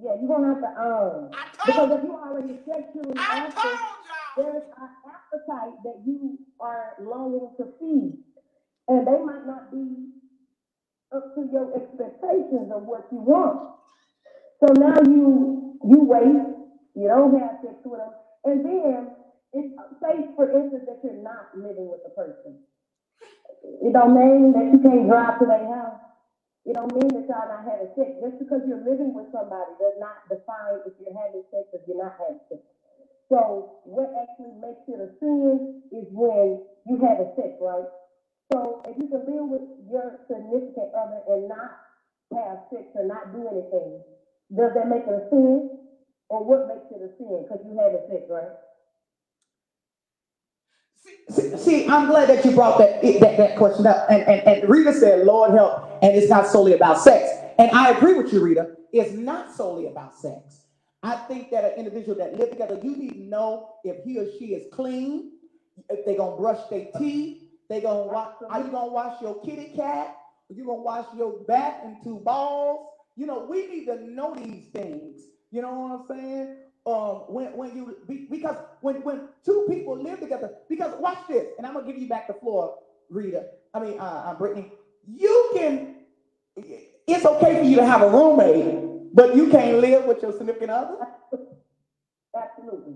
yeah, 0.00 0.12
you're 0.20 0.28
gonna 0.28 0.48
have 0.54 0.60
to, 0.60 0.80
um, 0.80 1.30
I 1.32 1.46
because 1.66 1.90
if 1.92 2.04
you 2.04 2.14
already 2.14 2.58
sexually 2.66 3.14
I 3.18 3.46
active, 3.46 3.80
y'all. 4.38 4.52
there's 4.52 4.64
an 4.78 4.90
appetite 5.06 5.76
that 5.84 6.02
you 6.06 6.38
are 6.60 6.94
longing 7.02 7.50
to 7.58 7.66
feed. 7.80 8.18
And 8.88 9.06
they 9.06 9.18
might 9.24 9.46
not 9.46 9.70
be 9.72 10.08
up 11.14 11.34
to 11.34 11.48
your 11.52 11.74
expectations 11.76 12.72
of 12.74 12.84
what 12.84 13.08
you 13.12 13.18
want. 13.18 13.76
So 14.60 14.72
now 14.74 14.96
you, 15.06 15.78
you 15.84 16.04
wait, 16.04 16.42
you 16.96 17.08
don't 17.08 17.38
have 17.40 17.60
sex 17.62 17.76
with 17.84 18.00
them, 18.00 18.12
and 18.44 18.64
then, 18.64 19.10
it's, 19.54 19.72
say 20.02 20.28
for 20.36 20.50
instance 20.50 20.84
that 20.86 21.00
you're 21.04 21.22
not 21.22 21.54
living 21.56 21.88
with 21.88 22.02
the 22.04 22.10
person. 22.10 22.58
It 23.62 23.92
don't 23.92 24.14
mean 24.14 24.52
that 24.54 24.66
you 24.72 24.78
can't 24.82 25.08
drive 25.08 25.38
to 25.40 25.46
their 25.46 25.66
house. 25.66 26.00
It 26.66 26.74
don't 26.74 26.92
mean 26.94 27.08
that 27.16 27.26
y'all 27.28 27.48
not 27.48 27.64
having 27.64 27.92
sex. 27.96 28.10
Just 28.20 28.38
because 28.38 28.62
you're 28.68 28.84
living 28.84 29.14
with 29.14 29.32
somebody 29.32 29.72
does 29.80 29.96
not 29.98 30.26
define 30.28 30.84
if 30.86 30.94
you're 31.00 31.16
having 31.16 31.44
sex 31.50 31.68
or 31.72 31.80
you're 31.88 32.02
not 32.02 32.16
having 32.20 32.40
sex. 32.48 32.62
So 33.28 33.80
what 33.84 34.10
actually 34.22 34.56
makes 34.60 34.84
it 34.88 35.00
a 35.00 35.08
sin 35.20 35.82
is 35.92 36.06
when 36.12 36.64
you 36.86 36.96
have 37.04 37.20
a 37.20 37.28
sex, 37.36 37.56
right? 37.60 37.88
So 38.52 38.82
if 38.88 38.96
you 38.96 39.08
can 39.08 39.24
live 39.28 39.48
with 39.52 39.68
your 39.90 40.20
significant 40.28 40.90
other 40.96 41.20
and 41.28 41.48
not 41.48 41.76
have 42.32 42.64
sex 42.72 42.88
or 42.94 43.04
not 43.06 43.32
do 43.32 43.44
anything, 43.48 44.00
does 44.56 44.72
that 44.74 44.88
make 44.88 45.04
it 45.04 45.12
a 45.12 45.28
sin? 45.30 45.70
Or 46.30 46.44
what 46.44 46.68
makes 46.68 46.88
it 46.90 47.04
a 47.04 47.10
sin? 47.18 47.44
Because 47.44 47.60
you 47.64 47.76
have 47.78 47.92
a 47.92 48.02
sex, 48.08 48.24
right? 48.30 48.56
See, 51.30 51.56
see, 51.56 51.88
I'm 51.88 52.08
glad 52.08 52.28
that 52.28 52.44
you 52.44 52.52
brought 52.52 52.78
that, 52.78 53.02
that, 53.02 53.36
that 53.38 53.56
question 53.56 53.86
up. 53.86 54.06
And, 54.10 54.22
and, 54.22 54.46
and 54.46 54.68
Rita 54.70 54.92
said, 54.92 55.26
Lord 55.26 55.52
help, 55.52 55.98
and 56.02 56.16
it's 56.16 56.30
not 56.30 56.46
solely 56.46 56.74
about 56.74 57.00
sex. 57.00 57.28
And 57.58 57.70
I 57.72 57.90
agree 57.90 58.14
with 58.14 58.32
you, 58.32 58.42
Rita. 58.42 58.68
It's 58.92 59.12
not 59.12 59.54
solely 59.54 59.86
about 59.86 60.16
sex. 60.16 60.57
I 61.02 61.16
think 61.16 61.50
that 61.50 61.64
an 61.64 61.72
individual 61.78 62.16
that 62.18 62.36
live 62.36 62.50
together, 62.50 62.78
you 62.82 62.96
need 62.96 63.12
to 63.12 63.22
know 63.22 63.74
if 63.84 64.02
he 64.04 64.18
or 64.18 64.26
she 64.38 64.54
is 64.54 64.66
clean, 64.72 65.32
if 65.88 66.04
they 66.04 66.16
gonna 66.16 66.36
brush 66.36 66.60
their 66.70 66.86
teeth, 66.98 67.44
they 67.68 67.80
gonna 67.80 68.06
wash, 68.06 68.34
are 68.48 68.60
you 68.60 68.70
gonna 68.70 68.92
wash 68.92 69.20
your 69.22 69.40
kitty 69.42 69.72
cat? 69.76 70.16
Are 70.50 70.54
you 70.54 70.64
gonna 70.64 70.82
wash 70.82 71.06
your 71.16 71.44
and 71.48 71.96
two 72.02 72.18
balls? 72.24 72.88
You 73.16 73.26
know, 73.26 73.46
we 73.48 73.66
need 73.66 73.86
to 73.86 74.10
know 74.10 74.34
these 74.34 74.68
things. 74.72 75.20
You 75.50 75.62
know 75.62 75.72
what 75.72 76.00
I'm 76.00 76.18
saying? 76.18 76.56
Um, 76.86 77.24
when, 77.28 77.56
when 77.56 77.76
you, 77.76 77.96
because 78.30 78.56
when, 78.80 78.96
when 79.02 79.28
two 79.44 79.66
people 79.68 80.02
live 80.02 80.20
together, 80.20 80.52
because 80.68 80.94
watch 81.00 81.18
this, 81.28 81.46
and 81.58 81.66
I'm 81.66 81.74
gonna 81.74 81.86
give 81.86 81.98
you 81.98 82.08
back 82.08 82.26
the 82.28 82.34
floor, 82.34 82.78
Rita, 83.10 83.46
I 83.74 83.80
mean, 83.80 84.00
uh, 84.00 84.02
uh, 84.02 84.34
Brittany, 84.34 84.72
you 85.06 85.50
can, 85.54 85.96
it's 86.56 87.24
okay 87.24 87.58
for 87.58 87.64
you 87.64 87.76
to 87.76 87.84
have 87.84 88.02
a 88.02 88.08
roommate, 88.08 88.87
but 89.14 89.34
you 89.36 89.48
can't 89.48 89.78
live 89.78 90.04
with 90.04 90.22
your 90.22 90.32
significant 90.32 90.70
other? 90.70 90.96
Absolutely. 92.36 92.94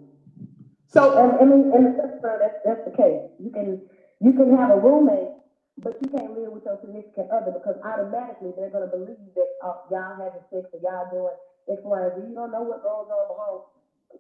So, 0.87 1.19
And, 1.19 1.33
I 1.41 1.45
mean, 1.45 1.73
in 1.75 1.85
the 1.85 2.19
first 2.21 2.23
that's, 2.41 2.55
that's 2.65 2.85
the 2.85 2.97
case. 2.97 3.23
You 3.41 3.51
can, 3.51 3.81
you 4.21 4.33
can 4.33 4.57
have 4.57 4.71
a 4.71 4.77
roommate, 4.77 5.31
but 5.79 5.97
you 6.03 6.09
can't 6.11 6.39
live 6.39 6.53
with 6.53 6.65
your 6.65 6.79
significant 6.81 7.31
other 7.31 7.53
because 7.53 7.77
automatically 7.85 8.53
they're 8.57 8.71
gonna 8.71 8.89
believe 8.89 9.17
that, 9.35 9.49
uh, 9.65 9.75
y'all 9.91 10.17
having 10.17 10.43
sex 10.53 10.69
or 10.73 10.81
y'all 10.83 11.11
doing 11.11 11.35
X, 11.71 11.81
Y, 11.85 12.01
and 12.15 12.29
You 12.29 12.35
don't 12.35 12.53
know 12.53 12.63
what 12.63 12.83
goes 12.83 13.09
on 13.09 13.29
behind. 13.29 13.61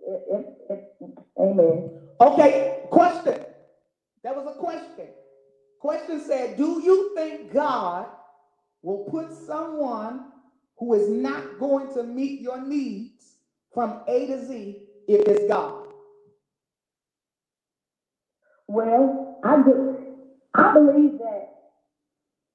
It, 0.08 0.22
it, 0.70 0.96
it, 1.00 1.18
amen. 1.38 1.90
okay, 2.20 2.80
question. 2.90 3.44
That 4.24 4.34
was 4.36 4.46
a 4.46 4.58
question. 4.58 5.08
Question 5.80 6.20
said, 6.20 6.56
do 6.56 6.80
you 6.82 7.12
think 7.14 7.52
God 7.52 8.06
will 8.82 9.04
put 9.10 9.32
someone 9.32 10.31
who 10.82 10.94
is 10.94 11.08
not 11.08 11.60
going 11.60 11.94
to 11.94 12.02
meet 12.02 12.40
your 12.40 12.60
needs 12.60 13.36
from 13.72 14.02
A 14.08 14.26
to 14.26 14.44
Z 14.44 14.82
if 15.06 15.28
it's 15.28 15.48
God? 15.48 15.86
Well, 18.68 19.38
I 19.44 19.62
do, 19.62 19.96
I 20.54 20.72
believe 20.74 21.18
that 21.18 21.50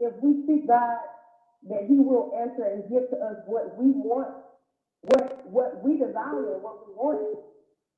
if 0.01 0.13
we 0.21 0.45
seek 0.45 0.67
God, 0.67 0.97
that 1.69 1.85
He 1.87 1.95
will 1.95 2.31
answer 2.37 2.65
and 2.65 2.89
give 2.89 3.09
to 3.11 3.17
us 3.17 3.37
what 3.45 3.77
we 3.77 3.91
want, 3.91 4.29
what, 5.03 5.47
what 5.47 5.81
we 5.81 5.97
desire 5.97 6.53
and 6.55 6.63
what 6.63 6.85
we 6.85 6.93
want. 6.95 7.39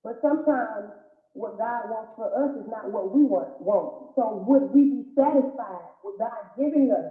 But 0.04 0.20
sometimes 0.22 0.94
what 1.34 1.58
God 1.58 1.89
wants 1.89 2.12
for 2.15 2.28
us 2.28 2.52
is 2.56 2.68
not 2.70 2.92
what 2.92 3.12
we 3.12 3.24
want, 3.24 3.50
want. 3.62 4.12
So 4.15 4.44
would 4.48 4.74
we 4.74 4.86
be 4.86 5.06
satisfied 5.18 5.89
with 6.04 6.20
God 6.20 6.32
giving 6.58 6.92
us 6.92 7.06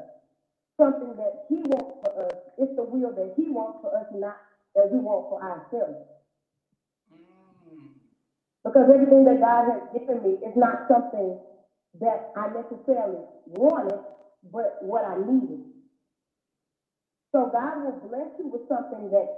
something 0.78 1.16
that 1.16 1.46
He 1.50 1.56
wants 1.66 1.98
for 2.04 2.26
us? 2.26 2.32
It's 2.58 2.76
the 2.76 2.84
will 2.84 3.12
that 3.14 3.34
He 3.36 3.50
wants 3.50 3.80
for 3.82 3.96
us, 3.96 4.06
not 4.14 4.38
that 4.76 4.90
we 4.92 4.98
want 5.00 5.28
for 5.30 5.42
ourselves. 5.42 6.06
Mm. 7.12 7.94
Because 8.64 8.88
everything 8.92 9.24
that 9.26 9.40
God 9.40 9.70
has 9.72 9.82
given 9.92 10.22
me 10.22 10.38
is 10.46 10.56
not 10.56 10.88
something 10.88 11.38
that 12.00 12.32
I 12.36 12.48
necessarily 12.48 13.22
wanted, 13.46 13.98
but 14.52 14.78
what 14.82 15.04
I 15.04 15.18
needed. 15.18 15.60
So 17.32 17.50
God 17.52 17.84
will 17.84 18.08
bless 18.08 18.28
you 18.38 18.48
with 18.48 18.62
something 18.68 19.10
that 19.10 19.28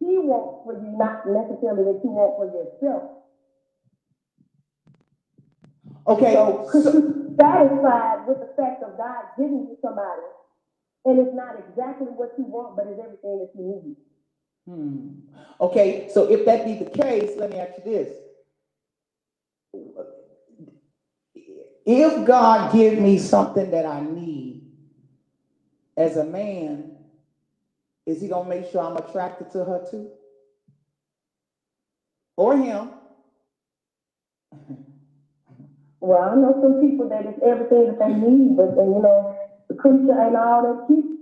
He 0.00 0.18
wants 0.18 0.64
for 0.64 0.74
you, 0.74 0.96
not 0.98 1.26
necessarily 1.26 1.84
that 1.92 2.00
you 2.04 2.10
want 2.10 2.36
for 2.36 2.46
yourself. 2.46 3.10
Okay, 6.08 6.34
So 6.34 6.68
so- 6.72 7.14
satisfied 7.38 8.26
with 8.26 8.40
the 8.40 8.52
fact 8.56 8.82
of 8.82 8.96
God 8.96 9.24
giving 9.38 9.68
you 9.70 9.76
somebody, 9.82 10.22
and 11.04 11.18
it's 11.20 11.34
not 11.34 11.56
exactly 11.58 12.08
what 12.08 12.32
you 12.38 12.44
want, 12.44 12.76
but 12.76 12.86
it's 12.86 13.00
everything 13.00 13.38
that 13.40 13.50
you 13.54 13.62
need? 13.64 13.96
Hmm. 14.68 15.08
Okay, 15.60 16.08
so 16.12 16.30
if 16.30 16.44
that 16.46 16.64
be 16.64 16.74
the 16.74 16.90
case, 16.90 17.32
let 17.36 17.50
me 17.50 17.58
ask 17.58 17.72
you 17.78 17.84
this. 17.84 18.16
If 21.86 22.26
God 22.26 22.72
give 22.72 22.98
me 23.00 23.18
something 23.18 23.70
that 23.72 23.86
I 23.86 24.02
need 24.02 24.70
as 25.96 26.16
a 26.16 26.24
man, 26.24 26.96
is 28.06 28.20
he 28.20 28.28
gonna 28.28 28.48
make 28.48 28.70
sure 28.70 28.82
I'm 28.82 28.96
attracted 28.96 29.50
to 29.52 29.64
her 29.64 29.86
too? 29.90 30.10
Or 32.36 32.56
him? 32.56 32.90
Well, 36.00 36.22
I 36.22 36.34
know 36.36 36.58
some 36.62 36.80
people 36.80 37.08
that 37.10 37.26
it's 37.26 37.40
everything 37.44 37.86
that 37.86 37.98
they 38.00 38.14
need, 38.14 38.56
but 38.56 38.76
then, 38.76 38.94
you 38.94 39.02
know, 39.02 39.36
the 39.68 39.74
creature 39.74 40.20
ain't 40.20 40.36
all 40.36 40.62
that 40.62 40.86
cute. 40.88 41.18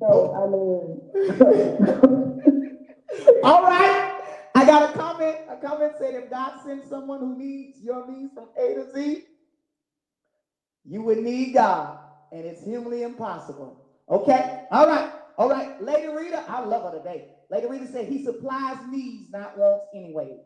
So, 0.00 0.34
I 0.34 0.46
mean. 0.50 1.00
All 3.44 3.62
right, 3.62 4.20
I 4.54 4.66
got 4.66 4.90
a 4.90 4.98
comment. 4.98 5.36
A 5.48 5.56
comment 5.56 5.92
said 5.98 6.14
if 6.14 6.30
God 6.30 6.60
sends 6.64 6.88
someone 6.88 7.20
who 7.20 7.38
needs 7.38 7.82
your 7.82 8.06
needs 8.10 8.32
from 8.34 8.48
A 8.58 8.74
to 8.74 8.90
Z, 8.92 9.24
you 10.84 11.02
would 11.02 11.18
need 11.18 11.54
God, 11.54 11.98
and 12.32 12.44
it's 12.44 12.64
humanly 12.64 13.02
impossible. 13.02 13.86
Okay, 14.10 14.64
all 14.70 14.86
right, 14.86 15.12
all 15.38 15.48
right. 15.48 15.80
Lady 15.82 16.08
Rita, 16.08 16.44
I 16.48 16.64
love 16.64 16.92
her 16.92 16.98
today. 16.98 17.28
Lady 17.50 17.66
Rita 17.66 17.86
said 17.86 18.08
he 18.08 18.24
supplies 18.24 18.78
needs, 18.90 19.30
not 19.32 19.58
wants, 19.58 19.86
anyways. 19.94 20.40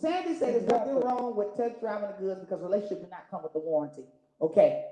Sandy 0.00 0.34
said 0.38 0.54
there's 0.54 0.68
nothing 0.68 1.00
wrong 1.00 1.36
with 1.36 1.56
test 1.56 1.80
driving 1.80 2.08
the 2.10 2.22
goods 2.22 2.40
because 2.40 2.62
relationship 2.62 3.02
do 3.02 3.10
not 3.10 3.24
come 3.30 3.42
with 3.42 3.52
the 3.52 3.58
warranty. 3.58 4.04
Okay, 4.40 4.84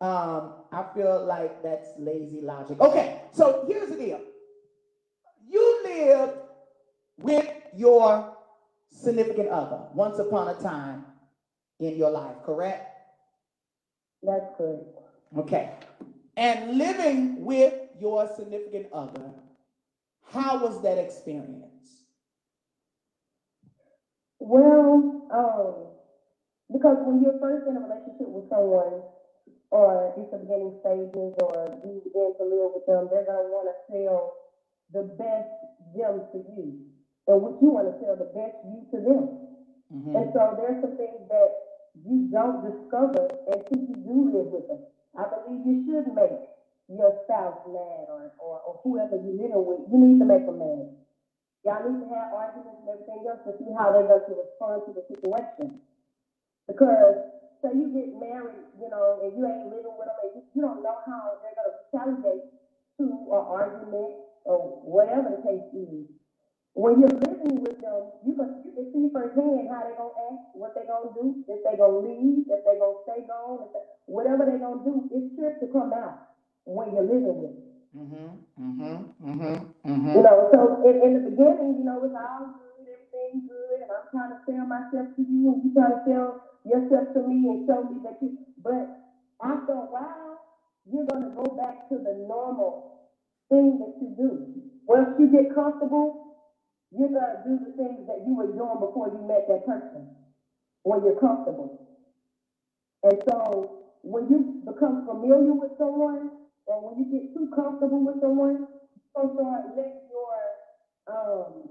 um, 0.00 0.52
I 0.72 0.84
feel 0.94 1.24
like 1.24 1.62
that's 1.62 1.88
lazy 1.98 2.40
logic. 2.40 2.80
Okay, 2.80 3.20
so 3.32 3.64
here's 3.68 3.88
the 3.90 3.96
deal. 3.96 4.20
You 5.48 5.80
lived 5.84 6.38
with 7.18 7.48
your 7.76 8.36
significant 8.90 9.48
other 9.48 9.80
once 9.94 10.18
upon 10.18 10.48
a 10.48 10.60
time 10.60 11.04
in 11.80 11.96
your 11.96 12.10
life, 12.10 12.36
correct? 12.44 12.96
That's 14.22 14.50
correct. 14.56 14.84
Okay. 15.36 15.70
And 16.36 16.78
living 16.78 17.44
with 17.44 17.74
your 17.98 18.28
significant 18.36 18.86
other, 18.92 19.32
how 20.32 20.58
was 20.58 20.82
that 20.82 20.98
experience? 20.98 22.04
Well, 24.48 25.28
um, 25.28 25.92
because 26.72 26.96
when 27.04 27.20
you're 27.20 27.36
first 27.36 27.68
in 27.68 27.76
a 27.76 27.84
relationship 27.84 28.32
with 28.32 28.48
someone, 28.48 29.04
or 29.68 30.16
it's 30.16 30.32
the 30.32 30.40
beginning 30.40 30.80
stages, 30.80 31.36
or 31.44 31.68
you 31.84 32.00
begin 32.00 32.32
to 32.40 32.44
live 32.48 32.72
with 32.72 32.88
them, 32.88 33.12
they're 33.12 33.28
gonna 33.28 33.52
wanna 33.52 33.76
sell 33.92 34.32
the 34.96 35.04
best 35.20 35.52
them 35.92 36.24
to 36.32 36.38
you. 36.56 36.80
And 37.28 37.44
what 37.44 37.60
you 37.60 37.68
wanna 37.68 37.92
sell 38.00 38.16
the 38.16 38.32
best 38.32 38.56
you 38.64 38.88
to 38.88 38.98
them. 39.04 39.24
Mhm. 39.92 40.16
And 40.16 40.32
so 40.32 40.56
there's 40.56 40.80
some 40.80 40.96
things 40.96 41.28
that 41.28 41.50
you 42.08 42.32
don't 42.32 42.64
discover 42.64 43.28
until 43.52 43.80
you 43.84 43.96
do 44.00 44.16
live 44.32 44.48
with 44.48 44.66
them. 44.68 44.80
I 45.12 45.28
believe 45.28 45.66
you 45.66 45.84
should 45.84 46.08
make 46.14 46.40
your 46.88 47.12
spouse 47.24 47.60
mad 47.68 48.08
or, 48.08 48.32
or, 48.40 48.60
or 48.64 48.74
whoever 48.82 49.16
you're 49.16 49.36
living 49.36 49.66
with, 49.66 49.80
you 49.92 49.98
need 49.98 50.18
to 50.20 50.24
make 50.24 50.46
them 50.46 50.58
mad. 50.58 50.88
Y'all 51.68 51.84
need 51.84 52.00
to 52.00 52.08
have 52.16 52.32
arguments 52.32 52.80
and 52.80 52.88
everything 52.88 53.28
else 53.28 53.44
to 53.44 53.52
see 53.60 53.68
how 53.76 53.92
they're 53.92 54.08
going 54.08 54.24
to 54.24 54.34
respond 54.40 54.88
to 54.88 54.92
the 54.96 55.04
situation. 55.12 55.76
Because 56.68 57.16
say 57.62 57.76
you 57.76 57.92
get 57.92 58.16
married, 58.16 58.64
you 58.80 58.88
know, 58.88 59.20
and 59.22 59.36
you 59.36 59.44
ain't 59.44 59.68
living 59.68 59.96
with 60.00 60.08
them 60.08 60.18
and 60.24 60.32
you, 60.36 60.42
you 60.56 60.62
don't 60.64 60.82
know 60.82 60.96
how 61.04 61.36
they're 61.44 61.56
going 61.58 61.68
to 61.68 61.76
retaliate 61.92 62.44
to 62.98 63.04
an 63.04 63.44
argument 63.44 64.12
or 64.44 64.80
whatever 64.84 65.28
the 65.36 65.42
case 65.44 65.68
is. 65.76 66.06
When 66.74 67.00
you're 67.00 67.10
living 67.18 67.62
with 67.62 67.80
them, 67.82 68.14
you 68.24 68.34
can, 68.38 68.62
you 68.64 68.72
can 68.72 68.86
see 68.94 69.10
firsthand 69.12 69.68
how 69.70 69.82
they're 69.82 69.98
gonna 69.98 70.14
act, 70.30 70.54
what 70.54 70.74
they're 70.74 70.86
gonna 70.86 71.10
do, 71.14 71.44
if 71.48 71.64
they're 71.64 71.76
gonna 71.76 71.98
leave, 72.06 72.46
if 72.46 72.62
they're 72.64 72.78
gonna 72.78 73.02
stay 73.04 73.26
gone, 73.26 73.66
if 73.66 73.74
they, 73.74 73.82
whatever 74.06 74.46
they're 74.46 74.62
gonna 74.62 74.84
do, 74.86 75.10
it's 75.10 75.34
sure 75.36 75.52
to 75.58 75.66
come 75.74 75.92
out 75.92 76.30
when 76.64 76.94
you're 76.94 77.02
living 77.04 77.42
with 77.42 77.54
them. 77.58 77.67
Mhm. 77.94 78.44
Mhm. 78.58 79.14
Mhm. 79.24 80.14
You 80.16 80.22
know, 80.22 80.50
so 80.52 80.84
in, 80.88 81.02
in 81.02 81.12
the 81.14 81.30
beginning, 81.30 81.78
you 81.78 81.84
know, 81.84 82.04
it's 82.04 82.14
all 82.14 82.46
good, 82.54 82.86
everything's 82.86 83.48
good, 83.48 83.80
and 83.82 83.90
I'm 83.90 84.06
trying 84.12 84.30
to 84.30 84.40
sell 84.46 84.66
myself 84.66 85.08
to 85.16 85.22
you, 85.22 85.52
and 85.52 85.64
you 85.64 85.72
trying 85.74 85.96
to 85.96 86.02
sell 86.06 86.28
yourself 86.64 87.14
to 87.14 87.20
me 87.26 87.48
and 87.48 87.66
show 87.66 87.82
me 87.84 88.00
that 88.04 88.18
you, 88.22 88.38
but 88.62 88.86
after 89.42 89.72
a 89.72 89.88
while, 89.90 90.38
you're 90.86 91.06
gonna 91.06 91.32
go 91.34 91.44
back 91.56 91.88
to 91.90 91.98
the 91.98 92.14
normal 92.28 93.00
thing 93.48 93.78
that 93.80 93.94
you 94.00 94.14
do. 94.16 94.62
Once 94.86 95.18
you 95.18 95.28
get 95.28 95.54
comfortable, 95.54 96.36
you're 96.92 97.08
gonna 97.10 97.42
do 97.46 97.58
the 97.64 97.72
things 97.76 98.06
that 98.06 98.26
you 98.26 98.34
were 98.36 98.52
doing 98.52 98.78
before 98.80 99.08
you 99.08 99.20
met 99.26 99.48
that 99.48 99.66
person, 99.66 100.08
when 100.84 101.04
you're 101.04 101.20
comfortable. 101.20 101.88
And 103.04 103.22
so, 103.30 103.78
when 104.02 104.28
you 104.30 104.62
become 104.66 105.06
familiar 105.06 105.52
with 105.54 105.72
someone, 105.78 106.30
or 106.68 106.84
when 106.84 107.00
you 107.00 107.10
get 107.10 107.34
too 107.34 107.50
comfortable 107.54 108.04
with 108.04 108.20
someone, 108.20 108.68
so 109.16 109.32
start 109.34 109.64
letting 109.74 110.04
your, 110.12 110.36
um, 111.08 111.68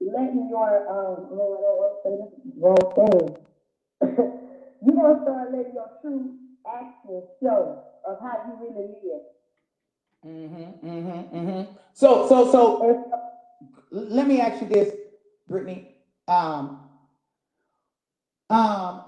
letting 0.00 0.48
your, 0.50 0.88
um, 0.90 1.30
Lord, 1.30 1.58
I 1.58 1.62
don't 1.62 1.78
want 1.78 1.92
to 1.94 2.10
say 2.10 2.14
this 2.18 2.34
wrong 2.58 2.84
thing. 2.98 3.36
You're 4.84 4.96
gonna 4.96 5.22
start 5.22 5.52
letting 5.52 5.72
your 5.72 5.90
true 6.02 6.34
actions 6.66 7.24
show 7.40 7.84
of 8.06 8.18
how 8.20 8.42
you 8.46 8.54
really 8.60 8.88
live. 9.04 9.22
Mm-hmm, 10.26 10.88
mm-hmm, 10.88 11.36
mm-hmm. 11.36 11.72
So, 11.92 12.28
so, 12.28 12.50
so, 12.50 13.12
let 13.90 14.26
me 14.26 14.40
ask 14.40 14.60
you 14.60 14.68
this, 14.68 14.94
Brittany. 15.48 15.94
Um, 16.26 16.80
um, 18.50 19.04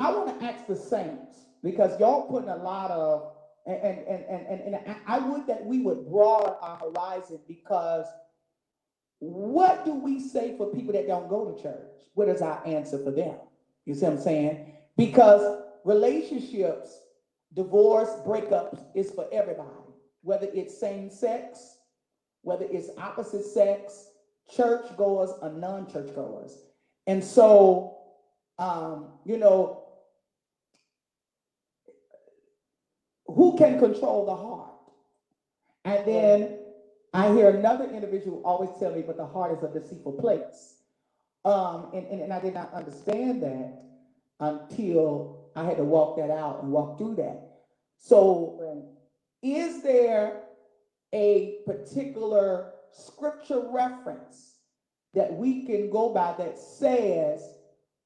I 0.00 0.10
want 0.12 0.38
to 0.38 0.46
ask 0.46 0.66
the 0.66 0.76
saints 0.76 1.46
because 1.62 1.98
y'all 1.98 2.22
putting 2.30 2.50
a 2.50 2.56
lot 2.56 2.90
of, 2.90 3.32
and 3.68 3.98
and 3.98 4.24
and 4.24 4.46
and, 4.46 4.74
and, 4.74 4.96
I, 5.06 5.18
would 5.18 5.46
that 5.46 5.64
we 5.64 5.80
would 5.80 6.08
broaden 6.08 6.54
our 6.62 6.76
horizon 6.78 7.38
because 7.46 8.06
what 9.18 9.84
do 9.84 9.94
we 9.94 10.20
say 10.20 10.56
for 10.56 10.72
people 10.72 10.92
that 10.94 11.06
don't 11.06 11.28
go 11.28 11.50
to 11.50 11.62
church? 11.62 11.92
What 12.14 12.28
is 12.28 12.40
our 12.40 12.66
answer 12.66 12.98
for 12.98 13.10
them? 13.10 13.36
You 13.84 13.94
see 13.94 14.06
what 14.06 14.14
I'm 14.14 14.20
saying? 14.20 14.72
Because 14.96 15.62
relationships, 15.84 16.98
divorce, 17.54 18.08
breakups 18.26 18.82
is 18.94 19.10
for 19.10 19.28
everybody, 19.32 19.68
whether 20.22 20.48
it's 20.54 20.78
same 20.78 21.10
sex, 21.10 21.78
whether 22.42 22.66
it's 22.70 22.88
opposite 22.96 23.44
sex, 23.44 24.08
church 24.50 24.86
goers 24.96 25.30
or 25.42 25.50
non-church 25.50 26.14
goers. 26.14 26.56
And 27.06 27.22
so, 27.22 27.98
um, 28.58 29.08
you 29.24 29.36
know, 29.36 29.87
who 33.38 33.56
can 33.56 33.78
control 33.78 34.26
the 34.26 34.34
heart? 34.34 34.90
And 35.84 36.04
then 36.04 36.58
I 37.14 37.32
hear 37.32 37.50
another 37.50 37.88
individual 37.88 38.42
always 38.44 38.70
tell 38.80 38.92
me, 38.92 39.02
but 39.06 39.16
the 39.16 39.26
heart 39.26 39.56
is 39.56 39.62
a 39.62 39.68
deceitful 39.68 40.14
place. 40.14 40.78
Um, 41.44 41.90
and, 41.94 42.04
and, 42.08 42.20
and 42.20 42.32
I 42.32 42.40
did 42.40 42.52
not 42.52 42.74
understand 42.74 43.44
that 43.44 43.80
until 44.40 45.50
I 45.54 45.62
had 45.62 45.76
to 45.76 45.84
walk 45.84 46.16
that 46.16 46.32
out 46.32 46.64
and 46.64 46.72
walk 46.72 46.98
through 46.98 47.14
that. 47.14 47.60
So, 48.00 48.90
is 49.40 49.84
there 49.84 50.42
a 51.12 51.58
particular 51.64 52.72
scripture 52.90 53.62
reference 53.70 54.54
that 55.14 55.32
we 55.32 55.64
can 55.64 55.90
go 55.90 56.12
by 56.12 56.34
that 56.38 56.58
says 56.58 57.40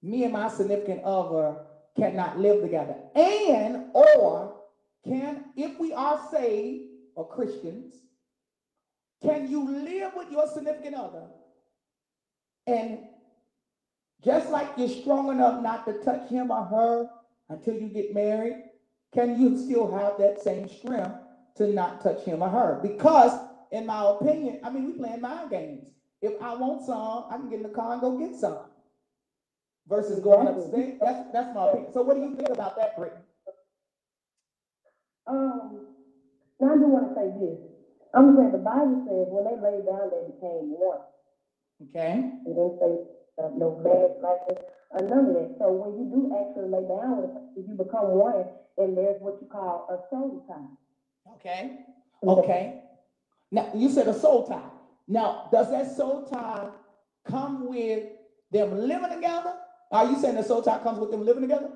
me 0.03 0.25
and 0.25 0.35
my 0.35 0.51
significant 0.51 1.03
other 1.05 1.57
cannot 1.97 2.39
live 2.39 2.61
together? 2.61 2.97
And, 3.15 3.87
or 3.95 4.59
can, 5.05 5.45
if 5.57 5.79
we 5.79 5.93
are 5.93 6.21
saved 6.31 6.85
or 7.15 7.29
Christians, 7.29 7.95
can 9.23 9.51
you 9.51 9.69
live 9.69 10.13
with 10.17 10.31
your 10.31 10.47
significant 10.49 10.95
other 10.95 11.27
and 12.67 12.99
just 14.25 14.51
like 14.51 14.69
you're 14.77 14.89
strong 14.89 15.31
enough 15.31 15.63
not 15.63 15.85
to 15.87 15.95
touch 16.05 16.29
him 16.29 16.51
or 16.51 16.65
her 16.65 17.11
until 17.49 17.75
you 17.75 17.89
get 17.89 18.15
married, 18.15 18.65
can 19.13 19.41
you 19.41 19.59
still 19.59 19.91
have 19.91 20.17
that 20.19 20.41
same 20.41 20.69
strength 20.69 21.17
to 21.57 21.67
not 21.69 22.03
touch 22.03 22.25
him 22.25 22.43
or 22.43 22.49
her? 22.49 22.79
Because, 22.83 23.39
in 23.73 23.87
my 23.87 24.05
opinion, 24.09 24.61
I 24.63 24.71
mean, 24.71 24.87
we 24.87 24.93
playing 24.93 25.21
mind 25.21 25.51
games. 25.51 25.89
If 26.23 26.41
I 26.41 26.55
want 26.55 26.87
some, 26.87 27.25
I 27.31 27.37
can 27.37 27.51
get 27.51 27.57
in 27.59 27.63
the 27.65 27.69
car 27.69 27.93
and 27.93 28.01
go 28.01 28.17
get 28.17 28.37
some. 28.37 28.59
Versus 29.89 30.21
going 30.21 30.47
upstairs. 30.47 30.95
That's 31.01 31.33
that's 31.33 31.55
my 31.55 31.69
opinion. 31.69 31.93
So, 31.93 32.03
what 32.03 32.15
do 32.15 32.23
you 32.23 32.37
think 32.37 32.51
about 32.51 32.77
that, 32.77 32.97
Brittany? 32.97 33.21
Um, 35.27 35.87
now 36.61 36.75
I 36.75 36.77
do 36.77 36.87
want 36.87 37.11
to 37.11 37.15
say 37.15 37.29
this. 37.39 37.59
I'm 38.15 38.37
saying 38.37 38.53
the 38.53 38.59
Bible 38.59 39.03
says 39.09 39.27
when 39.31 39.45
they 39.49 39.57
laid 39.57 39.87
down, 39.87 40.11
they 40.13 40.23
became 40.33 40.77
one. 40.77 41.01
Okay. 41.89 42.31
It 42.47 42.53
didn't 42.55 42.79
say 42.79 42.93
uh, 43.43 43.51
no 43.57 43.81
marriage 43.83 44.19
like 44.23 44.59
or 44.91 45.01
none 45.09 45.31
of 45.31 45.35
that. 45.35 45.57
So 45.59 45.73
when 45.73 45.97
you 45.97 46.05
do 46.13 46.31
actually 46.37 46.69
lay 46.69 46.85
down 46.87 47.23
with 47.23 47.33
a 47.33 47.43
you 47.57 47.75
become 47.75 48.13
one, 48.13 48.45
and 48.79 48.97
there's 48.97 49.21
what 49.21 49.39
you 49.41 49.49
call 49.49 49.89
a 49.89 49.97
soul 50.11 50.45
tie. 50.49 51.33
Okay. 51.35 51.79
Okay. 52.23 52.81
Now 53.51 53.71
you 53.75 53.91
said 53.91 54.09
a 54.09 54.15
soul 54.15 54.47
tie. 54.47 54.71
Now, 55.09 55.49
does 55.51 55.71
that 55.71 55.97
soul 55.97 56.27
tie 56.31 56.69
come 57.29 57.67
with 57.69 58.05
them 58.51 58.79
living 58.79 59.11
together? 59.11 59.55
Are 59.91 60.11
you 60.11 60.19
saying 60.21 60.37
the 60.37 60.43
soul 60.43 60.63
tie 60.63 60.79
comes 60.79 60.99
with 60.99 61.11
them 61.11 61.25
living 61.25 61.43
together? 61.43 61.71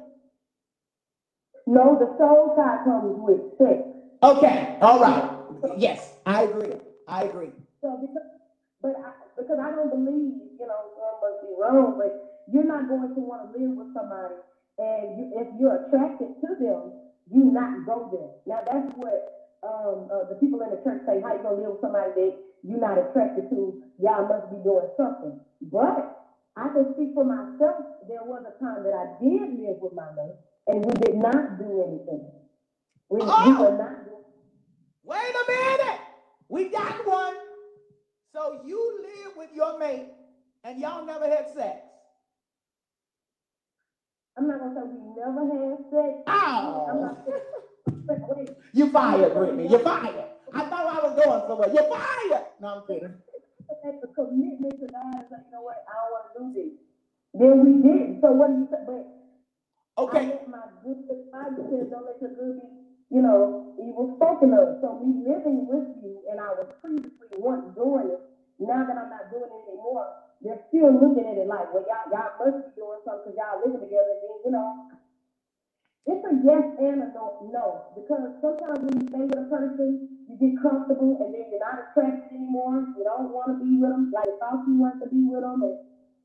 No, 1.67 1.97
the 1.99 2.09
soul 2.19 2.55
tie 2.57 2.85
comes 2.85 3.17
with 3.19 3.41
sex. 3.59 3.81
Okay. 4.23 4.79
All 4.83 5.01
right. 5.01 5.25
Yes, 5.79 6.15
I 6.27 6.45
agree. 6.45 6.73
I 7.09 7.25
agree. 7.25 7.53
So 7.83 7.99
because, 8.01 8.29
but 8.83 8.95
I, 8.97 9.13
because 9.39 9.59
I 9.61 9.71
don't 9.73 9.91
believe, 9.91 10.59
you 10.59 10.67
know, 10.67 10.83
some 10.97 11.17
must 11.23 11.43
be 11.43 11.53
wrong, 11.61 11.97
but 11.99 12.13
you're 12.49 12.67
not 12.67 12.89
going 12.89 13.15
to 13.15 13.21
want 13.21 13.53
to 13.53 13.59
live 13.59 13.77
with 13.77 13.89
somebody, 13.95 14.35
and 14.79 15.19
you, 15.19 15.27
if 15.35 15.49
you're 15.59 15.87
attracted 15.87 16.29
to 16.43 16.49
them, 16.59 16.93
you 17.31 17.45
not 17.53 17.87
go 17.87 18.11
there. 18.13 18.31
Now 18.47 18.63
that's 18.67 18.91
what 18.97 19.23
um, 19.63 20.09
uh, 20.13 20.29
the 20.29 20.37
people 20.37 20.63
in 20.63 20.71
the 20.71 20.81
church 20.85 21.03
say. 21.07 21.21
How 21.23 21.35
you 21.35 21.43
gonna 21.43 21.59
live 21.63 21.73
with 21.79 21.83
somebody 21.83 22.13
that 22.17 22.33
you're 22.63 22.81
not 22.81 22.99
attracted 22.99 23.51
to? 23.51 23.75
Y'all 23.99 24.27
must 24.29 24.51
be 24.51 24.59
doing 24.65 24.89
something. 24.97 25.39
But 25.63 26.11
I 26.57 26.69
can 26.71 26.95
speak 26.95 27.15
for 27.15 27.25
myself. 27.25 27.79
There 28.09 28.25
was 28.25 28.43
a 28.47 28.55
time 28.63 28.85
that 28.85 28.95
I 28.95 29.07
did 29.23 29.55
live 29.59 29.79
with 29.81 29.95
my 29.95 30.11
mate, 30.17 30.37
and 30.69 30.85
we 30.85 30.93
did 30.95 31.17
not 31.17 31.59
do 31.59 31.83
anything. 31.83 32.27
We, 33.11 33.21
we 33.21 33.31
Oh! 33.33 33.61
were 33.61 33.77
not. 33.77 33.99
Wait 35.05 35.19
a 35.19 35.53
minute. 35.53 36.01
We 36.49 36.71
got 36.71 37.07
one. 37.07 37.35
So 38.35 38.61
you 38.65 39.03
live 39.03 39.37
with 39.37 39.53
your 39.55 39.79
mate 39.79 40.09
and 40.65 40.79
y'all 40.81 41.05
never 41.05 41.27
had 41.29 41.49
sex. 41.55 41.79
I'm 44.39 44.49
not 44.49 44.61
gonna 44.61 44.75
say 44.75 44.83
we 44.85 44.99
never 45.17 45.47
had 45.47 45.79
sex. 45.91 46.19
Not. 46.27 47.19
Oh. 47.19 47.19
You 48.75 48.93
fired, 48.93 49.35
Brittany. 49.35 49.69
You're 49.71 49.81
fired. 49.81 50.27
I 50.55 50.65
thought 50.65 50.87
I 50.87 51.01
was 51.09 51.15
going 51.25 51.43
somewhere. 51.49 51.71
You're 51.73 51.89
fired. 51.89 52.45
No, 52.61 52.69
I'm 52.69 52.83
kidding. 52.87 53.15
make 53.85 53.97
a 54.05 54.09
commitment 54.09 54.81
to 54.81 54.87
God 54.89 55.15
and 55.17 55.25
say, 55.31 55.37
you 55.47 55.53
know 55.53 55.63
what, 55.63 55.77
I 55.89 55.95
don't 55.95 56.13
wanna 56.13 56.53
do 56.55 56.61
this. 56.61 56.73
Then 57.35 57.61
we 57.65 57.83
did, 57.83 58.21
so 58.21 58.33
what 58.33 58.49
do 58.49 58.67
but 59.97 60.11
I 60.13 60.21
Okay. 60.21 60.27
let 60.29 60.49
my 60.49 60.65
good, 60.85 60.99
Bible 61.33 61.67
says, 61.71 61.89
don't 61.91 62.07
let 62.07 62.21
your 62.21 62.31
good 62.37 62.57
be, 62.61 62.69
you 63.11 63.23
know, 63.23 63.75
evil 63.79 64.17
spoken 64.17 64.55
of. 64.55 64.77
So 64.81 64.95
me 64.95 65.15
living 65.27 65.67
with 65.67 65.87
you 66.03 66.23
and 66.31 66.41
I 66.41 66.53
was 66.55 66.69
previously 66.81 67.29
once 67.39 67.65
doing 67.77 68.09
it, 68.11 68.21
now 68.61 68.85
that 68.87 68.97
I'm 68.99 69.11
not 69.11 69.31
doing 69.31 69.51
it 69.51 69.63
anymore, 69.71 70.07
they're 70.43 70.61
still 70.69 70.93
looking 70.93 71.27
at 71.27 71.39
it 71.39 71.49
like, 71.49 71.73
well, 71.73 71.85
y'all, 71.89 72.09
y'all 72.13 72.33
must 72.41 72.59
be 72.65 72.71
doing 72.77 73.01
something 73.05 73.33
because 73.33 73.37
y'all 73.39 73.61
living 73.65 73.81
together, 73.81 74.15
and 74.23 74.41
you 74.45 74.53
know. 74.53 74.77
It's 76.07 76.25
a 76.25 76.33
yes 76.43 76.65
and 76.81 77.03
a 77.05 77.09
no, 77.13 77.37
no, 77.53 77.85
because 77.95 78.33
sometimes 78.41 78.81
when 78.81 78.97
you 78.97 79.07
stay 79.09 79.21
with 79.29 79.39
a 79.39 79.45
person, 79.53 80.09
you 80.29 80.37
get 80.41 80.57
comfortable 80.63 81.19
and 81.21 81.35
then 81.35 81.45
you're 81.53 81.61
not 81.61 81.79
attracted 81.79 82.33
anymore, 82.33 82.81
you 82.97 83.05
don't 83.05 83.31
wanna 83.33 83.55
be 83.61 83.77
with 83.79 83.91
them, 83.91 84.11
like, 84.13 84.29
thought 84.41 84.65
you 84.67 84.81
wanted 84.81 85.05
to 85.05 85.11
be 85.13 85.23
with 85.29 85.43
them, 85.43 85.63
and 85.63 85.77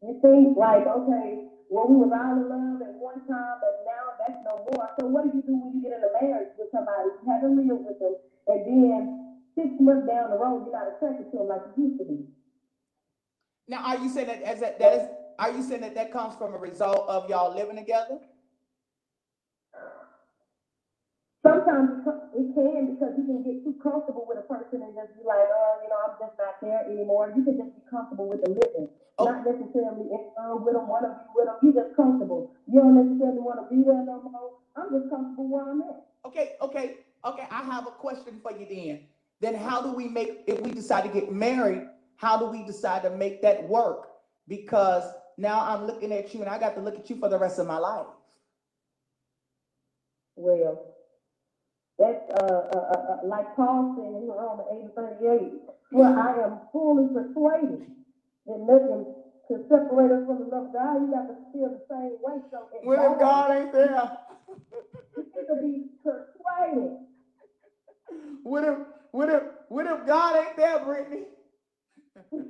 you 0.01 0.15
think 0.23 0.57
like, 0.57 0.87
okay, 0.87 1.50
well, 1.71 1.87
we 1.87 1.95
was 1.95 2.11
all 2.11 2.35
in 2.35 2.51
love 2.51 2.83
at 2.83 2.99
one 2.99 3.23
time, 3.31 3.55
but 3.63 3.87
now 3.87 4.11
that's 4.19 4.43
no 4.43 4.59
more. 4.75 4.91
So 4.99 5.07
what 5.07 5.23
do 5.23 5.31
you 5.31 5.41
do 5.47 5.55
when 5.55 5.79
you 5.79 5.87
get 5.87 5.95
in 5.95 6.03
a 6.03 6.11
marriage 6.19 6.51
with 6.59 6.67
somebody, 6.67 7.15
you 7.15 7.31
haven't 7.31 7.55
lived 7.55 7.87
with 7.87 7.95
them, 7.95 8.19
and 8.51 8.59
then 8.67 9.01
six 9.55 9.71
months 9.79 10.03
down 10.03 10.35
the 10.35 10.37
road, 10.37 10.67
you're 10.67 10.75
not 10.75 10.91
attracted 10.99 11.31
to 11.31 11.37
them 11.39 11.47
like 11.47 11.63
you 11.79 11.95
used 11.95 11.99
to 11.99 12.05
be? 12.11 12.27
Now, 13.71 13.87
are 13.87 14.03
you 14.03 14.11
saying 14.11 14.27
that 14.27 14.43
as 14.43 14.59
that, 14.59 14.79
that 14.79 14.93
is, 14.99 15.07
are 15.39 15.51
you 15.55 15.63
saying 15.63 15.79
that 15.87 15.95
that 15.95 16.11
comes 16.11 16.35
from 16.35 16.53
a 16.53 16.57
result 16.57 17.07
of 17.07 17.29
y'all 17.29 17.55
living 17.55 17.77
together? 17.77 18.19
Sometimes 21.47 22.03
it 22.41 22.49
can 22.57 22.97
because 22.97 23.13
you 23.17 23.25
can 23.29 23.45
get 23.45 23.61
too 23.63 23.77
comfortable 23.81 24.25
with 24.25 24.41
a 24.41 24.45
person 24.49 24.81
and 24.81 24.93
just 24.97 25.13
be 25.13 25.23
like, 25.23 25.45
oh, 25.45 25.73
you 25.85 25.89
know, 25.89 25.99
I'm 26.01 26.17
just 26.17 26.33
not 26.41 26.57
there 26.61 26.81
anymore. 26.89 27.29
You 27.37 27.45
can 27.45 27.57
just 27.61 27.73
be 27.77 27.83
comfortable 27.89 28.27
with 28.29 28.41
the 28.41 28.49
living, 28.49 28.89
Oh. 29.17 29.25
not 29.29 29.45
necessarily 29.45 30.09
in 30.09 30.21
love 30.33 30.65
with 30.65 30.73
them, 30.73 30.89
want 30.89 31.05
to 31.05 31.13
be 31.13 31.29
with 31.37 31.45
them. 31.45 31.57
You 31.61 31.69
just 31.73 31.95
comfortable. 31.95 32.51
You 32.65 32.81
don't 32.81 32.97
necessarily 32.97 33.39
want 33.39 33.61
to 33.61 33.65
be 33.69 33.83
there 33.85 34.01
no 34.01 34.21
more. 34.25 34.57
I'm 34.75 34.89
just 34.89 35.09
comfortable 35.13 35.47
where 35.49 35.69
I'm 35.69 35.81
at. 35.85 36.05
Okay, 36.25 36.57
okay, 36.61 36.97
okay. 37.25 37.47
I 37.51 37.63
have 37.63 37.85
a 37.87 37.91
question 37.91 38.39
for 38.41 38.51
you 38.51 38.65
then. 38.65 39.05
Then 39.41 39.55
how 39.55 39.81
do 39.81 39.93
we 39.93 40.07
make, 40.07 40.43
if 40.47 40.59
we 40.61 40.71
decide 40.71 41.03
to 41.05 41.09
get 41.09 41.31
married, 41.31 41.85
how 42.17 42.37
do 42.37 42.45
we 42.45 42.63
decide 42.63 43.03
to 43.03 43.09
make 43.09 43.41
that 43.41 43.67
work? 43.67 44.09
Because 44.47 45.03
now 45.37 45.61
I'm 45.61 45.85
looking 45.85 46.11
at 46.11 46.33
you 46.33 46.41
and 46.41 46.49
I 46.49 46.57
got 46.59 46.75
to 46.75 46.81
look 46.81 46.97
at 46.97 47.09
you 47.09 47.15
for 47.17 47.29
the 47.29 47.37
rest 47.37 47.59
of 47.59 47.67
my 47.67 47.77
life. 47.77 48.07
Well, 50.35 50.90
that's 52.01 52.41
uh, 52.41 52.45
uh, 52.45 52.77
uh, 52.77 53.13
uh, 53.13 53.17
like 53.25 53.55
Paul 53.55 53.93
said 53.95 54.13
in 54.21 54.27
Romans 54.27 54.67
eight 54.73 54.83
and 54.89 54.93
thirty-eight. 54.97 55.53
Well, 55.91 56.17
I 56.17 56.31
am 56.43 56.59
fully 56.71 57.07
persuaded 57.13 57.85
that 58.47 58.59
nothing 58.59 59.05
can 59.47 59.63
separate 59.69 60.11
us 60.11 60.25
from 60.25 60.39
the 60.39 60.45
love 60.49 60.65
of 60.67 60.73
God. 60.73 61.01
You 61.01 61.11
got 61.13 61.27
to 61.29 61.35
feel 61.53 61.69
the 61.69 61.81
same 61.89 62.17
way. 62.23 62.37
So 62.49 62.57
if 62.73 62.83
What 62.85 62.99
if 62.99 63.19
God 63.19 63.51
ain't 63.51 63.71
there? 63.71 64.17
you 65.17 65.23
need 65.35 65.47
to 65.47 65.55
be 65.61 65.85
persuaded. 66.03 66.97
What 68.43 68.63
if, 68.63 68.77
what 69.11 69.29
if, 69.29 69.43
what 69.69 69.85
if 69.85 70.05
God 70.07 70.35
ain't 70.37 70.57
there, 70.57 70.79
Brittany? 70.83 71.25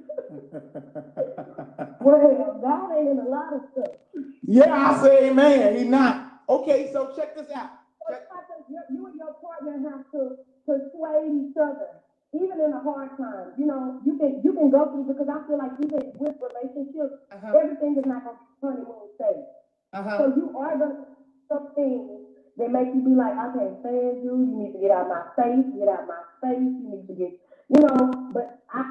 Well, 2.04 2.58
God 2.62 2.98
ain't 2.98 3.10
in 3.10 3.20
a 3.20 3.30
lot 3.30 3.54
of 3.54 3.62
stuff. 3.74 3.92
Yeah, 4.48 4.74
I 4.74 5.04
say 5.04 5.30
amen. 5.30 5.78
He 5.78 5.84
not. 5.84 6.42
Okay, 6.50 6.90
so 6.92 7.14
check 7.16 7.36
this 7.36 7.50
out. 7.56 7.70
So 8.08 8.16
it's 8.16 8.70
you, 8.70 8.80
you 8.90 9.08
and 9.08 9.16
your 9.18 9.34
partner 9.42 9.78
have 9.90 10.06
to 10.12 10.38
persuade 10.66 11.32
each 11.32 11.58
other, 11.58 12.02
even 12.34 12.60
in 12.62 12.74
a 12.74 12.82
hard 12.82 13.10
time. 13.18 13.54
You 13.58 13.66
know, 13.66 14.00
you 14.06 14.18
can 14.18 14.42
you 14.44 14.54
can 14.54 14.70
go 14.70 14.90
through 14.92 15.06
because 15.06 15.30
I 15.30 15.46
feel 15.48 15.58
like 15.58 15.72
even 15.80 16.12
with 16.18 16.36
relationships, 16.42 17.14
Uh-huh. 17.32 17.58
everything 17.58 17.98
is 17.98 18.06
not 18.06 18.24
gonna 18.26 18.38
be 18.38 18.68
honeymoon 18.68 19.08
stage. 19.16 19.46
Uh-huh. 19.94 20.18
So 20.18 20.24
you 20.36 20.58
are 20.58 20.78
gonna 20.78 21.06
some 21.52 21.74
things 21.76 22.28
that 22.58 22.70
make 22.72 22.94
you 22.94 23.02
be 23.04 23.12
like, 23.16 23.34
I 23.38 23.52
can't 23.54 23.80
stand 23.82 24.24
you. 24.24 24.40
You 24.40 24.56
need 24.56 24.74
to 24.74 24.80
get 24.80 24.92
out 24.92 25.06
of 25.06 25.12
my 25.12 25.24
face. 25.36 25.66
Get 25.78 25.88
out 25.88 26.04
of 26.04 26.08
my 26.08 26.24
face. 26.42 26.60
You 26.60 26.88
need 26.90 27.08
to 27.08 27.14
get, 27.14 27.32
you 27.70 27.80
know. 27.82 28.12
But 28.34 28.60
I, 28.72 28.82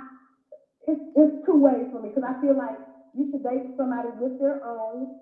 it's 0.87 1.01
it's 1.17 1.47
two 1.47 1.57
ways 1.57 1.89
for 1.93 2.01
me 2.01 2.11
because 2.11 2.25
I 2.25 2.41
feel 2.41 2.57
like 2.57 2.77
you 3.15 3.31
should 3.31 3.43
date 3.43 3.75
somebody 3.77 4.09
with 4.21 4.39
their 4.39 4.65
own. 4.65 5.21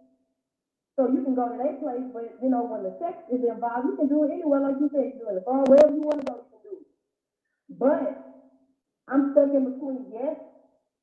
So 0.98 1.06
you 1.06 1.22
can 1.22 1.38
go 1.38 1.46
to 1.46 1.54
their 1.54 1.78
place, 1.78 2.10
but 2.10 2.26
you 2.42 2.50
know 2.50 2.66
when 2.66 2.82
the 2.82 2.90
sex 2.98 3.22
is 3.30 3.38
involved, 3.46 3.86
you 3.86 3.94
can 3.94 4.10
do 4.10 4.26
it 4.26 4.34
anywhere, 4.34 4.66
like 4.66 4.82
you 4.82 4.90
said, 4.90 5.14
you 5.14 5.22
can 5.22 5.22
do 5.22 5.30
it 5.30 5.30
in 5.30 5.38
the 5.38 5.46
bar, 5.46 5.62
wherever 5.70 5.94
you 5.94 6.02
want 6.02 6.18
to 6.18 6.26
go, 6.26 6.34
you 6.42 6.50
can 6.50 6.62
do 6.66 6.72
it. 6.74 6.86
But 7.78 8.02
I'm 9.06 9.30
stuck 9.30 9.54
in 9.54 9.62
between, 9.62 10.10
yes, 10.10 10.34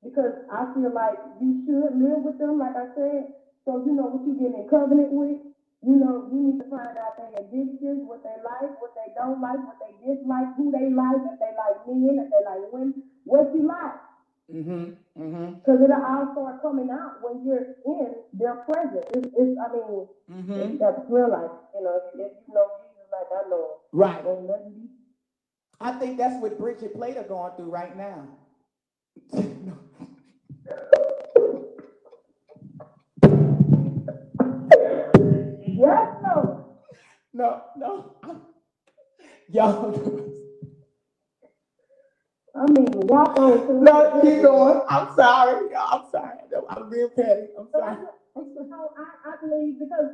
because 0.03 0.35
I 0.51 0.67
feel 0.75 0.91
like 0.91 1.15
you 1.39 1.63
should 1.63 1.95
live 1.95 2.27
with 2.27 2.35
them, 2.43 2.59
like 2.59 2.75
I 2.75 2.91
said. 2.91 3.39
So 3.63 3.87
you 3.87 3.95
know 3.95 4.11
what 4.11 4.27
you 4.27 4.35
get 4.35 4.51
in 4.51 4.67
covenant 4.67 5.15
with. 5.15 5.39
You 5.79 5.95
know, 5.95 6.27
you 6.27 6.37
need 6.43 6.59
to 6.59 6.67
find 6.67 6.91
out 6.99 7.15
their 7.15 7.31
addictions, 7.39 8.03
what 8.03 8.19
they 8.19 8.35
like, 8.43 8.75
what 8.83 8.91
they 8.99 9.15
don't 9.15 9.39
like, 9.39 9.63
what 9.63 9.79
they 9.79 9.95
dislike, 10.03 10.59
who 10.59 10.75
they 10.75 10.91
like, 10.91 11.23
if 11.23 11.39
they 11.39 11.55
like 11.55 11.87
men, 11.87 12.19
if 12.19 12.27
they 12.35 12.43
like 12.43 12.67
women, 12.67 12.99
what 13.23 13.47
you 13.55 13.63
like. 13.63 14.01
Mm-hmm. 14.51 14.99
Mm-hmm. 15.17 15.47
Because 15.63 15.79
it'll 15.81 16.03
all 16.03 16.35
start 16.35 16.61
coming 16.61 16.91
out 16.91 17.23
when 17.23 17.47
you're 17.47 17.79
in 17.87 18.24
their 18.45 18.61
presence. 18.69 19.05
It's, 19.17 19.27
it's 19.37 19.57
I 19.59 19.73
mean, 19.73 20.07
Mm-hmm. 20.31 20.73
you 20.73 20.79
got 20.79 20.95
to 20.97 21.03
realize, 21.13 21.51
you 21.75 21.83
know, 21.83 21.97
if, 21.97 22.21
if 22.21 22.33
you 22.47 22.55
know 22.55 22.67
Jesus 22.79 23.09
like 23.11 23.27
I 23.33 23.49
know 23.49 23.67
Right. 23.93 24.25
ain't 24.25 24.47
nothing 24.47 24.73
you 24.77 24.89
I 25.81 25.93
think 25.93 26.17
that's 26.17 26.41
what 26.41 26.59
Bridget 26.59 26.95
Plater 26.95 27.23
going 27.27 27.53
through 27.57 27.71
right 27.71 27.97
now. 27.97 28.27
Yes, 35.67 36.09
no. 36.23 36.65
no, 37.33 37.63
no. 37.77 38.11
Y'all. 39.49 39.93
I 42.55 42.65
mean, 42.71 42.87
walk 42.93 43.37
on. 43.37 43.83
No, 43.83 44.21
keep 44.21 44.41
going. 44.43 44.81
I'm 44.89 45.09
sorry. 45.15 45.69
I'm 45.75 46.03
sorry. 46.11 46.39
I'm 46.69 46.89
being 46.89 47.09
petty. 47.15 47.47
I'm 47.59 47.69
sorry. 47.71 47.97
I'm 48.37 48.53
so 48.55 48.65
I, 48.97 49.29
I 49.29 49.35
believe 49.41 49.79
because 49.79 50.11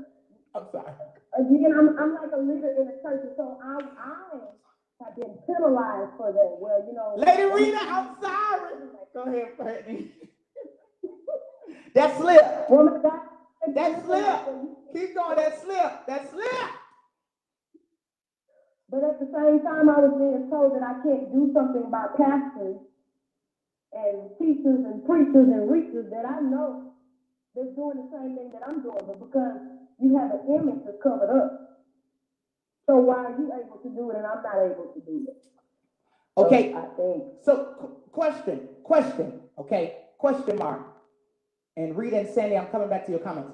I'm 0.55 0.65
sorry. 0.71 0.93
again, 1.39 1.73
I'm, 1.77 1.97
I'm 1.99 2.13
like 2.15 2.31
a 2.35 2.41
leader 2.41 2.71
in 2.79 2.85
the 2.87 2.97
church, 3.03 3.21
and 3.23 3.33
so 3.37 3.59
I, 3.63 3.79
I 3.97 5.05
have 5.05 5.15
been 5.15 5.37
penalized 5.47 6.11
for 6.17 6.31
that. 6.33 6.57
Well, 6.59 6.83
you 6.87 6.93
know, 6.93 7.15
Lady 7.17 7.43
Rita, 7.43 7.79
I'm 7.81 8.17
sorry. 8.21 8.73
Go 9.13 9.23
ahead, 9.23 9.57
Brittany. 9.57 10.11
That 11.95 12.17
slip. 12.17 12.69
Woman 12.69 13.01
God. 13.03 13.21
That 13.75 14.03
slip. 14.05 14.41
Keep 14.93 15.15
going. 15.15 15.37
That 15.37 15.61
slip. 15.61 16.07
That 16.07 16.31
slip. 16.31 16.69
But 18.89 19.03
at 19.03 19.19
the 19.19 19.27
same 19.33 19.63
time, 19.63 19.89
I 19.89 19.99
was 19.99 20.15
being 20.17 20.49
told 20.49 20.75
that 20.75 20.83
I 20.83 21.01
can't 21.03 21.31
do 21.33 21.51
something 21.53 21.89
by 21.91 22.07
pastors 22.17 22.77
and 23.93 24.31
teachers 24.39 24.85
and 24.85 25.05
preachers 25.05 25.49
and 25.49 25.69
reachers 25.69 26.09
that 26.11 26.25
I 26.25 26.41
know 26.41 26.90
that's 27.55 27.75
doing 27.75 27.97
the 27.97 28.09
same 28.17 28.35
thing 28.35 28.51
that 28.53 28.61
I'm 28.67 28.81
doing, 28.81 28.99
but 29.05 29.19
because 29.19 29.57
you 29.99 30.17
have 30.17 30.31
an 30.31 30.41
image 30.55 30.85
that's 30.85 31.01
covered 31.01 31.29
up. 31.29 31.79
So 32.87 32.97
why 32.97 33.25
are 33.25 33.31
you 33.37 33.51
able 33.53 33.77
to 33.77 33.89
do 33.89 34.09
it 34.11 34.17
and 34.17 34.25
I'm 34.25 34.41
not 34.43 34.55
able 34.57 34.91
to 34.93 34.99
do 35.01 35.27
it? 35.27 35.35
So 36.37 36.45
Okay. 36.45 36.73
I 36.73 36.85
think, 36.95 37.23
So, 37.41 37.75
qu- 37.79 38.09
question, 38.11 38.69
question, 38.83 39.41
okay, 39.59 39.97
question 40.17 40.57
mark. 40.57 40.81
And 41.77 41.95
Rita 41.95 42.19
and 42.19 42.29
Sandy, 42.29 42.57
I'm 42.57 42.67
coming 42.67 42.89
back 42.89 43.05
to 43.05 43.11
your 43.11 43.19
comments. 43.19 43.51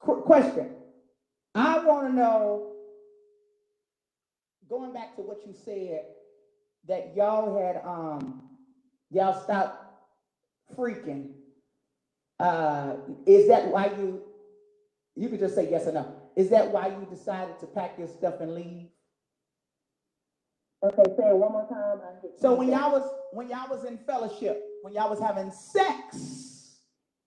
Qu- 0.00 0.22
question. 0.22 0.76
I 1.54 1.84
want 1.84 2.08
to 2.08 2.12
know, 2.14 2.72
going 4.68 4.92
back 4.92 5.16
to 5.16 5.22
what 5.22 5.46
you 5.46 5.52
said, 5.54 6.04
that 6.86 7.14
y'all 7.16 7.58
had, 7.58 7.80
um, 7.84 8.42
y'all 9.10 9.40
stopped 9.42 9.84
freaking. 10.76 11.30
Uh, 12.40 12.96
is 13.26 13.48
that 13.48 13.68
why 13.68 13.86
you, 13.98 14.22
you 15.16 15.28
could 15.28 15.40
just 15.40 15.54
say 15.54 15.70
yes 15.70 15.86
or 15.86 15.92
no. 15.92 16.14
Is 16.36 16.50
that 16.50 16.70
why 16.70 16.88
you 16.88 17.06
decided 17.08 17.58
to 17.60 17.66
pack 17.66 17.96
your 17.98 18.08
stuff 18.08 18.40
and 18.40 18.54
leave? 18.54 18.88
okay, 20.82 21.02
say 21.16 21.28
it 21.30 21.36
one 21.36 21.52
more 21.52 21.66
time. 21.68 22.00
So 22.38 22.54
when 22.54 22.68
y'all 22.68 22.90
was, 22.92 23.08
when 23.32 23.48
y'all 23.48 23.70
was 23.70 23.84
in 23.84 23.96
fellowship, 23.98 24.62
when 24.82 24.92
y'all 24.92 25.08
was 25.08 25.20
having 25.20 25.50
sex, 25.50 26.44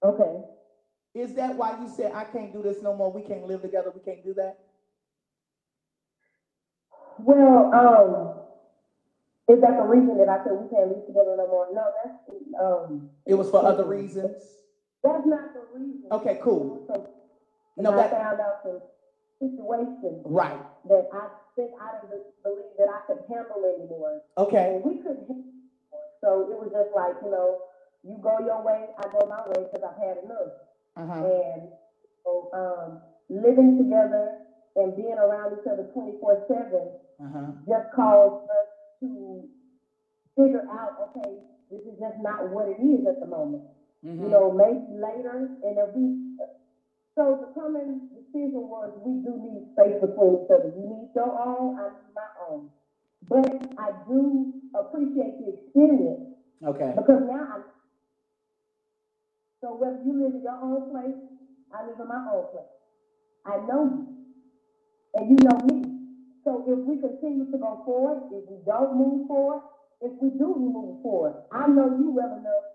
Okay, 0.03 0.41
Is 1.15 1.33
that 1.35 1.55
why 1.55 1.79
you 1.81 1.89
said, 1.89 2.11
I 2.13 2.23
can't 2.25 2.53
do 2.53 2.61
this 2.61 2.83
no 2.83 2.95
more, 2.95 3.11
we 3.11 3.21
can't 3.23 3.47
live 3.47 3.63
together, 3.63 3.91
we 3.93 4.01
can't 4.01 4.23
do 4.23 4.33
that? 4.35 4.59
well, 7.19 7.73
um, 7.73 9.55
is 9.55 9.59
that 9.61 9.77
the 9.77 9.83
reason 9.83 10.17
that 10.19 10.29
I 10.29 10.43
said 10.43 10.53
we 10.53 10.69
can't 10.69 10.89
live 10.89 11.07
together 11.07 11.33
no 11.35 11.47
more? 11.47 11.67
No, 11.73 11.91
that's, 12.03 12.61
um, 12.61 13.09
It 13.25 13.33
was 13.33 13.49
for 13.49 13.65
other 13.65 13.85
reasons? 13.85 14.43
That's 15.13 15.27
not 15.27 15.53
the 15.53 15.61
reason. 15.79 16.03
Okay, 16.11 16.39
cool. 16.43 16.83
So, 16.87 17.09
No, 17.77 17.91
I 17.93 17.95
that, 17.97 18.11
found 18.11 18.39
out 18.39 18.59
some 18.63 18.81
situations 19.39 20.21
right, 20.25 20.59
that 20.89 21.09
I 21.13 21.27
think 21.55 21.71
I 21.81 22.01
didn't 22.01 22.23
believe 22.43 22.73
that 22.77 22.89
I 22.89 23.01
could 23.07 23.23
handle 23.29 23.63
anymore. 23.65 24.21
okay, 24.37 24.75
And 24.75 24.83
we 24.85 24.97
couldn't 25.01 25.27
handle 25.27 25.53
anymore. 25.53 26.09
So 26.21 26.29
it 26.51 26.57
was 26.57 26.69
just 26.73 26.95
like, 26.95 27.15
you 27.23 27.31
know, 27.31 27.59
you 28.03 28.17
go 28.21 28.39
your 28.39 28.63
way, 28.63 28.87
I 28.97 29.03
go 29.11 29.25
my 29.27 29.41
way, 29.47 29.67
because 29.71 29.83
I've 29.85 30.01
had 30.01 30.17
enough. 30.23 30.53
uh-huh, 30.97 31.25
And 31.25 31.69
so, 32.23 32.49
um, 32.53 33.01
living 33.29 33.77
together 33.77 34.39
and 34.75 34.95
being 34.95 35.17
around 35.17 35.53
each 35.59 35.67
other 35.67 35.89
twenty-four 35.93 36.45
seven 36.47 36.89
uh-huh, 37.21 37.51
just 37.67 37.91
caused 37.95 38.43
us 38.49 38.67
to 39.01 39.43
figure 40.37 40.63
out, 40.71 41.11
okay, 41.17 41.37
this 41.71 41.81
is 41.81 41.99
just 41.99 42.17
not 42.21 42.49
what 42.49 42.67
it 42.69 42.79
is 42.81 43.05
at 43.07 43.19
the 43.19 43.25
moment. 43.27 43.63
You 44.15 44.29
mhm, 44.29 44.29
know, 44.29 44.51
maybe 44.51 44.85
later, 45.01 45.49
and 45.63 45.77
if 45.77 45.95
we, 45.95 46.15
so 47.15 47.39
the 47.41 47.51
common 47.59 48.09
decision 48.13 48.61
was, 48.69 48.91
we 49.05 49.23
do 49.23 49.37
need 49.37 49.69
space 49.73 49.99
between 50.01 50.43
each 50.45 50.51
other. 50.51 50.71
You 50.75 50.83
need 50.89 51.09
your 51.15 51.31
own, 51.31 51.77
I 51.79 51.89
need 51.89 52.13
my 52.15 52.29
own. 52.49 52.69
But 53.29 53.73
I 53.79 53.91
do 54.07 54.53
appreciate 54.75 55.39
the 55.39 55.53
experience, 55.55 56.21
okay, 56.63 56.95
because 56.95 57.21
now 57.27 57.47
I, 57.51 57.61
so 59.61 59.75
whether 59.75 59.99
you 60.05 60.13
live 60.23 60.35
in 60.35 60.43
your 60.43 60.59
own 60.61 60.91
place, 60.91 61.17
I 61.73 61.85
live 61.87 61.99
in 61.99 62.07
my 62.07 62.23
own 62.33 62.45
place. 62.51 62.73
I 63.45 63.57
know 63.67 63.85
you, 63.85 64.07
and 65.15 65.29
you 65.29 65.37
know 65.43 65.59
me. 65.65 65.83
So 66.43 66.63
if 66.67 66.79
we 66.85 66.97
continue 66.99 67.51
to 67.51 67.57
go 67.57 67.81
forward, 67.85 68.23
if 68.31 68.43
we 68.49 68.57
don't 68.65 68.97
move 68.97 69.27
forward, 69.27 69.61
if 70.01 70.13
we 70.21 70.29
do 70.29 70.55
move 70.57 71.01
forward, 71.03 71.33
I 71.51 71.67
know 71.67 71.97
you 71.97 72.11
well 72.11 72.33
enough 72.33 72.65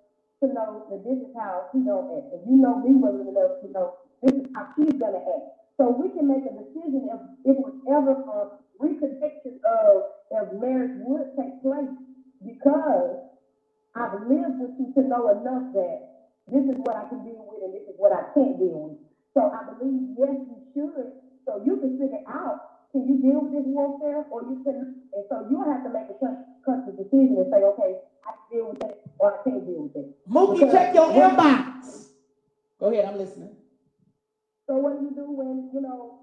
to 0.42 0.50
know 0.50 0.84
that 0.90 1.06
this 1.06 1.22
is 1.22 1.30
how 1.38 1.70
he 1.70 1.86
gonna 1.86 2.18
act, 2.18 2.34
and 2.34 2.42
you 2.50 2.58
know 2.58 2.82
me 2.82 2.98
well 2.98 3.14
enough 3.14 3.62
to 3.62 3.70
know 3.70 4.02
this 4.20 4.34
is 4.34 4.46
how 4.52 4.66
she's 4.74 4.98
gonna 4.98 5.22
act. 5.22 5.46
So 5.78 5.88
we 5.88 6.10
can 6.10 6.26
make 6.26 6.44
a 6.44 6.52
decision 6.52 7.08
if, 7.08 7.20
if 7.46 7.56
it 7.56 7.62
was 7.62 7.78
ever 7.86 8.12
a 8.18 8.58
reconnection 8.82 9.62
of, 9.62 10.10
if 10.30 10.46
marriage 10.58 10.98
would 11.06 11.30
take 11.38 11.62
place, 11.62 11.94
because 12.42 13.22
I've 13.94 14.26
lived 14.26 14.58
with 14.58 14.74
you 14.78 14.90
to 14.98 15.02
know 15.06 15.30
enough 15.30 15.72
that 15.78 15.98
this 16.50 16.64
is 16.66 16.76
what 16.82 16.96
I 16.96 17.06
can 17.08 17.22
deal 17.24 17.44
with 17.46 17.62
and 17.62 17.72
this 17.72 17.86
is 17.86 17.96
what 17.96 18.12
I 18.12 18.26
can't 18.34 18.58
deal 18.58 18.90
with. 18.90 18.98
So 19.34 19.48
I 19.48 19.64
believe, 19.68 20.16
yes, 20.18 20.36
you 20.48 20.58
should, 20.74 21.12
so 21.46 21.62
you 21.64 21.76
can 21.78 21.98
figure 21.98 22.24
out, 22.28 22.88
can 22.92 23.08
you 23.08 23.16
deal 23.20 23.40
with 23.40 23.52
this 23.56 23.64
warfare, 23.64 24.24
or 24.28 24.44
you 24.44 24.60
can, 24.64 25.08
and 25.16 25.24
so 25.28 25.48
you'll 25.48 25.64
have 25.64 25.84
to 25.84 25.90
make 25.92 26.08
a 26.12 26.16
conscious 26.64 26.94
decision 26.96 27.40
and 27.40 27.48
say, 27.48 27.64
okay, 27.64 27.96
I 28.24 28.30
can 28.36 28.44
deal 28.52 28.68
with 28.68 28.80
that, 28.84 29.01
or 29.18 29.40
I 29.40 29.42
can't 29.44 29.64
deal 29.66 29.88
with 29.88 29.96
it. 29.96 30.08
Mookie, 30.28 30.70
check 30.70 30.94
your 30.94 31.10
inbox. 31.10 32.08
Go 32.80 32.92
ahead, 32.92 33.04
I'm 33.06 33.18
listening. 33.18 33.54
So 34.66 34.78
what 34.78 34.98
do 34.98 35.04
you 35.06 35.14
do 35.14 35.26
when, 35.30 35.70
you 35.74 35.80
know, 35.80 36.18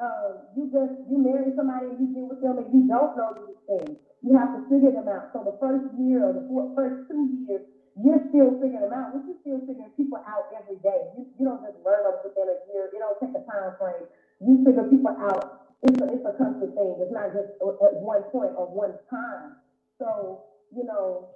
uh, 0.00 0.52
you 0.56 0.70
just, 0.72 0.94
you 1.10 1.18
marry 1.18 1.52
somebody 1.56 1.86
and 1.90 1.98
you 2.00 2.08
deal 2.14 2.28
with 2.28 2.40
them 2.40 2.58
and 2.58 2.68
you 2.72 2.88
don't 2.88 3.16
know 3.16 3.34
these 3.36 3.60
things? 3.66 3.96
You 4.22 4.36
have 4.36 4.52
to 4.56 4.60
figure 4.68 4.90
them 4.90 5.08
out. 5.08 5.30
So 5.32 5.46
the 5.46 5.56
first 5.62 5.84
year 6.00 6.26
or 6.26 6.32
the 6.34 6.44
four, 6.50 6.74
first 6.74 7.08
two 7.08 7.44
years, 7.46 7.62
you're 7.98 8.22
still 8.30 8.54
figuring 8.62 8.82
them 8.82 8.94
out. 8.94 9.14
You're 9.14 9.38
still 9.42 9.60
figuring 9.66 9.90
people 9.98 10.22
out 10.26 10.50
every 10.54 10.78
day. 10.82 11.10
You, 11.18 11.26
you 11.38 11.44
don't 11.46 11.62
just 11.62 11.78
learn 11.82 12.02
them 12.06 12.18
within 12.22 12.46
a 12.46 12.58
year. 12.70 12.90
It 12.94 12.98
don't 12.98 13.18
take 13.18 13.34
a 13.34 13.42
time 13.46 13.74
frame. 13.78 14.06
You 14.38 14.62
figure 14.62 14.86
people 14.86 15.14
out. 15.18 15.74
It's 15.82 15.98
a, 16.02 16.06
it's 16.10 16.26
a 16.26 16.34
constant 16.34 16.74
thing. 16.74 16.98
It's 16.98 17.14
not 17.14 17.30
just 17.34 17.54
at 17.58 17.94
one 18.02 18.22
point 18.34 18.54
or 18.58 18.66
one 18.70 18.98
time. 19.10 19.58
So, 19.98 20.46
you 20.74 20.82
know, 20.82 21.30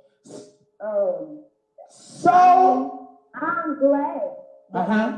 um, 0.82 1.40
So, 1.88 3.08
I'm 3.34 3.78
glad 3.78 4.20
that 4.72 4.88
Uh-huh. 4.88 5.12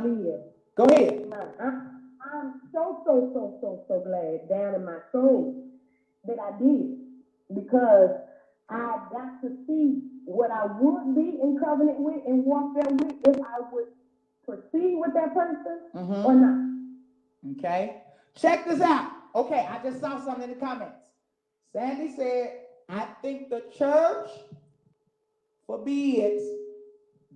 go 0.76 0.84
ahead. 0.84 1.32
I'm, 1.60 2.00
I'm 2.32 2.60
so, 2.72 3.02
so, 3.04 3.30
so, 3.32 3.58
so, 3.60 3.84
so 3.88 4.00
glad 4.00 4.48
down 4.48 4.74
in 4.74 4.84
my 4.84 4.98
soul 5.12 5.54
that 6.26 6.38
I 6.38 6.58
did. 6.58 6.98
Because 7.54 8.10
I 8.68 8.98
got 9.12 9.40
to 9.42 9.50
see 9.66 10.02
what 10.24 10.50
I 10.50 10.64
would 10.66 11.14
be 11.14 11.38
in 11.42 11.58
covenant 11.62 12.00
with 12.00 12.22
and 12.26 12.44
walk 12.44 12.74
there 12.74 12.90
with 12.90 13.14
if 13.28 13.36
I 13.36 13.60
would 13.72 13.86
proceed 14.44 14.96
with 14.96 15.12
that 15.14 15.34
person 15.34 15.80
Mhm. 15.94 16.24
or 16.24 16.34
not. 16.34 17.56
Okay. 17.58 18.02
Check 18.34 18.64
this 18.64 18.80
out. 18.80 19.10
Okay, 19.34 19.66
I 19.70 19.78
just 19.82 20.00
saw 20.00 20.18
something 20.24 20.44
in 20.50 20.58
the 20.58 20.64
comments. 20.64 20.96
Sandy 21.72 22.10
said, 22.10 22.60
I 22.88 23.06
think 23.22 23.50
the 23.50 23.60
church 23.76 24.30
forbids 25.66 26.42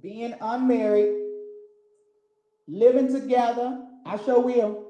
being 0.03 0.35
unmarried, 0.41 1.15
living 2.67 3.13
together, 3.13 3.83
I 4.07 4.17
sure 4.25 4.41
will, 4.41 4.87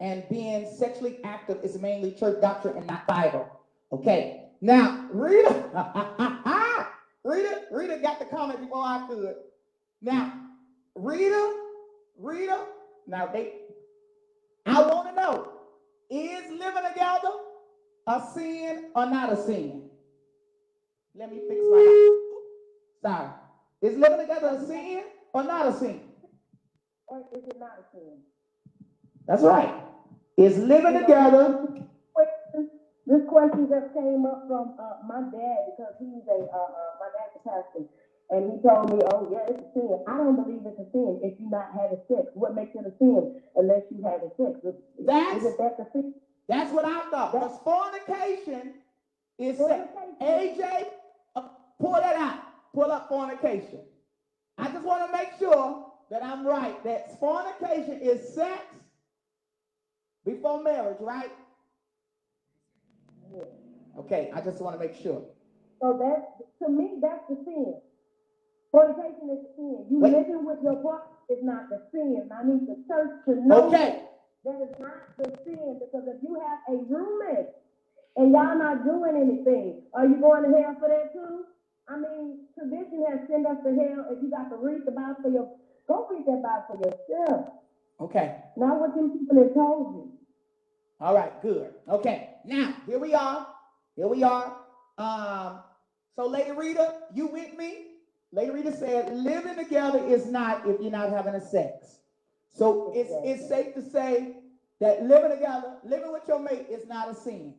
and 0.00 0.24
being 0.28 0.68
sexually 0.76 1.20
active 1.24 1.58
is 1.62 1.78
mainly 1.78 2.12
church 2.12 2.40
doctrine 2.40 2.76
and 2.76 2.86
not 2.86 3.06
Bible. 3.06 3.48
Okay. 3.92 4.46
Now, 4.60 5.08
Rita, 5.12 5.48
Rita, 7.24 7.62
Rita 7.70 7.98
got 8.02 8.18
the 8.18 8.24
comment 8.26 8.60
before 8.60 8.84
I 8.84 9.06
could. 9.08 9.34
Now, 10.00 10.32
Rita, 10.94 11.56
Rita, 12.18 12.66
now 13.06 13.26
they, 13.26 13.52
I 14.66 14.82
want 14.82 15.08
to 15.08 15.14
know, 15.20 15.52
is 16.10 16.50
living 16.50 16.82
together 16.92 17.30
a 18.06 18.22
sin 18.34 18.90
or 18.94 19.06
not 19.06 19.32
a 19.32 19.36
sin? 19.36 19.82
Let 21.18 21.30
me 21.32 21.40
fix 21.48 21.60
my, 21.70 22.18
sorry. 23.02 23.28
Is 23.82 23.98
living 23.98 24.18
together 24.20 24.48
a 24.48 24.66
sin 24.66 25.04
or 25.34 25.44
not 25.44 25.66
a 25.66 25.72
sin? 25.74 26.00
Or 27.08 27.18
is 27.34 27.44
it 27.44 27.58
not 27.58 27.78
a 27.80 27.84
sin? 27.96 28.18
That's 29.26 29.42
right. 29.42 29.74
Is 30.38 30.58
living 30.58 30.98
together, 31.00 31.68
This 33.06 33.22
question 33.28 33.68
just 33.68 33.92
came 33.94 34.24
up 34.24 34.44
from, 34.48 34.74
uh, 34.78 35.02
my 35.06 35.22
dad 35.34 35.58
because 35.76 35.94
he's 35.98 36.22
a, 36.28 36.38
uh, 36.48 36.56
uh, 36.56 36.92
my 37.00 37.08
dad's 37.12 37.34
a 37.36 37.40
pastor. 37.48 37.84
And 38.30 38.52
he 38.52 38.62
told 38.66 38.90
me, 38.94 39.02
oh, 39.12 39.28
yeah, 39.30 39.44
it's 39.48 39.60
a 39.60 39.72
sin. 39.74 40.04
I 40.06 40.16
don't 40.16 40.36
believe 40.36 40.62
it's 40.64 40.78
a 40.80 40.90
sin 40.92 41.20
if 41.22 41.38
you're 41.38 41.50
not 41.50 41.72
having 41.74 41.98
sex. 42.08 42.30
What 42.34 42.54
makes 42.54 42.74
it 42.74 42.86
a 42.86 42.92
sin 42.98 43.42
unless 43.56 43.82
you 43.90 44.02
having 44.04 44.30
sex? 44.38 44.58
Is- 44.64 44.80
That's- 45.04 45.36
Isn't 45.36 45.58
that 45.58 45.76
the 45.76 45.86
sin? 45.92 46.14
that's 46.48 46.72
what 46.72 46.84
I 46.86 47.10
thought. 47.10 47.32
Because 47.32 47.58
fornication 47.64 48.74
is, 49.38 49.58
se- 49.58 49.88
AJ, 50.22 50.86
pull 51.82 51.92
that 51.92 52.16
out. 52.16 52.38
Pull 52.74 52.90
up 52.90 53.08
fornication. 53.08 53.80
I 54.56 54.70
just 54.70 54.84
want 54.84 55.10
to 55.10 55.18
make 55.18 55.30
sure 55.38 55.92
that 56.10 56.22
I'm 56.22 56.46
right, 56.46 56.82
that 56.84 57.18
fornication 57.20 58.00
is 58.00 58.34
sex 58.34 58.62
before 60.24 60.62
marriage, 60.62 60.98
right? 61.00 61.30
Yeah. 63.34 63.44
Okay, 63.98 64.30
I 64.34 64.40
just 64.40 64.60
want 64.60 64.78
to 64.78 64.86
make 64.86 64.94
sure. 64.94 65.22
So 65.80 65.98
that's, 66.00 66.48
to 66.62 66.70
me, 66.70 66.98
that's 67.02 67.22
the 67.28 67.36
sin. 67.44 67.74
Fornication 68.70 69.28
is 69.32 69.40
the 69.42 69.52
sin. 69.56 69.86
You 69.90 70.00
Wait. 70.00 70.12
living 70.12 70.44
with 70.46 70.58
your 70.62 70.76
partner 70.76 71.16
is 71.28 71.38
not 71.42 71.68
the 71.70 71.82
sin. 71.92 72.28
I 72.30 72.46
need 72.46 72.68
the 72.68 72.76
church 72.88 73.10
to 73.26 73.46
know 73.46 73.68
Okay, 73.68 74.00
that 74.44 74.60
is 74.62 74.74
not 74.80 75.16
the 75.18 75.32
sin, 75.44 75.80
because 75.80 76.04
if 76.08 76.22
you 76.22 76.40
have 76.40 76.60
a 76.74 76.78
roommate 76.92 77.48
and 78.16 78.32
y'all 78.32 78.56
not 78.58 78.84
doing 78.84 79.16
anything, 79.16 79.82
are 79.94 80.06
you 80.06 80.20
going 80.20 80.44
to 80.44 80.58
hell 80.58 80.76
for 80.80 80.88
that 80.88 81.12
too? 81.12 81.44
I 81.88 81.96
mean, 81.98 82.40
tradition 82.58 83.04
has 83.10 83.20
sent 83.28 83.46
us 83.46 83.58
to 83.64 83.70
hell. 83.70 84.06
If 84.10 84.22
you 84.22 84.30
got 84.30 84.50
to 84.50 84.56
read 84.56 84.82
the 84.86 84.92
Bible 84.92 85.16
for 85.22 85.30
your, 85.30 85.50
go 85.88 86.08
read 86.10 86.24
that 86.26 86.42
Bible 86.42 86.64
for 86.68 86.78
yourself, 86.78 87.46
okay. 88.00 88.36
not 88.56 88.80
what 88.80 88.94
them 88.94 89.18
people 89.18 89.42
have 89.42 89.54
told 89.54 89.94
you. 89.96 90.12
All 91.00 91.14
right, 91.14 91.40
good. 91.42 91.74
Okay, 91.88 92.30
now 92.44 92.76
here 92.86 92.98
we 92.98 93.14
are. 93.14 93.46
Here 93.96 94.08
we 94.08 94.22
are. 94.22 94.56
Um, 94.98 95.60
so 96.16 96.26
Lady 96.28 96.52
Rita, 96.52 96.94
you 97.14 97.26
with 97.28 97.56
me? 97.56 97.86
Lady 98.32 98.50
Rita 98.50 98.72
said, 98.72 99.12
living 99.14 99.56
together 99.56 99.98
is 100.06 100.26
not 100.26 100.66
if 100.66 100.80
you're 100.80 100.90
not 100.92 101.10
having 101.10 101.34
a 101.34 101.40
sex. 101.40 101.98
So 102.54 102.92
it's 102.94 103.12
it's 103.24 103.48
safe 103.48 103.74
to 103.74 103.82
say 103.82 104.36
that 104.80 105.02
living 105.04 105.30
together, 105.32 105.74
living 105.84 106.12
with 106.12 106.22
your 106.28 106.40
mate 106.40 106.66
is 106.70 106.86
not 106.86 107.10
a 107.10 107.14
sin. 107.14 107.54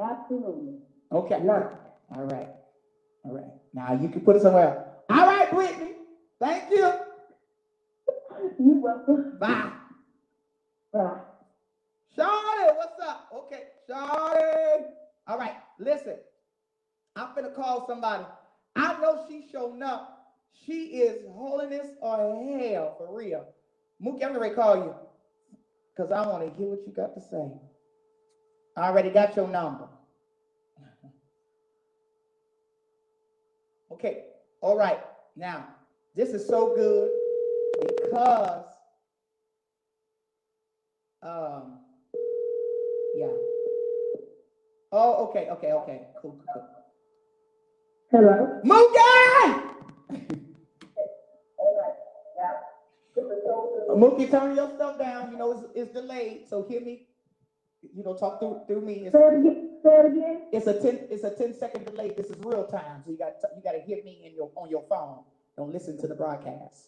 Absolutely 0.00 0.74
Okay. 1.12 1.40
not. 1.40 1.72
All 2.16 2.24
right. 2.26 2.47
All 3.24 3.34
right. 3.34 3.44
Now 3.74 3.92
you 4.00 4.08
can 4.08 4.20
put 4.22 4.36
it 4.36 4.42
somewhere 4.42 4.68
else. 4.76 4.86
All 5.10 5.26
right, 5.26 5.50
Brittany. 5.50 5.92
Thank 6.40 6.70
you. 6.70 6.92
You're 8.58 8.80
welcome. 8.80 9.38
Bye. 9.38 9.72
Bye. 10.92 11.20
Shawty, 12.16 12.76
what's 12.76 13.00
up? 13.02 13.28
Okay, 13.34 13.64
Shawty. 13.88 14.84
All 15.26 15.38
right, 15.38 15.56
listen. 15.78 16.16
I'm 17.16 17.28
finna 17.28 17.54
call 17.54 17.86
somebody. 17.86 18.24
I 18.76 19.00
know 19.00 19.24
she's 19.28 19.50
showing 19.50 19.82
up. 19.82 20.14
She 20.64 20.98
is 20.98 21.24
holiness 21.30 21.88
or 22.00 22.18
hell 22.18 22.94
for 22.98 23.16
real. 23.16 23.46
Mookie, 24.02 24.24
I'm 24.24 24.32
gonna 24.32 24.54
call 24.54 24.76
you. 24.76 24.94
Cause 25.96 26.12
I 26.12 26.26
wanna 26.26 26.50
hear 26.56 26.68
what 26.68 26.80
you 26.86 26.92
got 26.92 27.14
to 27.14 27.20
say. 27.20 27.50
I 28.76 28.88
already 28.88 29.10
got 29.10 29.34
your 29.36 29.48
number. 29.48 29.88
Okay, 33.98 34.26
all 34.60 34.76
right. 34.76 35.00
Now, 35.34 35.66
this 36.14 36.30
is 36.30 36.46
so 36.46 36.72
good 36.76 37.10
because 38.04 38.64
um 41.20 41.80
yeah. 43.16 43.26
Oh, 44.92 45.26
okay, 45.26 45.48
okay, 45.50 45.72
okay. 45.72 46.02
Cool, 46.22 46.38
cool, 46.38 46.46
cool. 46.54 46.68
Hello? 48.12 48.60
Mookie! 48.64 49.62
Mookie, 53.98 54.30
turn 54.30 54.54
your 54.54 54.70
stuff 54.76 54.96
down. 55.00 55.32
You 55.32 55.38
know, 55.38 55.50
it's, 55.52 55.64
it's 55.74 55.92
delayed, 55.92 56.46
so 56.48 56.62
hear 56.62 56.80
me. 56.80 57.08
You 57.94 58.02
know, 58.04 58.14
talk 58.16 58.40
through 58.40 58.62
through 58.66 58.80
me. 58.82 59.06
It's, 59.06 59.12
Say 59.12 59.20
it 59.20 59.40
again, 59.40 59.78
say 59.82 59.90
it 60.00 60.06
again. 60.06 60.42
it's 60.52 60.66
a 60.66 60.80
10 60.80 60.98
it's 61.10 61.24
a 61.24 61.30
10 61.30 61.54
second 61.54 61.84
delay. 61.86 62.12
This 62.16 62.26
is 62.26 62.36
real 62.44 62.66
time. 62.66 63.02
So 63.04 63.10
you 63.12 63.18
got 63.18 63.34
you 63.56 63.62
got 63.62 63.72
to 63.72 63.80
hear 63.80 64.02
me 64.04 64.22
in 64.24 64.34
your 64.34 64.50
on 64.56 64.68
your 64.68 64.84
phone. 64.88 65.20
Don't 65.56 65.72
listen 65.72 65.98
to 66.00 66.06
the 66.08 66.14
broadcast. 66.14 66.86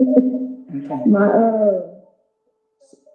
Okay. 0.00 1.04
My, 1.06 1.26
uh, 1.26 1.80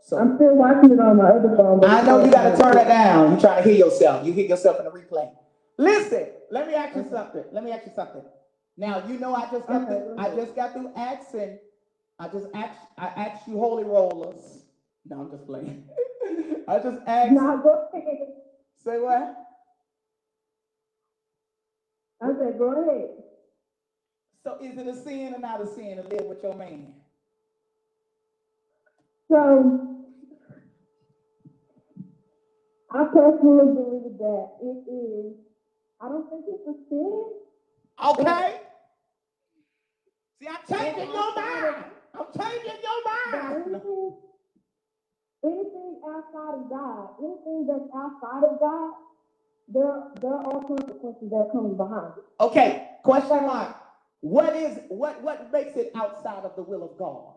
So 0.04 0.18
I'm 0.18 0.36
still 0.36 0.56
watching 0.56 0.92
it 0.92 1.00
on 1.00 1.18
my 1.18 1.30
other 1.30 1.56
phone. 1.56 1.80
but 1.80 1.90
I 1.90 2.02
know 2.02 2.24
you 2.26 2.32
got 2.32 2.56
to 2.56 2.62
turn 2.62 2.78
it 2.78 2.86
down. 2.86 3.36
You 3.36 3.40
trying 3.42 3.64
to 3.64 3.70
hear 3.70 3.78
yourself. 3.86 4.26
You 4.26 4.34
hear 4.34 4.48
yourself 4.48 4.80
in 4.80 4.86
the 4.86 4.92
replay. 4.92 5.32
Listen, 5.78 6.28
let 6.52 6.68
me 6.68 6.74
ask 6.76 6.96
you 6.96 7.06
something. 7.10 7.44
Let 7.52 7.64
me 7.64 7.72
ask 7.72 7.86
you 7.86 7.92
something. 7.96 8.24
Now 8.78 9.04
you 9.08 9.18
know 9.20 9.34
I 9.36 9.50
just 9.52 9.68
got 9.68 9.84
Okay, 9.84 9.86
through, 9.88 10.16
go 10.16 10.22
I 10.22 10.36
just 10.36 10.56
got 10.56 10.74
through 10.74 10.92
asking. 10.96 11.60
I 12.20 12.28
just 12.28 12.48
asked. 12.54 12.80
I 12.98 13.08
asked 13.08 13.48
you 13.48 13.58
holy 13.58 13.84
rollers. 13.84 14.61
No, 15.06 15.22
I'm 15.22 15.30
just 15.30 15.46
playing. 15.46 15.78
I 16.68 16.80
just 16.80 17.00
asked. 17.08 17.32
Now, 17.32 17.58
go 17.58 17.76
ahead. 17.94 18.18
Say 18.78 19.00
what? 19.00 19.30
I 22.22 22.28
said, 22.38 22.58
go 22.58 22.72
ahead. 22.72 23.10
So 24.46 24.56
is 24.60 24.78
it 24.78 24.88
a 24.88 24.96
sin 24.96 25.34
or 25.34 25.40
not 25.40 25.62
a 25.62 25.68
sin 25.68 25.98
to 25.98 26.04
live 26.04 26.26
with 26.26 26.44
your 26.44 26.56
man? 26.56 26.94
So, 29.32 29.74
I 32.92 33.04
personally 33.14 33.68
believe 33.74 34.18
that 34.20 34.48
it 34.62 34.80
is, 34.92 35.36
I 36.02 36.10
don't 36.10 36.28
think 36.30 36.46
it's 36.48 36.66
a 36.68 36.74
sin. 36.90 37.26
Okay. 38.04 38.54
See, 40.42 40.48
I'm 40.50 40.64
changing 40.70 41.12
your 41.14 41.34
mind. 41.36 41.86
I'm 42.16 42.26
changing 42.40 42.80
your 42.84 43.02
mind. 43.06 43.82
Anything, 45.44 46.02
outside 46.08 46.56
of 46.62 46.70
God, 46.70 47.10
anything 47.20 47.68
that's 47.68 47.90
outside 47.96 48.44
of 48.44 48.60
God, 48.60 48.94
there, 49.68 50.04
there 50.22 50.36
are 50.36 50.62
consequences 50.66 51.30
that 51.30 51.50
come 51.54 51.78
behind 51.78 52.14
it. 52.18 52.26
Okay, 52.44 52.90
question 53.04 53.46
mark. 53.46 53.76
What 54.22 54.56
is 54.56 54.80
what 54.90 55.22
what 55.24 55.52
makes 55.52 55.76
it 55.78 55.92
outside 55.96 56.44
of 56.46 56.56
the 56.56 56.64
will 56.64 56.84
of 56.84 56.98
God? 56.98 57.34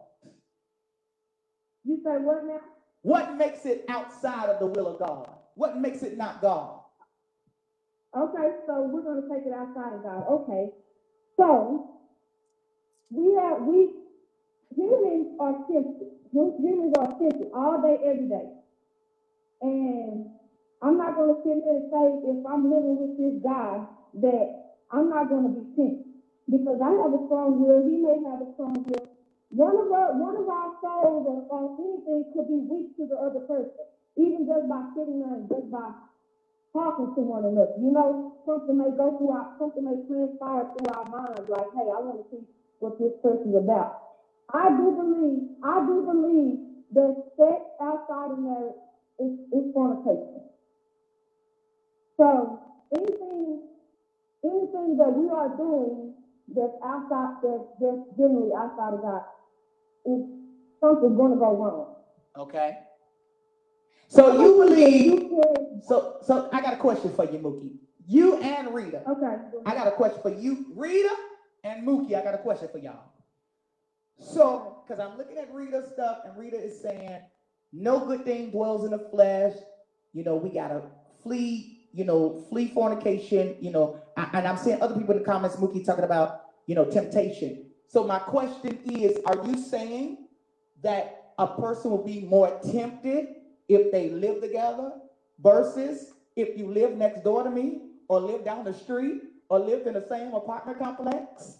You 1.84 2.00
say 2.04 2.18
what 2.18 2.44
now? 2.44 2.60
What 3.02 3.36
makes 3.36 3.64
it 3.66 3.84
outside 3.88 4.48
of 4.48 4.60
the 4.60 4.66
will 4.66 4.88
of 4.88 4.98
God? 4.98 5.30
What 5.54 5.78
makes 5.78 6.02
it 6.02 6.18
not 6.18 6.42
God? 6.42 6.80
Okay, 8.16 8.56
so 8.66 8.88
we're 8.92 9.02
gonna 9.02 9.28
take 9.32 9.46
it 9.46 9.52
outside 9.52 9.94
of 9.94 10.02
God. 10.02 10.24
Okay. 10.30 10.70
So 11.36 11.90
we 13.10 13.34
have 13.34 13.62
we 13.62 13.90
humans 14.76 15.28
are. 15.40 15.54
Hum- 16.34 16.54
Humans 16.60 16.94
are 16.98 17.08
tempted 17.18 17.48
all 17.54 17.80
day, 17.82 17.98
every 18.04 18.28
day. 18.28 18.48
And 19.62 20.26
I'm 20.82 20.98
not 20.98 21.16
gonna 21.16 21.36
sit 21.44 21.54
here 21.64 21.76
and 21.80 21.90
say 21.90 22.04
if 22.30 22.46
I'm 22.46 22.70
living 22.70 22.98
with 23.00 23.16
this 23.18 23.42
guy 23.42 23.86
that 24.22 24.46
I'm 24.92 25.08
not 25.10 25.30
gonna 25.30 25.50
be 25.50 25.64
tempted. 25.76 26.04
Because 26.50 26.78
I 26.80 26.90
have 27.02 27.12
a 27.14 27.22
strong 27.26 27.58
will, 27.60 27.82
he 27.82 27.98
may 27.98 28.22
have 28.30 28.40
a 28.42 28.48
strong 28.54 28.76
will. 28.86 29.08
One 29.50 29.76
of 29.78 29.90
our, 29.92 30.14
one 30.14 30.36
of 30.36 30.48
our 30.48 30.70
souls 30.82 31.26
or, 31.26 31.42
or 31.50 31.64
anything 31.80 32.24
could 32.34 32.48
be 32.48 32.60
weak 32.70 32.96
to 32.98 33.06
the 33.06 33.16
other 33.16 33.40
person, 33.40 33.86
even 34.16 34.46
just 34.46 34.68
by 34.68 34.84
sitting 34.94 35.20
there 35.20 35.34
and 35.34 35.48
just 35.48 35.70
by 35.70 35.90
talking 36.72 37.14
to 37.16 37.22
one 37.22 37.44
another. 37.44 37.74
You 37.80 37.92
know, 37.92 38.34
something 38.46 38.76
may 38.78 38.90
go 38.96 39.16
through 39.18 39.30
our, 39.30 39.48
something 39.58 39.84
may 39.84 39.98
transpire 40.08 40.66
through 40.76 40.90
our 40.94 41.06
minds, 41.10 41.48
like, 41.50 41.70
hey, 41.74 41.88
I 41.90 42.00
wanna 42.00 42.24
see 42.30 42.44
what 42.80 42.98
this 42.98 43.12
person's 43.22 43.56
about. 43.56 44.13
I 44.52 44.68
do 44.70 44.90
believe, 44.92 45.42
I 45.64 45.86
do 45.86 46.02
believe 46.02 46.58
that 46.92 47.14
sex 47.36 47.60
outside 47.80 48.32
of 48.32 48.38
marriage 48.38 48.74
is, 49.18 49.32
is 49.52 49.72
fornication. 49.72 50.42
So, 52.16 52.60
anything, 52.96 53.62
anything 54.44 54.96
that 54.98 55.12
we 55.12 55.30
are 55.30 55.56
doing 55.56 56.14
that's 56.54 56.74
outside, 56.84 57.36
that's, 57.42 57.64
that's 57.80 58.18
generally 58.18 58.52
outside 58.56 58.94
of 58.94 59.02
God, 59.02 59.22
is 60.06 60.20
something's 60.80 61.16
gonna 61.16 61.36
go 61.36 61.56
wrong. 61.56 61.94
Okay. 62.38 62.78
So 64.08 64.40
you 64.40 64.64
believe, 64.64 65.30
so, 65.82 66.18
so 66.22 66.48
I 66.52 66.60
got 66.60 66.74
a 66.74 66.76
question 66.76 67.12
for 67.14 67.24
you, 67.24 67.38
Mookie. 67.38 67.72
You 68.06 68.36
and 68.36 68.72
Rita, 68.72 69.02
okay. 69.08 69.36
I 69.66 69.74
got 69.74 69.88
a 69.88 69.92
question 69.92 70.20
for 70.22 70.28
you, 70.30 70.66
Rita 70.76 71.14
and 71.64 71.86
Mookie, 71.86 72.14
I 72.14 72.22
got 72.22 72.34
a 72.34 72.38
question 72.38 72.68
for 72.70 72.78
y'all. 72.78 73.13
So, 74.18 74.82
because 74.86 75.00
I'm 75.04 75.18
looking 75.18 75.38
at 75.38 75.52
Rita's 75.52 75.90
stuff, 75.92 76.18
and 76.24 76.36
Rita 76.36 76.56
is 76.56 76.80
saying, 76.80 77.20
no 77.72 78.06
good 78.06 78.24
thing 78.24 78.50
dwells 78.50 78.84
in 78.84 78.90
the 78.92 79.08
flesh. 79.10 79.54
You 80.12 80.24
know, 80.24 80.36
we 80.36 80.50
gotta 80.50 80.82
flee, 81.22 81.88
you 81.92 82.04
know, 82.04 82.44
flee 82.48 82.68
fornication, 82.68 83.56
you 83.60 83.70
know, 83.72 83.98
a- 84.16 84.28
and 84.32 84.46
I'm 84.46 84.56
seeing 84.56 84.80
other 84.80 84.94
people 84.94 85.12
in 85.14 85.20
the 85.20 85.24
comments, 85.24 85.56
Mookie 85.56 85.84
talking 85.84 86.04
about, 86.04 86.42
you 86.66 86.74
know, 86.74 86.84
temptation. 86.84 87.66
So 87.88 88.04
my 88.04 88.18
question 88.20 88.78
is, 88.86 89.18
are 89.26 89.44
you 89.46 89.56
saying 89.58 90.28
that 90.82 91.32
a 91.38 91.46
person 91.48 91.90
will 91.90 92.04
be 92.04 92.20
more 92.20 92.58
tempted 92.72 93.28
if 93.68 93.90
they 93.90 94.10
live 94.10 94.40
together 94.40 94.92
versus 95.40 96.12
if 96.36 96.56
you 96.56 96.68
live 96.68 96.96
next 96.96 97.24
door 97.24 97.42
to 97.42 97.50
me 97.50 97.82
or 98.08 98.20
live 98.20 98.44
down 98.44 98.64
the 98.64 98.74
street 98.74 99.22
or 99.48 99.58
live 99.58 99.86
in 99.86 99.94
the 99.94 100.06
same 100.08 100.34
apartment 100.34 100.78
complex? 100.78 101.58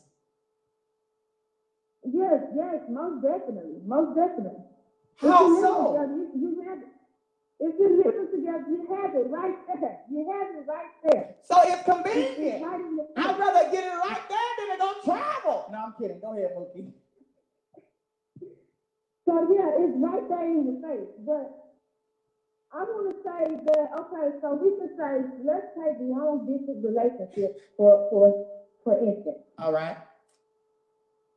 Yes, 2.05 2.43
yes, 2.55 2.81
most 2.91 3.23
definitely, 3.23 3.81
most 3.87 4.15
definitely. 4.17 4.65
If 5.23 5.31
How 5.31 5.47
you 5.49 5.61
so? 5.63 5.87
together, 5.89 6.13
You, 6.15 6.31
you 6.37 6.65
have 6.69 6.79
it. 6.79 6.89
If 7.61 7.79
you 7.79 8.03
live 8.05 8.31
together, 8.31 8.65
you 8.69 8.87
have 8.95 9.15
it 9.15 9.31
right 9.31 9.57
there. 9.81 9.99
You 10.11 10.27
have 10.31 10.49
it 10.57 10.67
right 10.69 10.91
there. 11.05 11.35
So 11.45 11.57
it's 11.63 11.71
It's, 11.71 11.89
it's 11.89 11.89
convenient. 11.89 12.63
right 12.63 13.07
I'd 13.17 13.39
rather 13.39 13.71
get 13.71 13.85
it 13.85 13.97
right 13.97 14.23
there 14.29 14.53
than 14.59 14.75
it 14.75 14.79
don't 14.79 15.05
travel. 15.05 15.67
No, 15.73 15.79
I'm 15.79 15.95
kidding. 15.99 16.21
Go 16.21 16.33
ahead, 16.37 16.51
Mookie. 16.59 16.93
So 19.25 19.49
yeah, 19.55 19.71
it's 19.79 19.97
right 20.03 20.29
there 20.29 20.47
in 20.47 20.67
your 20.67 20.81
face. 20.83 21.09
But 21.25 21.49
I 22.73 22.83
want 22.83 23.15
to 23.15 23.23
say 23.23 23.57
that 23.65 23.87
okay, 24.01 24.37
so 24.43 24.55
we 24.61 24.71
could 24.81 24.97
say 24.99 25.25
let's 25.45 25.67
take 25.79 25.99
the 25.99 26.05
long 26.05 26.45
distance 26.45 26.85
relationships 26.85 27.61
for 27.77 28.09
for 28.11 28.47
for 28.85 28.99
instance. 28.99 29.39
All 29.59 29.73
right. 29.73 29.97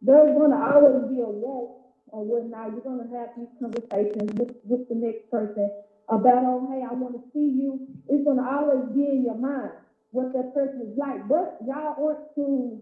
There's 0.02 0.36
going 0.38 0.52
to 0.52 0.58
always 0.62 1.10
be 1.10 1.22
a 1.22 1.30
walk 1.30 1.82
or 2.08 2.26
whatnot. 2.26 2.74
You're 2.74 2.86
going 2.86 3.02
to 3.02 3.12
have 3.18 3.30
these 3.38 3.52
conversations 3.60 4.32
with 4.38 4.54
with 4.66 4.88
the 4.90 4.96
next 4.96 5.30
person 5.32 5.72
about 6.10 6.46
oh 6.46 6.70
hey 6.72 6.86
I 6.86 6.94
want 6.94 7.16
to 7.18 7.24
see 7.34 7.50
you. 7.58 7.88
It's 8.08 8.24
going 8.24 8.38
to 8.38 8.46
always 8.48 8.86
be 8.94 9.10
in 9.10 9.24
your 9.26 9.38
mind 9.38 9.72
what 10.12 10.34
that 10.34 10.54
person 10.54 10.82
is 10.86 10.98
like. 10.98 11.28
But 11.28 11.58
y'all 11.66 11.98
want 11.98 12.20
to. 12.36 12.80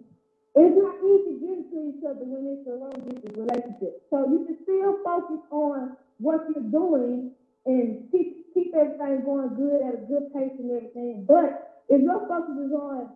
It's 0.56 0.76
not 0.76 0.96
easy 1.04 1.40
getting 1.40 1.68
to 1.72 1.78
each 1.92 2.04
other 2.04 2.24
when 2.26 2.48
it's 2.58 2.68
a 2.68 2.76
long 2.76 2.96
distance 3.08 3.36
relationship. 3.38 4.04
So 4.12 4.28
you 4.28 4.46
can 4.48 4.58
still 4.64 5.00
focus 5.04 5.44
on 5.52 5.98
what 6.20 6.48
you're 6.52 6.72
doing 6.72 7.32
and 7.66 8.12
keep 8.12 8.54
keep 8.54 8.74
everything 8.76 9.24
going 9.26 9.56
good 9.56 9.82
at 9.88 9.96
a 9.96 10.04
good 10.08 10.34
pace 10.36 10.56
and 10.60 10.72
everything. 10.72 11.26
But 11.28 11.84
if 11.90 12.02
your 12.02 12.28
focus 12.28 12.56
is 12.68 12.74
on, 12.74 13.10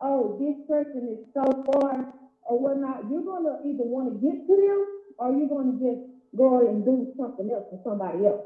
oh, 0.00 0.36
this 0.40 0.56
person 0.68 1.08
is 1.16 1.26
so 1.34 1.64
far 1.72 2.12
or 2.48 2.58
whatnot, 2.60 3.10
you're 3.10 3.22
gonna 3.24 3.58
either 3.64 3.84
want 3.84 4.08
to 4.08 4.14
get 4.26 4.46
to 4.48 4.56
them 4.56 4.86
or 5.18 5.32
you're 5.32 5.48
gonna 5.48 5.74
just 5.74 6.02
go 6.36 6.60
and 6.68 6.84
do 6.84 7.08
something 7.18 7.50
else 7.50 7.66
for 7.70 7.80
somebody 7.84 8.26
else 8.26 8.42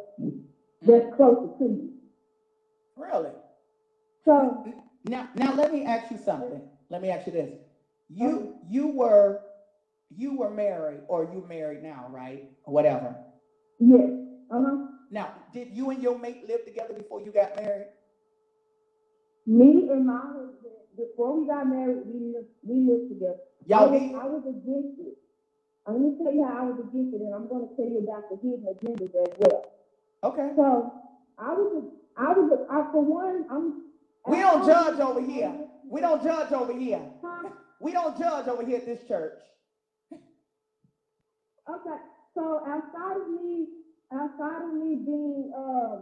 that's 0.83 1.07
closer 1.17 1.49
to 1.59 1.65
you. 1.67 1.91
Really? 2.97 3.33
So 4.25 4.65
Now, 5.05 5.29
now 5.35 5.53
let 5.53 5.73
me 5.73 5.85
ask 5.85 6.11
you 6.11 6.19
something. 6.19 6.63
Let 6.91 7.03
me 7.03 7.11
ask 7.11 7.27
you 7.27 7.33
this. 7.33 7.51
You 8.11 8.55
you 8.63 8.89
were 8.89 9.39
you 10.11 10.35
were 10.35 10.51
married 10.51 11.03
or 11.09 11.25
you 11.25 11.43
married 11.43 11.83
now, 11.83 12.07
right? 12.11 12.45
Or 12.65 12.75
whatever. 12.75 13.17
yes, 13.81 14.11
uh 14.51 14.61
huh. 14.63 14.77
Now, 15.11 15.31
did 15.53 15.71
you 15.73 15.91
and 15.91 16.03
your 16.03 16.17
mate 16.17 16.43
live 16.43 16.65
together 16.65 16.95
before 16.95 17.21
you 17.21 17.33
got 17.33 17.57
married? 17.57 17.87
Me 19.47 19.89
and 19.91 20.07
my 20.07 20.21
husband 20.27 20.75
before 20.97 21.33
we 21.35 21.47
got 21.47 21.67
married, 21.67 22.01
we 22.07 22.21
lived 22.21 22.49
we 22.63 22.81
lived 22.81 23.09
together. 23.09 23.41
I 23.75 23.85
Y'all 23.85 23.91
was, 23.91 24.01
did? 24.01 24.15
I 24.15 24.27
was 24.27 24.43
against 24.49 25.01
it. 25.01 25.15
I'm 25.87 25.95
gonna 26.03 26.17
tell 26.23 26.33
you 26.35 26.45
how 26.47 26.59
I 26.63 26.65
was 26.71 26.81
against 26.81 27.15
it, 27.15 27.21
and 27.23 27.35
I'm 27.35 27.49
gonna 27.49 27.69
tell 27.77 27.87
you 27.87 28.01
about 28.07 28.29
the 28.31 28.37
hidden 28.37 28.67
agendas 28.67 29.15
as 29.23 29.35
well. 29.39 29.65
Okay. 30.25 30.51
So 30.57 30.93
I 31.39 31.53
was, 31.55 31.85
a- 31.85 32.21
I 32.21 32.33
was, 32.33 32.67
I, 32.71 32.93
for 32.93 33.05
one, 33.05 33.47
I'm. 33.51 33.83
We 34.27 34.39
don't 34.41 34.65
judge 34.67 35.01
over 35.01 35.21
here. 35.21 35.55
We 35.89 36.01
don't 36.01 36.23
judge 36.23 36.53
over 36.53 36.73
here. 36.79 37.03
Huh? 37.25 37.51
We 37.81 37.93
don't 37.93 38.17
judge 38.19 38.49
over 38.49 38.65
here 38.65 38.79
at 38.79 38.87
this 38.87 39.01
church. 39.09 39.39
Okay, 41.71 41.99
so 42.35 42.61
outside 42.67 43.17
of 43.23 43.29
me, 43.31 43.67
outside 44.13 44.63
of 44.69 44.75
me 44.75 44.97
being, 45.07 45.53
uh, 45.57 45.97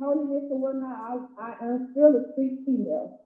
holiness 0.00 0.44
and 0.50 0.60
whatnot, 0.60 1.30
I, 1.38 1.52
I 1.62 1.64
am 1.66 1.88
still 1.92 2.16
a 2.16 2.32
street 2.32 2.60
female. 2.66 3.20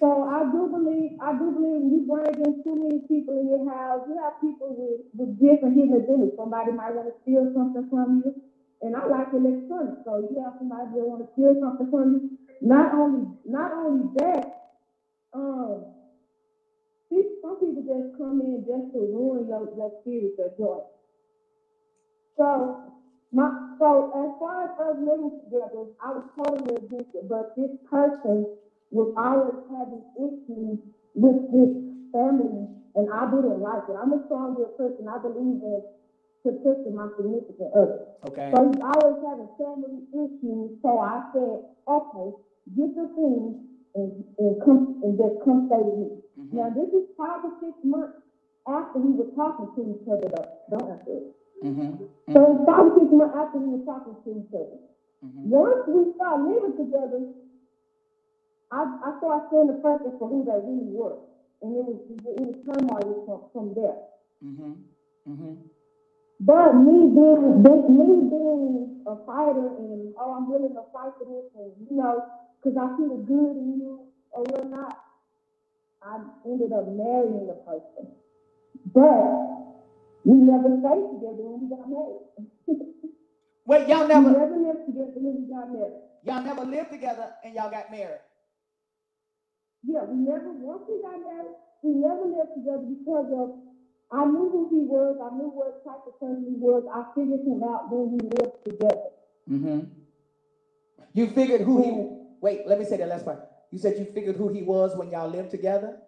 So 0.00 0.24
I 0.28 0.44
do 0.52 0.68
believe, 0.68 1.18
I 1.20 1.32
do 1.38 1.50
believe 1.52 1.84
you 1.92 2.04
bring 2.08 2.34
in 2.44 2.64
too 2.64 2.76
many 2.76 3.00
people 3.08 3.38
in 3.40 3.48
your 3.48 3.66
house, 3.72 4.02
you 4.08 4.16
have 4.22 4.40
people 4.40 4.74
with, 4.76 5.00
with 5.16 5.38
different 5.40 5.76
hidden 5.76 6.00
agendas. 6.00 6.36
Somebody 6.36 6.72
might 6.72 6.94
wanna 6.94 7.12
steal 7.22 7.50
something 7.54 7.88
from 7.90 8.22
you, 8.24 8.34
and 8.82 8.96
I 8.96 9.06
like 9.06 9.28
electronics, 9.34 10.02
so 10.04 10.20
you 10.20 10.40
have 10.42 10.54
somebody 10.58 10.90
that 10.96 11.06
wanna 11.06 11.28
steal 11.34 11.56
something 11.60 11.90
from 11.90 12.12
you. 12.14 12.20
Not 12.62 12.94
only, 12.94 13.28
not 13.46 13.72
only 13.72 14.08
that, 14.18 14.72
um, 15.34 15.84
some 17.42 17.56
people 17.60 17.82
just 17.84 18.18
come 18.18 18.40
in 18.42 18.64
just 18.66 18.92
to 18.94 19.00
ruin 19.00 19.48
your, 19.48 19.68
your 19.76 19.92
spirit, 20.02 20.32
your 20.38 20.52
joy. 20.58 20.80
So, 22.36 22.76
my, 23.32 23.50
so 23.78 24.10
as 24.14 24.30
far 24.40 24.64
as 24.64 24.70
us 24.80 24.96
living 25.00 25.40
together, 25.44 25.86
I 26.02 26.12
was 26.12 26.24
totally 26.36 26.76
against 26.76 27.14
it, 27.14 27.28
but 27.28 27.54
this 27.56 27.70
person 27.90 28.46
was 28.90 29.12
always 29.16 29.58
having 29.70 30.04
issues 30.18 30.78
with 31.14 31.38
this 31.52 31.72
family, 32.12 32.66
and 32.94 33.06
I 33.10 33.30
didn't 33.30 33.60
like 33.60 33.86
it. 33.88 33.94
I'm 33.94 34.12
a 34.12 34.20
strong-willed 34.26 34.76
person, 34.76 35.06
I 35.08 35.18
believe 35.18 35.62
in 35.62 35.82
protecting 36.42 36.94
my 36.96 37.06
significant 37.16 37.70
other. 37.74 38.06
Okay. 38.26 38.50
So 38.54 38.66
he's 38.66 38.82
always 38.82 39.18
having 39.22 39.50
family 39.60 40.02
issues, 40.10 40.74
so 40.82 40.98
I 40.98 41.22
said, 41.32 41.58
okay, 41.86 42.28
get 42.76 42.90
your 42.96 43.10
things 43.14 43.54
and, 43.94 44.10
and 44.38 44.52
come, 44.64 44.98
and 45.02 45.18
just 45.18 45.36
come 45.44 45.66
stay 45.70 45.82
with 45.82 45.98
me. 45.98 46.10
Mhm. 46.38 46.52
Now, 46.54 46.68
this 46.70 46.90
is 46.90 47.04
five 47.16 47.44
or 47.44 47.52
six 47.60 47.74
months 47.84 48.14
after 48.66 48.98
we 48.98 49.12
were 49.14 49.30
talking 49.36 49.68
to 49.76 49.80
each 49.94 50.06
other, 50.08 50.26
though, 50.34 50.48
don't 50.78 50.90
answer 50.90 51.14
it. 51.18 51.26
Mhm. 51.62 51.98
So 52.32 52.38
it's 52.54 52.64
five 52.66 52.86
or 52.86 52.94
six 52.98 53.12
months 53.12 53.34
after 53.36 53.58
we 53.58 53.68
were 53.76 53.84
talking 53.84 54.16
to 54.24 54.30
each 54.40 54.54
other. 54.54 54.78
Mhm. 55.22 55.44
Once 55.46 55.86
we 55.86 56.12
started 56.14 56.46
living 56.48 56.76
together, 56.76 57.20
I, 58.72 58.84
I 59.04 59.18
started 59.18 59.48
seeing 59.50 59.68
the 59.68 59.74
person 59.74 60.12
for 60.18 60.28
who 60.28 60.44
they 60.44 60.58
really 60.60 60.90
were. 60.90 61.18
And 61.62 61.72
it 61.76 61.84
was, 61.84 61.98
it 62.08 62.46
was 62.46 62.56
turmoil 62.66 63.24
from, 63.26 63.40
from 63.52 63.74
there. 63.74 63.98
Mhm. 64.44 64.76
Mhm. 65.28 65.56
But 66.40 66.74
me 66.74 67.08
being, 67.08 67.62
me 67.62 68.28
being 68.30 69.02
a 69.06 69.16
fighter 69.26 69.68
and, 69.78 70.14
oh, 70.18 70.34
I'm 70.34 70.48
willing 70.48 70.74
to 70.74 70.82
fight 70.92 71.12
for 71.18 71.24
this 71.26 71.46
and, 71.54 71.72
you 71.90 71.96
know, 71.96 72.22
cause 72.62 72.74
I 72.78 72.96
see 72.96 73.08
the 73.08 73.16
good 73.26 73.56
in 73.56 73.78
you 73.80 74.00
or 74.32 74.44
whatnot, 74.44 74.96
I 76.02 76.18
ended 76.46 76.72
up 76.72 76.86
marrying 76.88 77.46
the 77.46 77.54
person. 77.66 78.08
But 78.94 79.74
we 80.24 80.34
never 80.36 80.68
stayed 80.80 81.10
together 81.12 81.42
when 81.44 81.62
we 81.62 81.68
got 81.68 81.88
married. 81.90 82.22
Wait, 83.66 83.88
y'all 83.88 84.02
We 84.02 84.08
never 84.08 84.32
never 84.32 84.56
lived 84.56 84.86
together 84.86 85.12
when 85.16 85.36
we 85.42 85.48
got 85.54 85.72
married. 85.72 86.02
y'all 86.24 86.42
never 86.42 86.64
lived 86.64 86.90
together 86.92 87.30
and 87.44 87.54
y'all 87.54 87.70
got 87.70 87.90
married. 87.90 88.20
Yeah, 89.82 90.04
we 90.04 90.16
never, 90.16 90.52
once 90.60 90.82
we 90.88 91.00
got 91.02 91.20
married, 91.20 91.56
we 91.82 91.92
never 91.96 92.24
lived 92.28 92.52
together 92.56 92.84
because 92.84 93.28
of, 93.32 93.56
I 94.12 94.24
knew 94.26 94.50
who 94.50 94.68
he 94.68 94.84
was, 94.84 95.16
I 95.22 95.34
knew 95.36 95.48
what 95.48 95.84
type 95.84 96.02
of 96.06 96.18
person 96.20 96.44
he 96.48 96.56
was, 96.58 96.84
I 96.92 97.06
figured 97.14 97.40
him 97.40 97.62
out 97.62 97.88
when 97.90 98.12
we 98.12 98.18
lived 98.20 98.64
together. 98.64 99.10
Mm-hmm. 99.48 99.80
You 101.14 101.30
figured 101.30 101.62
who 101.62 101.82
he 101.82 101.90
wait, 102.40 102.66
let 102.66 102.78
me 102.78 102.84
say 102.84 102.96
that 102.98 103.08
last 103.08 103.24
part. 103.24 103.40
You 103.70 103.78
said 103.78 103.98
you 103.98 104.04
figured 104.12 104.36
who 104.36 104.48
he 104.48 104.62
was 104.62 104.96
when 104.96 105.10
y'all 105.10 105.30
lived 105.30 105.50
together? 105.50 105.98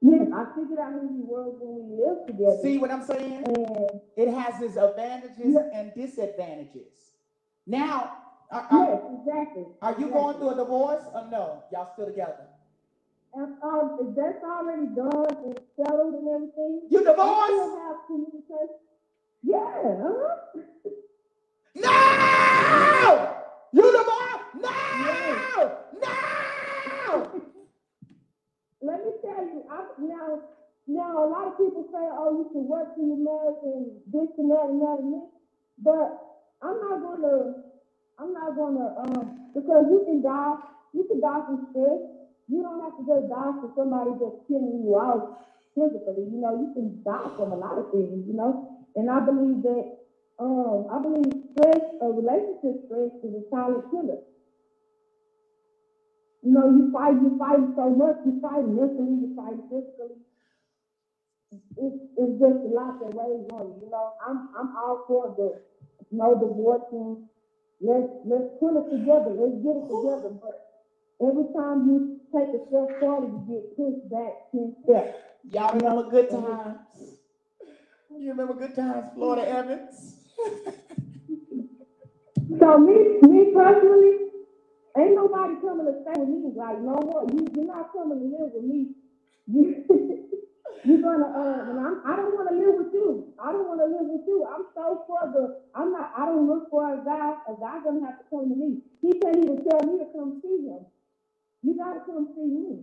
Yes, 0.00 0.28
I 0.34 0.44
figured 0.54 0.78
out 0.78 0.92
who 0.92 1.08
he 1.16 1.22
was 1.22 1.56
when 1.60 1.74
we 1.80 2.04
lived 2.04 2.26
together. 2.28 2.58
See 2.62 2.78
what 2.78 2.90
I'm 2.90 3.04
saying? 3.04 3.44
And, 3.44 4.00
It 4.16 4.28
has 4.32 4.60
its 4.62 4.76
advantages 4.76 5.54
Yeah. 5.54 5.70
and 5.72 5.92
disadvantages. 5.94 6.92
Now, 7.66 8.18
are, 8.50 8.66
are, 8.70 8.86
yes, 8.86 9.02
exactly. 9.18 9.64
are 9.80 9.98
you 9.98 10.10
going 10.10 10.36
through 10.36 10.50
a 10.50 10.54
divorce 10.56 11.02
or 11.14 11.26
no? 11.30 11.64
Y'all 11.72 11.90
still 11.94 12.06
together? 12.06 12.46
And, 13.36 13.54
um, 13.62 13.98
if 14.00 14.14
that's 14.14 14.44
already 14.44 14.86
done 14.94 15.26
and 15.44 15.58
settled 15.76 16.14
and 16.14 16.28
everything. 16.28 16.82
You 16.88 16.98
divorced? 17.02 17.50
still 17.50 17.78
have 17.82 17.96
communication. 18.06 18.78
Yeah, 19.42 19.58
uh-huh. 19.58 20.62
No! 21.74 23.34
You 23.72 23.82
divorced? 23.82 24.54
No! 24.62 25.78
No! 26.00 27.42
Let 28.80 29.04
me 29.04 29.12
tell 29.20 29.44
you, 29.44 29.64
I, 29.68 29.84
now, 29.98 30.38
now, 30.86 31.24
a 31.24 31.28
lot 31.28 31.48
of 31.48 31.58
people 31.58 31.88
say, 31.90 31.98
oh, 31.98 32.38
you 32.38 32.48
can 32.52 32.68
work 32.68 32.94
till 32.94 33.04
you're 33.04 33.16
married 33.16 33.58
and 33.64 33.86
this 34.12 34.30
and 34.38 34.50
that 34.50 34.66
and 34.70 34.80
that 34.80 34.98
and 35.00 35.14
this. 35.14 35.28
But 35.82 36.22
I'm 36.62 36.78
not 36.80 37.02
gonna, 37.02 37.54
I'm 38.20 38.32
not 38.32 38.54
gonna, 38.54 38.94
um, 39.00 39.50
because 39.54 39.86
you 39.90 40.04
can 40.06 40.22
die, 40.22 40.56
you 40.92 41.04
can 41.10 41.20
die 41.20 41.42
from 41.46 41.66
stress. 41.72 42.13
You 42.48 42.62
don't 42.62 42.80
have 42.84 42.96
to 42.98 43.04
just 43.08 43.28
die 43.28 43.52
from 43.60 43.72
somebody 43.76 44.10
just 44.20 44.36
killing 44.48 44.84
you 44.84 44.98
out 45.00 45.44
physically, 45.74 46.28
you 46.30 46.38
know, 46.40 46.54
you 46.54 46.70
can 46.74 47.02
die 47.02 47.30
from 47.36 47.52
a 47.52 47.56
lot 47.56 47.78
of 47.78 47.90
things, 47.90 48.24
you 48.26 48.34
know? 48.34 48.84
And 48.94 49.10
I 49.10 49.20
believe 49.20 49.62
that, 49.62 49.84
um, 50.38 50.86
I 50.90 51.02
believe 51.02 51.32
stress, 51.50 51.82
a 52.00 52.06
relationship 52.12 52.86
stress 52.86 53.10
is 53.24 53.34
a 53.34 53.42
silent 53.50 53.90
killer. 53.90 54.22
You 56.42 56.52
know, 56.52 56.70
you 56.70 56.92
fight, 56.92 57.16
you 57.16 57.34
fight 57.38 57.64
so 57.74 57.90
much, 57.90 58.16
you 58.26 58.38
fight 58.40 58.68
mentally, 58.68 59.24
you 59.24 59.32
fight 59.34 59.58
physically. 59.70 60.20
It's, 61.76 61.98
it's 62.18 62.36
just 62.38 62.60
a 62.66 62.70
lot 62.70 63.00
that 63.00 63.14
weighs 63.14 63.46
on 63.50 63.78
you, 63.78 63.86
you 63.86 63.90
know, 63.90 64.12
I'm, 64.26 64.50
I'm 64.58 64.76
all 64.76 65.04
for 65.08 65.34
the, 65.38 65.62
no 66.10 66.34
divorcing. 66.34 67.28
Let's, 67.80 68.10
let's 68.26 68.50
put 68.60 68.76
it 68.78 68.90
together, 68.90 69.32
let's 69.34 69.58
get 69.62 69.74
it 69.74 69.86
together, 69.90 70.30
but 70.38 70.73
every 71.20 71.44
time 71.54 71.86
you 71.88 72.20
take 72.34 72.48
a 72.54 72.60
step 72.68 73.00
forward, 73.00 73.30
you 73.32 73.54
get 73.54 73.76
pushed 73.76 74.10
back 74.10 74.50
ten 74.52 74.74
steps. 74.84 75.18
Y'all 75.50 75.74
remember 75.74 76.10
good 76.10 76.30
times? 76.30 76.78
You 78.10 78.30
remember 78.30 78.54
good 78.54 78.74
times, 78.74 79.06
Florida 79.14 79.48
Evans? 79.48 80.16
So 82.60 82.78
me, 82.78 83.18
me 83.22 83.52
personally, 83.54 84.30
ain't 84.98 85.14
nobody 85.16 85.54
coming 85.60 85.86
to 85.86 85.94
stay 86.02 86.20
with 86.20 86.28
me, 86.28 86.52
like, 86.54 86.78
no 86.80 86.94
more, 87.02 87.24
you, 87.32 87.46
you're 87.54 87.66
not 87.66 87.92
coming 87.92 88.20
to 88.20 88.24
live 88.24 88.52
with 88.54 88.64
me. 88.64 88.94
You, 89.46 89.84
you're 90.84 91.02
gonna, 91.02 91.26
uh, 91.34 91.70
and 91.70 91.80
I'm, 91.80 92.02
I 92.06 92.16
don't 92.16 92.34
wanna 92.36 92.56
live 92.56 92.74
with 92.78 92.92
you, 92.92 93.32
I 93.42 93.50
don't 93.52 93.66
wanna 93.66 93.84
live 93.86 94.06
with 94.06 94.22
you, 94.26 94.46
I'm 94.46 94.66
so 94.74 95.04
for 95.06 95.20
the, 95.32 95.60
I'm 95.74 95.92
not, 95.92 96.12
I 96.16 96.26
don't 96.26 96.46
look 96.46 96.70
for 96.70 96.84
a 96.94 97.04
guy, 97.04 97.34
a 97.48 97.54
guy 97.58 97.80
gonna 97.82 98.06
have 98.06 98.18
to 98.18 98.24
come 98.30 98.48
to 98.50 98.56
me. 98.56 98.78
He 99.00 99.18
can't 99.18 99.36
even 99.36 99.64
tell 99.64 99.82
me 99.82 99.98
to 99.98 100.06
come 100.14 100.40
see 100.42 100.68
him. 100.68 100.84
You 101.64 101.76
gotta 101.78 102.00
come 102.04 102.28
see 102.34 102.42
me. 102.42 102.80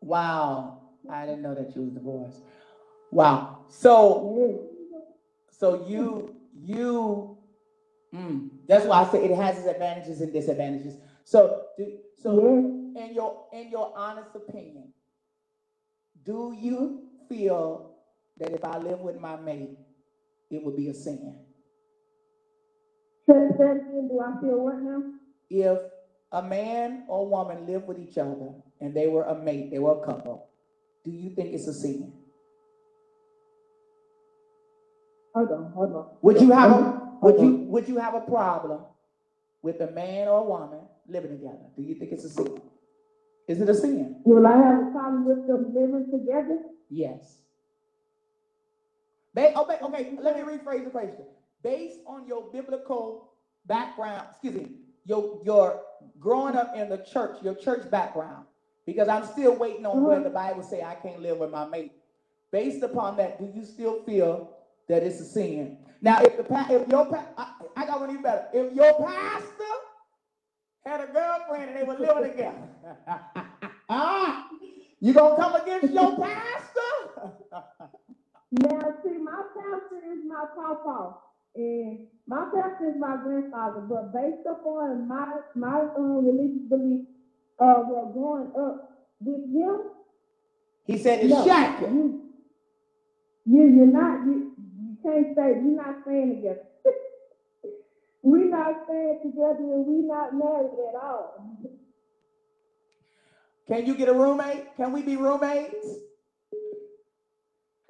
Wow, 0.00 0.80
I 1.10 1.26
didn't 1.26 1.42
know 1.42 1.54
that 1.54 1.74
you 1.74 1.82
was 1.82 1.92
divorced. 1.92 2.42
Wow, 3.10 3.64
so, 3.68 4.64
so 5.50 5.84
you, 5.88 6.36
you, 6.54 7.36
mm, 8.14 8.50
that's 8.68 8.86
why 8.86 9.02
I 9.02 9.10
say 9.10 9.24
it 9.24 9.34
has 9.34 9.58
its 9.58 9.66
advantages 9.66 10.20
and 10.20 10.32
disadvantages. 10.32 10.94
So, 11.24 11.64
do, 11.76 11.98
so 12.16 12.38
in 12.96 13.12
your, 13.12 13.46
in 13.52 13.70
your 13.70 13.92
honest 13.96 14.36
opinion, 14.36 14.92
do 16.24 16.56
you 16.58 17.08
feel 17.28 17.96
that 18.38 18.52
if 18.52 18.64
I 18.64 18.78
live 18.78 19.00
with 19.00 19.18
my 19.20 19.36
mate, 19.36 19.78
it 20.50 20.62
would 20.62 20.76
be 20.76 20.88
a 20.88 20.94
sin? 20.94 21.40
Say, 23.28 23.34
say 23.58 23.64
it 23.64 23.70
again, 23.78 24.08
do 24.08 24.20
I 24.20 24.40
feel 24.40 24.60
what 24.64 24.80
now? 24.80 25.02
If 25.50 25.78
a 26.32 26.42
man 26.42 27.04
or 27.08 27.26
woman 27.26 27.66
live 27.66 27.84
with 27.84 27.98
each 27.98 28.18
other 28.18 28.52
and 28.80 28.94
they 28.94 29.06
were 29.06 29.24
a 29.24 29.34
mate, 29.34 29.70
they 29.70 29.78
were 29.78 30.00
a 30.02 30.04
couple, 30.04 30.48
do 31.04 31.10
you 31.10 31.34
think 31.34 31.54
it's 31.54 31.66
a 31.66 31.74
sin? 31.74 32.12
Hold 35.34 35.50
on, 35.50 35.72
hold 35.72 35.94
on. 35.94 36.06
Would 36.22 36.40
you 36.40 36.50
have 36.50 36.70
a, 36.72 37.02
would 37.22 37.40
you, 37.40 37.56
would 37.68 37.88
you 37.88 37.98
have 37.98 38.14
a 38.14 38.20
problem 38.20 38.80
with 39.62 39.80
a 39.80 39.90
man 39.90 40.28
or 40.28 40.40
a 40.40 40.44
woman 40.44 40.80
living 41.06 41.30
together? 41.30 41.58
Do 41.76 41.82
you 41.82 41.94
think 41.94 42.12
it's 42.12 42.24
a 42.24 42.30
sin? 42.30 42.60
Is 43.46 43.60
it 43.60 43.68
a 43.68 43.74
sin? 43.74 44.20
Will 44.24 44.46
I 44.46 44.56
have 44.56 44.88
a 44.88 44.90
problem 44.90 45.24
with 45.24 45.46
them 45.46 45.72
living 45.74 46.10
together? 46.10 46.60
Yes. 46.90 47.38
Ba- 49.34 49.56
okay, 49.58 49.78
okay, 49.82 50.18
let 50.20 50.36
me 50.36 50.42
rephrase 50.42 50.84
the 50.84 50.90
question. 50.90 51.24
Based 51.62 51.98
on 52.06 52.26
your 52.26 52.50
biblical 52.52 53.32
background, 53.66 54.26
excuse 54.30 54.54
me, 54.54 54.68
your, 55.08 55.40
your 55.44 55.80
growing 56.20 56.54
up 56.54 56.76
in 56.76 56.88
the 56.88 56.98
church, 56.98 57.38
your 57.42 57.54
church 57.54 57.90
background, 57.90 58.44
because 58.86 59.08
I'm 59.08 59.24
still 59.24 59.56
waiting 59.56 59.86
on 59.86 60.04
where 60.04 60.22
the 60.22 60.30
Bible 60.30 60.62
say 60.62 60.82
I 60.82 60.94
can't 60.94 61.20
live 61.20 61.38
with 61.38 61.50
my 61.50 61.66
mate. 61.66 61.92
Based 62.52 62.82
upon 62.82 63.16
that, 63.16 63.38
do 63.40 63.50
you 63.58 63.64
still 63.64 64.02
feel 64.04 64.50
that 64.88 65.02
it's 65.02 65.20
a 65.20 65.24
sin? 65.24 65.78
Now, 66.00 66.20
if 66.20 66.36
the 66.36 66.44
if 66.70 66.88
your 66.88 67.14
I, 67.36 67.52
I 67.76 67.86
got 67.86 68.00
one 68.00 68.10
even 68.10 68.22
better. 68.22 68.46
If 68.52 68.74
your 68.74 69.06
pastor 69.06 69.74
had 70.86 71.00
a 71.00 71.12
girlfriend 71.12 71.70
and 71.70 71.76
they 71.76 71.82
were 71.82 71.98
living 71.98 72.30
together, 72.30 72.68
ah, 73.88 74.46
you 75.00 75.12
gonna 75.12 75.36
come 75.36 75.54
against 75.56 75.92
your 75.92 76.16
pastor? 76.20 77.32
Now, 78.50 78.80
see, 79.04 79.18
my 79.18 79.42
pastor 79.54 80.00
is 80.10 80.24
my 80.26 80.46
papa, 80.56 81.16
and 81.58 82.06
my 82.28 82.48
pastor 82.54 82.90
is 82.90 82.96
my 82.98 83.16
grandfather, 83.16 83.80
but 83.80 84.12
based 84.12 84.46
upon 84.48 85.08
my, 85.08 85.40
my, 85.56 85.80
um, 85.96 86.24
religious 86.24 86.68
belief, 86.68 87.06
uh, 87.58 87.82
well, 87.88 88.12
growing 88.14 88.52
up 88.56 89.06
with 89.20 89.44
him, 89.52 89.90
he 90.84 90.96
said 90.96 91.20
it's 91.20 91.30
no, 91.30 91.44
shacking. 91.44 91.92
you, 91.92 92.22
you, 93.44 93.62
you're 93.76 93.86
not, 93.86 94.24
you, 94.24 94.52
you 94.80 94.96
can't 95.02 95.34
say, 95.36 95.60
you're 95.60 95.76
not 95.76 95.96
staying 96.02 96.36
together. 96.36 96.62
we're 98.22 98.48
not 98.48 98.84
staying 98.84 99.18
together 99.22 99.58
and 99.58 99.84
we're 99.86 100.06
not 100.06 100.34
married 100.34 100.70
at 100.88 101.02
all. 101.02 101.58
Can 103.66 103.84
you 103.84 103.94
get 103.96 104.08
a 104.08 104.14
roommate? 104.14 104.76
Can 104.76 104.92
we 104.92 105.02
be 105.02 105.16
roommates? 105.16 105.86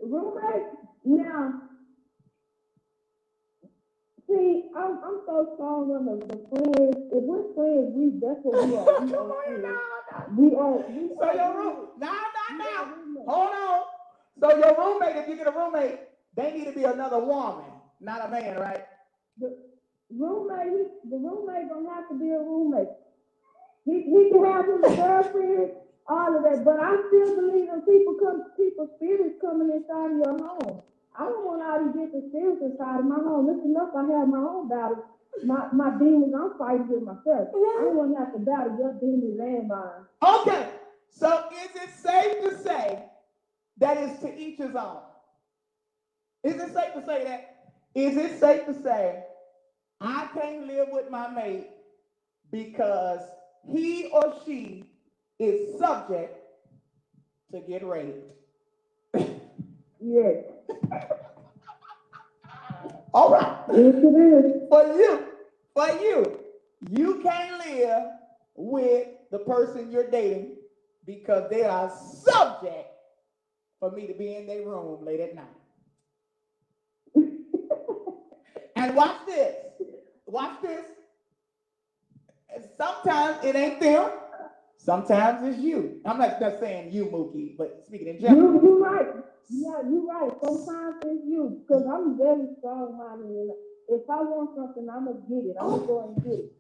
Roommate, 0.03 0.67
now, 1.05 1.68
see, 4.29 4.65
I'm, 4.77 5.01
I'm 5.05 5.21
so 5.27 5.53
strong 5.57 5.91
on 5.93 6.07
the, 6.07 6.17
the 6.27 6.39
friends, 6.51 6.97
if 7.13 7.23
we're 7.25 7.55
friends, 7.55 7.93
we, 7.97 8.13
that's 8.21 8.41
what 8.45 8.57
we 8.69 8.77
are. 8.77 8.91
We 8.99 9.15
Come 9.15 9.31
are 9.31 9.33
on 9.33 9.45
friends. 9.45 9.63
now. 9.63 9.81
We 10.37 10.57
are, 10.57 10.79
we 10.91 11.11
So 11.21 11.27
are. 11.27 11.37
your 11.37 11.55
room, 11.57 11.77
now, 11.99 12.13
we 12.51 12.59
now, 12.59 12.83
are 12.83 12.87
now, 12.87 13.25
hold 13.27 13.51
on. 13.55 13.83
So 14.41 14.57
your 14.59 14.77
roommate, 14.79 15.17
if 15.17 15.29
you 15.29 15.37
get 15.37 15.49
a 15.49 15.53
roommate, 15.53 16.01
they 16.37 16.53
need 16.53 16.67
to 16.67 16.73
be 16.73 16.85
another 16.85 17.19
woman, 17.21 17.67
not 18.01 18.27
a 18.27 18.31
man, 18.31 18.59
right? 18.59 18.85
The 19.41 19.57
roommate, 20.17 20.89
the 21.11 21.17
roommate 21.19 21.69
don't 21.69 21.87
have 21.89 22.09
to 22.11 22.19
be 22.19 22.31
a 22.31 22.39
roommate. 22.41 22.89
He, 23.87 24.03
he 24.03 24.31
can 24.33 24.45
have 24.45 24.67
his 24.67 24.97
girlfriend, 24.97 25.73
all 26.09 26.37
of 26.37 26.43
that, 26.45 26.65
but 26.65 26.81
I 26.81 26.97
still 27.09 27.37
believe 27.37 27.69
in 27.69 27.83
people 27.83 28.17
come, 28.23 28.45
people 28.57 28.89
spirits 28.97 29.37
coming 29.43 29.71
inside 29.73 30.17
your 30.19 30.39
home. 30.39 30.83
I 31.19 31.25
don't 31.25 31.45
want 31.45 31.63
all 31.63 31.85
these 31.85 32.07
different 32.07 32.31
spirits 32.31 32.63
inside 32.63 33.01
of 33.01 33.07
my 33.07 33.17
home. 33.17 33.51
It's 33.51 33.67
enough 33.67 33.91
I 33.97 34.07
have 34.19 34.29
my 34.29 34.39
own 34.39 34.69
battles. 34.69 35.05
My, 35.45 35.69
my 35.73 35.91
demons, 35.99 36.33
I'm 36.35 36.57
fighting 36.59 36.89
with 36.89 37.03
myself. 37.03 37.49
I 37.55 37.83
don't 37.83 37.97
want 37.97 38.15
to 38.15 38.19
have 38.19 38.33
to 38.33 38.39
battle 38.39 38.79
your 38.79 38.93
demons 38.95 39.39
and 39.41 39.69
mine. 39.69 40.07
Okay, 40.23 40.71
so 41.11 41.45
is 41.53 41.83
it 41.83 41.91
safe 41.91 42.39
to 42.43 42.59
say 42.63 43.05
that 43.79 43.97
it's 43.99 44.21
to 44.21 44.39
each 44.39 44.59
his 44.59 44.75
own? 44.75 44.99
Is 46.45 46.55
it 46.55 46.73
safe 46.73 46.95
to 46.95 47.05
say 47.05 47.25
that? 47.25 47.71
Is 47.95 48.17
it 48.17 48.39
safe 48.39 48.67
to 48.67 48.75
say 48.83 49.25
I 50.01 50.29
can't 50.33 50.67
live 50.67 50.89
with 50.93 51.11
my 51.11 51.29
mate 51.29 51.69
because 52.51 53.21
he 53.69 54.09
or 54.13 54.35
she 54.45 54.85
is 55.39 55.79
subject 55.79 56.37
to 57.53 57.61
get 57.61 57.85
raped? 57.87 58.33
Yes, 60.01 60.45
All 63.15 63.31
right. 63.33 63.65
yes 63.73 63.95
it 63.97 64.47
is. 64.47 64.69
For 64.69 64.85
you, 64.95 65.25
for 65.75 65.89
you, 66.01 66.41
you 66.91 67.21
can't 67.23 67.59
live 67.67 68.05
with 68.57 69.09
the 69.31 69.41
person 69.41 69.91
you're 69.93 70.11
dating 70.11 70.57
because 71.07 71.51
they 71.51 71.65
are 71.65 71.91
subject 71.91 72.89
for 73.81 73.91
me 73.93 74.07
to 74.09 74.15
be 74.15 74.37
in 74.37 74.47
their 74.47 74.63
room 74.67 75.05
late 75.05 75.21
at 75.21 75.35
night. 75.37 75.47
And 78.77 78.97
watch 78.97 79.17
this. 79.27 79.55
Watch 80.27 80.63
this. 80.63 80.85
Sometimes 82.79 83.45
it 83.45 83.57
ain't 83.57 83.81
them. 83.81 84.11
Sometimes 84.79 85.47
it's 85.47 85.59
you. 85.63 86.01
I'm 86.07 86.19
not, 86.19 86.41
not 86.41 86.61
saying 86.61 86.93
you, 86.93 87.07
Mookie, 87.07 87.57
but 87.59 87.83
speaking 87.87 88.09
in 88.09 88.21
general. 88.21 88.55
You, 88.55 88.63
you're 88.63 88.81
right. 88.81 89.07
Yeah, 89.51 89.83
you're 89.91 90.07
right. 90.07 90.33
Sometimes 90.43 90.97
it's 91.05 91.25
you, 91.27 91.63
because 91.67 91.85
I'm 91.93 92.17
very 92.17 92.47
strong-minded. 92.59 93.51
If 93.91 94.03
I 94.09 94.17
want 94.23 94.57
something, 94.57 94.89
I'm 94.89 95.07
gonna 95.07 95.21
get 95.29 95.51
it. 95.51 95.57
I'm 95.61 95.69
gonna 95.71 95.87
go 95.87 96.15
and 96.15 96.25
get 96.25 96.41
it. 96.41 96.53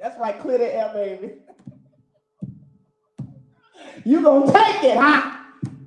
That's 0.00 0.18
right, 0.20 0.38
clear 0.40 0.58
the 0.58 0.74
air, 0.74 0.90
baby. 0.94 1.34
You 4.04 4.22
gonna 4.22 4.46
take 4.52 4.84
it, 4.84 4.96
huh? 4.96 5.36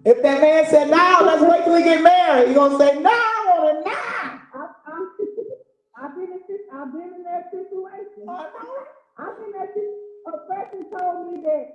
If 0.06 0.22
that 0.24 0.42
man 0.42 0.66
said, 0.70 0.90
now, 0.90 1.22
let's 1.24 1.42
wait 1.42 1.64
till 1.64 1.74
we 1.74 1.84
get 1.84 2.04
married, 2.04 2.48
you're 2.48 2.56
gonna 2.56 2.78
say, 2.78 3.00
no, 3.00 3.10
I 3.10 3.46
want 3.48 3.78
it 3.80 3.86
now. 3.90 4.42
I've 5.98 6.16
been 6.16 6.26
in, 6.34 6.40
sit- 6.48 6.68
I've 6.74 6.92
been 6.94 7.14
in 7.16 7.24
that 7.24 7.52
situation. 7.52 8.28
I've 8.30 9.38
been 9.38 9.46
in 9.46 9.52
that, 9.54 9.70
sit- 9.74 10.11
a 10.28 10.38
person 10.48 10.90
told 10.92 11.34
me 11.34 11.42
that, 11.44 11.68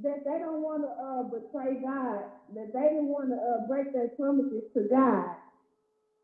that 0.00 0.24
they 0.24 0.38
don't 0.40 0.62
wanna, 0.62 0.88
uh, 0.88 1.22
betray 1.24 1.80
God, 1.82 2.24
that 2.54 2.72
they 2.72 2.80
didn't 2.94 3.08
wanna, 3.08 3.36
uh, 3.36 3.66
break 3.68 3.92
their 3.92 4.08
promises 4.10 4.64
to 4.74 4.88
God. 4.90 5.36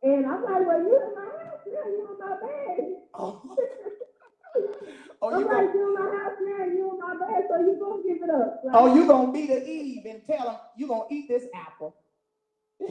And 0.03 0.27
I'm 0.27 0.43
like, 0.45 0.67
well, 0.67 0.81
you 0.81 0.95
in 0.97 1.15
my 1.17 1.45
house 1.45 1.61
now, 1.67 1.91
you 1.91 2.09
in 2.13 2.19
my 2.19 2.37
bed. 2.41 2.97
Oh, 3.15 3.43
oh, 5.23 5.31
I'm 5.33 5.41
you 5.41 5.47
like, 5.47 5.53
gonna, 5.57 5.73
you 5.75 5.89
in 5.89 5.95
my 5.95 6.19
house 6.19 6.39
now, 6.41 6.65
you 6.67 6.93
in 6.93 6.99
my 7.01 7.15
bed, 7.27 7.45
so 7.51 7.59
you 7.59 7.77
gonna 7.81 8.03
give 8.03 8.23
it 8.23 8.31
up. 8.31 8.63
Like, 8.65 8.75
oh, 8.77 8.95
you 8.95 9.07
gonna 9.07 9.33
be 9.33 9.47
the 9.47 9.69
Eve 9.69 10.05
and 10.07 10.25
tell 10.25 10.51
him, 10.51 10.57
you 10.77 10.89
gonna 10.89 11.05
eat 11.11 11.29
this 11.29 11.45
apple. 11.55 11.97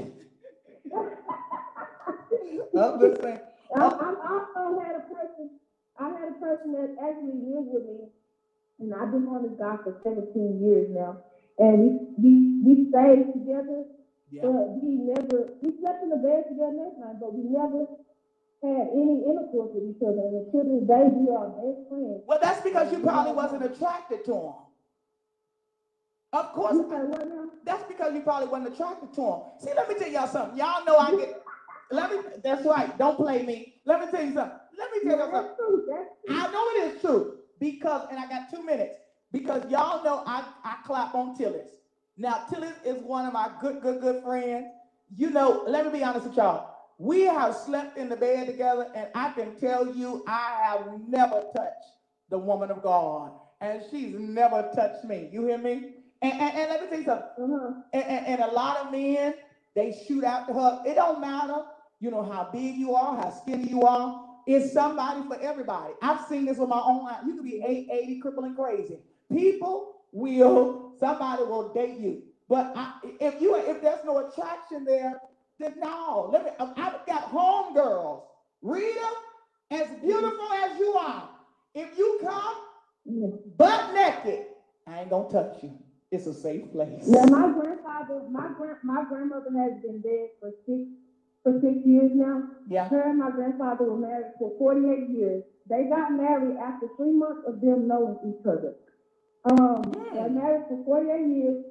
I'm 2.78 3.00
just 3.00 3.22
saying, 3.22 3.40
I, 3.76 3.80
I 3.80 4.16
also 4.30 4.80
had 4.82 4.96
a 4.96 5.02
person, 5.14 5.52
I 6.00 6.10
had 6.10 6.30
a 6.30 6.40
person 6.40 6.74
that 6.74 6.96
actually 7.02 7.40
lived 7.44 7.70
with 7.72 7.84
me, 7.86 8.10
and 8.80 8.94
I've 8.94 9.12
been 9.12 9.26
on 9.28 9.44
this 9.44 9.58
guy 9.58 9.78
for 9.84 9.98
seventeen 10.04 10.62
years 10.62 10.88
now. 10.92 11.24
And 11.60 11.80
we, 11.82 11.90
we, 12.22 12.32
we 12.62 12.90
stayed 12.90 13.34
together, 13.34 13.82
yeah, 14.30 14.46
but 14.46 14.78
we 14.78 14.94
never, 14.94 15.50
we 15.62 15.74
slept 15.82 16.04
in 16.04 16.10
the 16.10 16.18
bed 16.22 16.46
together 16.50 16.78
next 16.78 17.00
night, 17.02 17.18
but 17.20 17.34
we 17.34 17.50
never 17.50 17.90
had 18.62 18.94
any 18.94 19.26
intercourse 19.26 19.74
with 19.74 19.90
each 19.90 20.02
other. 20.06 20.22
And 20.22 20.46
until 20.46 20.64
this 20.70 20.86
day, 20.86 21.10
we 21.10 21.34
are 21.34 21.50
best 21.50 21.90
friends. 21.90 22.22
well, 22.28 22.38
that's 22.42 22.62
because 22.62 22.92
you 22.92 23.00
probably 23.00 23.34
wasn't 23.34 23.66
attracted 23.66 24.24
to 24.26 24.34
him. 24.34 24.54
Of 26.34 26.54
course, 26.54 26.76
You 26.76 26.86
say 26.92 27.02
what? 27.10 27.26
That's 27.66 27.84
because 27.86 28.14
you 28.14 28.22
probably 28.22 28.50
wasn't 28.50 28.74
attracted 28.76 29.14
to 29.14 29.22
him. 29.22 29.40
See, 29.58 29.72
let 29.76 29.90
me 29.90 29.96
tell 29.96 30.12
y'all 30.12 30.28
something. 30.28 30.60
Y'all 30.60 30.86
know 30.86 30.98
I 30.98 31.12
get. 31.12 31.42
Let 31.90 32.12
me. 32.12 32.18
That's 32.44 32.66
right. 32.68 32.96
Don't 33.00 33.18
play 33.18 33.42
me. 33.44 33.82
Let 33.86 34.02
me 34.02 34.12
tell 34.12 34.24
you 34.24 34.34
something. 34.34 34.60
Let 34.78 34.92
me 34.92 35.10
tell 35.10 35.18
you 35.18 35.34
something. 35.34 36.06
I 36.30 36.52
know 36.52 36.86
it 36.86 36.94
is 36.94 37.02
true 37.02 37.37
because, 37.60 38.08
and 38.10 38.20
I 38.20 38.28
got 38.28 38.50
two 38.52 38.64
minutes 38.64 38.96
because 39.32 39.70
y'all 39.70 40.04
know 40.04 40.24
I 40.26 40.44
I 40.64 40.78
clap 40.86 41.16
on 41.16 41.38
Tillis. 41.38 41.70
Now 42.18 42.46
Tillis 42.50 42.76
is 42.86 43.02
one 43.04 43.26
of 43.26 43.34
my 43.34 43.50
good 43.62 43.82
good 43.82 44.02
good 44.02 44.24
friends. 44.24 44.68
You 45.16 45.30
know, 45.30 45.64
let 45.68 45.86
me 45.86 46.00
be 46.00 46.04
honest 46.04 46.28
with 46.28 46.38
y'all. 46.38 46.76
We 46.98 47.22
have 47.22 47.56
slept 47.56 47.98
in 47.98 48.10
the 48.10 48.16
bed 48.16 48.48
together, 48.48 48.88
and 48.96 49.08
I 49.14 49.32
can 49.32 49.56
tell 49.56 49.96
you, 49.96 50.24
I 50.28 50.60
have 50.64 51.00
never 51.08 51.44
touched 51.56 51.92
the 52.30 52.38
woman 52.40 52.72
of 52.72 52.82
God, 52.82 53.32
and 53.62 53.84
she's 53.92 54.16
never 54.18 54.70
touched 54.76 55.06
me. 55.06 55.30
You 55.32 55.46
hear 55.46 55.60
me? 55.60 55.94
And, 56.24 56.34
and, 56.34 56.58
and 56.58 56.70
let 56.70 56.82
me 56.82 56.88
tell 56.90 57.00
you 57.00 57.06
something. 57.06 57.56
Uh-huh. 57.56 57.74
And, 57.94 58.04
and, 58.04 58.26
and 58.26 58.42
a 58.42 58.48
lot 58.48 58.78
of 58.78 58.92
men, 58.92 59.36
they 59.76 59.96
shoot 60.08 60.24
after 60.24 60.54
her. 60.54 60.82
It 60.88 60.96
don't 60.96 61.22
matter, 61.22 61.62
you 62.00 62.10
know, 62.10 62.24
how 62.24 62.50
big 62.52 62.76
you 62.76 62.96
are, 62.96 63.16
how 63.16 63.30
skinny 63.30 63.70
you 63.70 63.84
are. 63.84 64.27
It's 64.48 64.74
somebody 64.74 65.28
for 65.28 65.40
everybody. 65.42 65.94
I've 66.02 66.26
seen 66.28 66.46
this 66.46 66.58
with 66.58 66.70
my 66.70 66.82
own 66.84 67.08
eyes. 67.08 67.24
You 67.26 67.36
could 67.36 67.44
be 67.44 67.58
880, 67.58 68.20
crippling 68.22 68.56
crazy. 68.56 69.00
People 69.32 69.96
will, 70.14 70.94
somebody 71.00 71.44
will 71.44 71.74
date 71.74 72.00
you. 72.00 72.24
But 72.48 72.72
I, 72.76 72.94
if 73.20 73.42
you, 73.42 73.56
if 73.56 73.82
there's 73.82 74.06
no 74.06 74.26
attraction 74.26 74.86
there, 74.86 75.20
then 75.60 75.76
no. 75.80 76.30
Let 76.32 76.46
me, 76.46 76.52
um, 76.60 76.74
I've 76.78 77.06
got 77.06 77.30
homegirls. 77.30 78.24
Rita, 78.62 79.10
as 79.72 79.88
beautiful 80.02 80.54
as 80.54 80.80
you 80.80 80.94
are, 80.94 81.30
if 81.76 81.98
you 81.98 82.20
come 82.24 82.56
butt 83.58 83.94
naked, 83.94 84.46
I 84.88 85.02
ain't 85.02 85.10
gonna 85.10 85.30
touch 85.30 85.64
you. 85.64 85.78
It's 86.12 86.26
a 86.26 86.34
safe 86.34 86.72
place. 86.72 87.04
Yeah, 87.06 87.26
my 87.26 87.52
grandfather, 87.52 88.24
my 88.32 88.50
grand, 88.58 88.78
my 88.84 89.04
grandmother 89.10 89.52
has 89.58 89.82
been 89.82 90.00
dead 90.02 90.30
for 90.40 90.52
six, 90.66 90.88
for 91.48 91.62
six 91.64 91.80
years 91.88 92.12
now. 92.14 92.44
Yeah. 92.68 92.90
Her 92.90 93.08
and 93.10 93.20
my 93.20 93.32
grandfather 93.32 93.86
were 93.86 93.98
married 93.98 94.36
for 94.40 94.52
forty-eight 94.60 95.10
years. 95.10 95.44
They 95.70 95.88
got 95.88 96.12
married 96.12 96.58
after 96.60 96.88
three 96.98 97.14
months 97.16 97.48
of 97.48 97.62
them 97.62 97.88
knowing 97.88 98.20
each 98.28 98.44
other. 98.46 98.76
Um, 99.50 99.84
Hmm. 99.96 100.16
they're 100.16 100.30
married 100.30 100.66
for 100.68 100.84
forty-eight 100.86 101.28
years. 101.28 101.66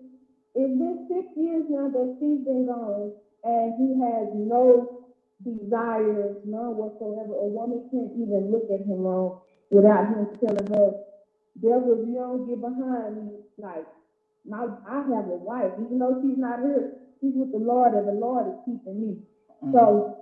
It's 0.54 0.78
been 0.78 1.06
six 1.12 1.28
years 1.36 1.64
now 1.68 1.90
that 1.90 2.16
she's 2.20 2.40
been 2.44 2.66
gone, 2.66 3.12
and 3.44 3.74
he 3.76 4.00
has 4.00 4.28
no 4.34 5.04
desires, 5.44 6.36
none 6.46 6.76
whatsoever. 6.76 7.34
A 7.34 7.46
woman 7.46 7.88
can't 7.92 8.12
even 8.16 8.50
look 8.50 8.64
at 8.72 8.80
him 8.86 9.02
wrong 9.04 9.40
without 9.70 10.08
him 10.08 10.28
telling 10.40 10.66
her, 10.72 10.92
devil, 11.60 12.04
you 12.08 12.14
don't 12.16 12.48
get 12.48 12.60
behind 12.60 13.16
me, 13.16 13.32
like, 13.58 13.86
my, 14.46 14.66
I 14.88 14.96
have 15.14 15.28
a 15.28 15.38
wife, 15.38 15.72
even 15.84 15.98
though 15.98 16.20
she's 16.22 16.38
not 16.38 16.60
here, 16.60 16.92
she's 17.20 17.34
with 17.34 17.52
the 17.52 17.58
Lord, 17.58 17.94
and 17.94 18.08
the 18.08 18.12
Lord 18.12 18.48
is 18.48 18.60
keeping 18.64 19.00
me. 19.00 19.18
Mhm. 19.64 19.72
So, 19.72 20.16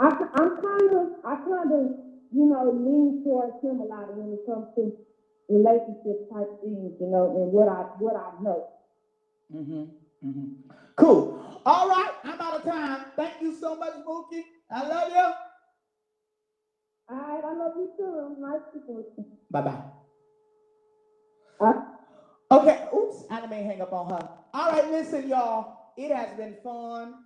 I, 0.00 0.08
I'm 0.34 0.50
kind 0.62 0.90
of, 0.94 1.08
I 1.24 1.36
kind 1.36 1.72
of, 1.72 1.90
you 2.32 2.46
know, 2.46 2.70
lean 2.74 3.22
towards 3.24 3.54
him 3.62 3.80
a 3.80 3.84
lot 3.84 4.14
when 4.16 4.32
it 4.32 4.40
comes 4.46 4.66
to 4.76 4.92
relationship 5.48 6.28
type 6.32 6.48
things, 6.62 6.92
you 7.00 7.08
know, 7.08 7.26
and 7.36 7.52
what 7.52 7.68
I, 7.68 7.84
what 7.98 8.16
I 8.16 8.30
know. 8.40 8.62
Mhm, 9.52 9.88
mhm. 10.24 10.50
Cool. 10.96 11.34
All 11.66 11.88
right, 11.88 12.10
I'm 12.24 12.40
out 12.40 12.56
of 12.56 12.64
time. 12.64 13.06
Thank 13.16 13.40
you 13.40 13.52
so 13.52 13.76
much, 13.76 13.94
Mookie. 14.06 14.42
I 14.70 14.86
love 14.88 15.08
you. 15.10 15.32
All 17.10 17.16
right, 17.18 17.44
I 17.44 17.54
love 17.54 17.72
you 17.76 17.88
too. 17.96 18.36
Nice 18.40 18.60
speaking 18.70 18.96
with 18.96 19.06
you. 19.18 19.26
Bye 19.50 19.62
bye. 19.62 19.82
Uh, 21.60 21.74
Okay. 22.52 22.78
Oops, 22.96 23.24
I 23.30 23.46
may 23.46 23.62
hang 23.62 23.80
up 23.82 23.92
on 23.92 24.08
her. 24.10 24.28
All 24.54 24.70
right, 24.70 24.88
listen, 24.90 25.28
y'all. 25.28 25.68
It 25.96 26.12
has 26.12 26.32
been 26.34 26.56
fun, 26.62 27.16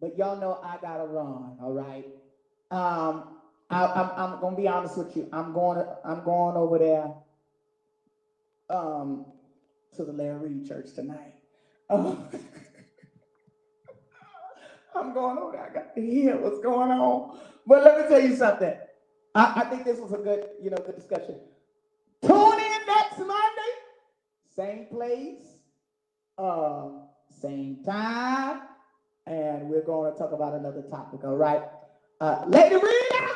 but 0.00 0.16
y'all 0.16 0.40
know 0.40 0.58
I 0.62 0.76
gotta 0.80 1.04
run. 1.04 1.56
All 1.60 1.72
right. 1.72 2.06
Um, 2.70 3.36
I, 3.70 3.86
I'm 3.86 4.10
I'm 4.16 4.40
gonna 4.40 4.56
be 4.56 4.68
honest 4.68 4.96
with 4.96 5.16
you. 5.16 5.28
I'm 5.32 5.52
going 5.52 5.84
I'm 6.04 6.24
going 6.24 6.56
over 6.56 6.78
there. 6.78 7.14
Um, 8.68 9.26
to 9.96 10.04
the 10.04 10.12
Larry 10.12 10.50
Reed 10.50 10.66
Church 10.66 10.92
tonight. 10.94 11.34
I'm 11.90 12.28
going 15.14 15.38
over 15.38 15.52
there. 15.52 15.70
I 15.70 15.72
got 15.72 15.94
to 15.94 16.00
hear 16.00 16.36
what's 16.36 16.60
going 16.60 16.90
on. 16.90 17.38
But 17.66 17.84
let 17.84 18.00
me 18.00 18.08
tell 18.08 18.20
you 18.20 18.36
something. 18.36 18.74
I, 19.34 19.52
I 19.56 19.64
think 19.64 19.84
this 19.84 19.98
was 19.98 20.12
a 20.12 20.18
good, 20.18 20.48
you 20.62 20.70
know, 20.70 20.76
good 20.78 20.96
discussion. 20.96 21.36
Tune 22.22 22.58
in 22.58 22.86
next 22.86 23.18
Monday, 23.18 23.72
same 24.54 24.86
place, 24.86 25.42
uh, 26.38 26.88
same 27.40 27.82
time, 27.84 28.62
and 29.26 29.68
we're 29.68 29.84
going 29.84 30.12
to 30.12 30.18
talk 30.18 30.32
about 30.32 30.54
another 30.54 30.82
topic. 30.90 31.20
All 31.24 31.36
right, 31.36 31.62
uh, 32.20 32.44
Lady 32.46 32.76
Rita, 32.76 33.28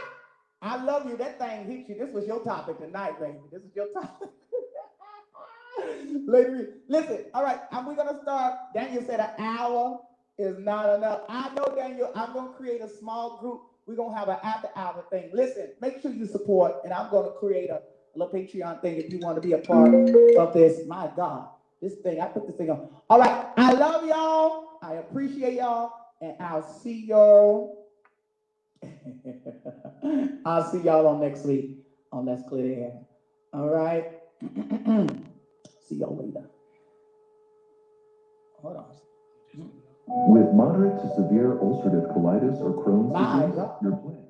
I 0.63 0.83
love 0.83 1.09
you. 1.09 1.17
That 1.17 1.39
thing 1.39 1.67
hit 1.67 1.89
you. 1.89 1.97
This 2.05 2.15
was 2.15 2.27
your 2.27 2.43
topic 2.45 2.79
tonight, 2.79 3.21
baby. 3.21 3.39
This 3.53 3.63
is 3.63 3.75
your 3.75 3.89
topic. 3.93 4.29
Lady 6.27 6.51
Rita, 6.51 6.73
listen. 6.89 7.25
All 7.35 7.43
right, 7.43 7.61
and 7.73 7.87
we're 7.87 7.97
gonna 7.97 8.21
start. 8.23 8.55
Daniel 8.75 9.03
said 9.03 9.21
an 9.21 9.31
hour 9.39 10.01
is 10.39 10.59
not 10.59 10.95
enough. 10.97 11.23
I 11.29 11.53
know, 11.55 11.75
Daniel. 11.77 12.11
I'm 12.15 12.33
gonna 12.33 12.53
create 12.53 12.81
a 12.83 12.89
small 12.89 13.39
group. 13.39 13.63
We're 13.87 13.97
gonna 13.97 14.17
have 14.17 14.29
an 14.29 14.39
after-hour 14.45 15.05
thing. 15.11 15.31
Listen, 15.35 15.71
make 15.81 16.01
sure 16.01 16.13
you 16.13 16.27
support, 16.27 16.77
and 16.85 16.93
I'm 16.93 17.11
gonna 17.11 17.33
create 17.33 17.71
a 17.71 17.83
little 18.15 18.33
Patreon 18.33 18.81
thing 18.83 18.97
if 18.97 19.13
you 19.13 19.19
want 19.19 19.37
to 19.37 19.41
be 19.41 19.55
a 19.55 19.59
part 19.59 19.93
of 20.39 20.53
this. 20.55 20.87
My 20.87 21.11
God, 21.17 21.49
this 21.83 21.95
thing, 21.97 22.21
I 22.21 22.27
put 22.27 22.47
this 22.47 22.57
thing 22.57 22.71
on. 22.71 22.89
All 23.09 23.19
right, 23.19 23.47
I 23.57 23.73
love 23.73 24.07
y'all. 24.07 24.70
I 24.83 24.95
appreciate 24.95 25.55
y'all, 25.55 25.93
and 26.21 26.35
I'll 26.41 26.63
see 26.63 27.07
y'all. 27.07 27.77
I'll 30.45 30.65
see 30.65 30.81
y'all 30.81 31.07
on 31.09 31.21
next 31.21 31.45
week 31.45 31.77
on 32.13 32.27
Let's 32.27 32.43
Clear 32.43 32.65
the 32.65 32.75
Air. 32.83 32.93
All 33.53 33.69
right. 33.71 34.07
see 35.81 35.97
y'all 35.97 36.17
later. 36.17 36.47
Hold 38.63 38.77
on. 38.77 38.85
With 40.07 40.53
moderate 40.55 40.99
to 41.01 41.09
severe 41.09 41.57
ulcerative 41.57 42.09
colitis 42.15 42.61
or 42.61 42.73
Crohn's 42.73 43.13
disease, 43.15 43.57
your 43.81 43.93
plan 43.95 44.30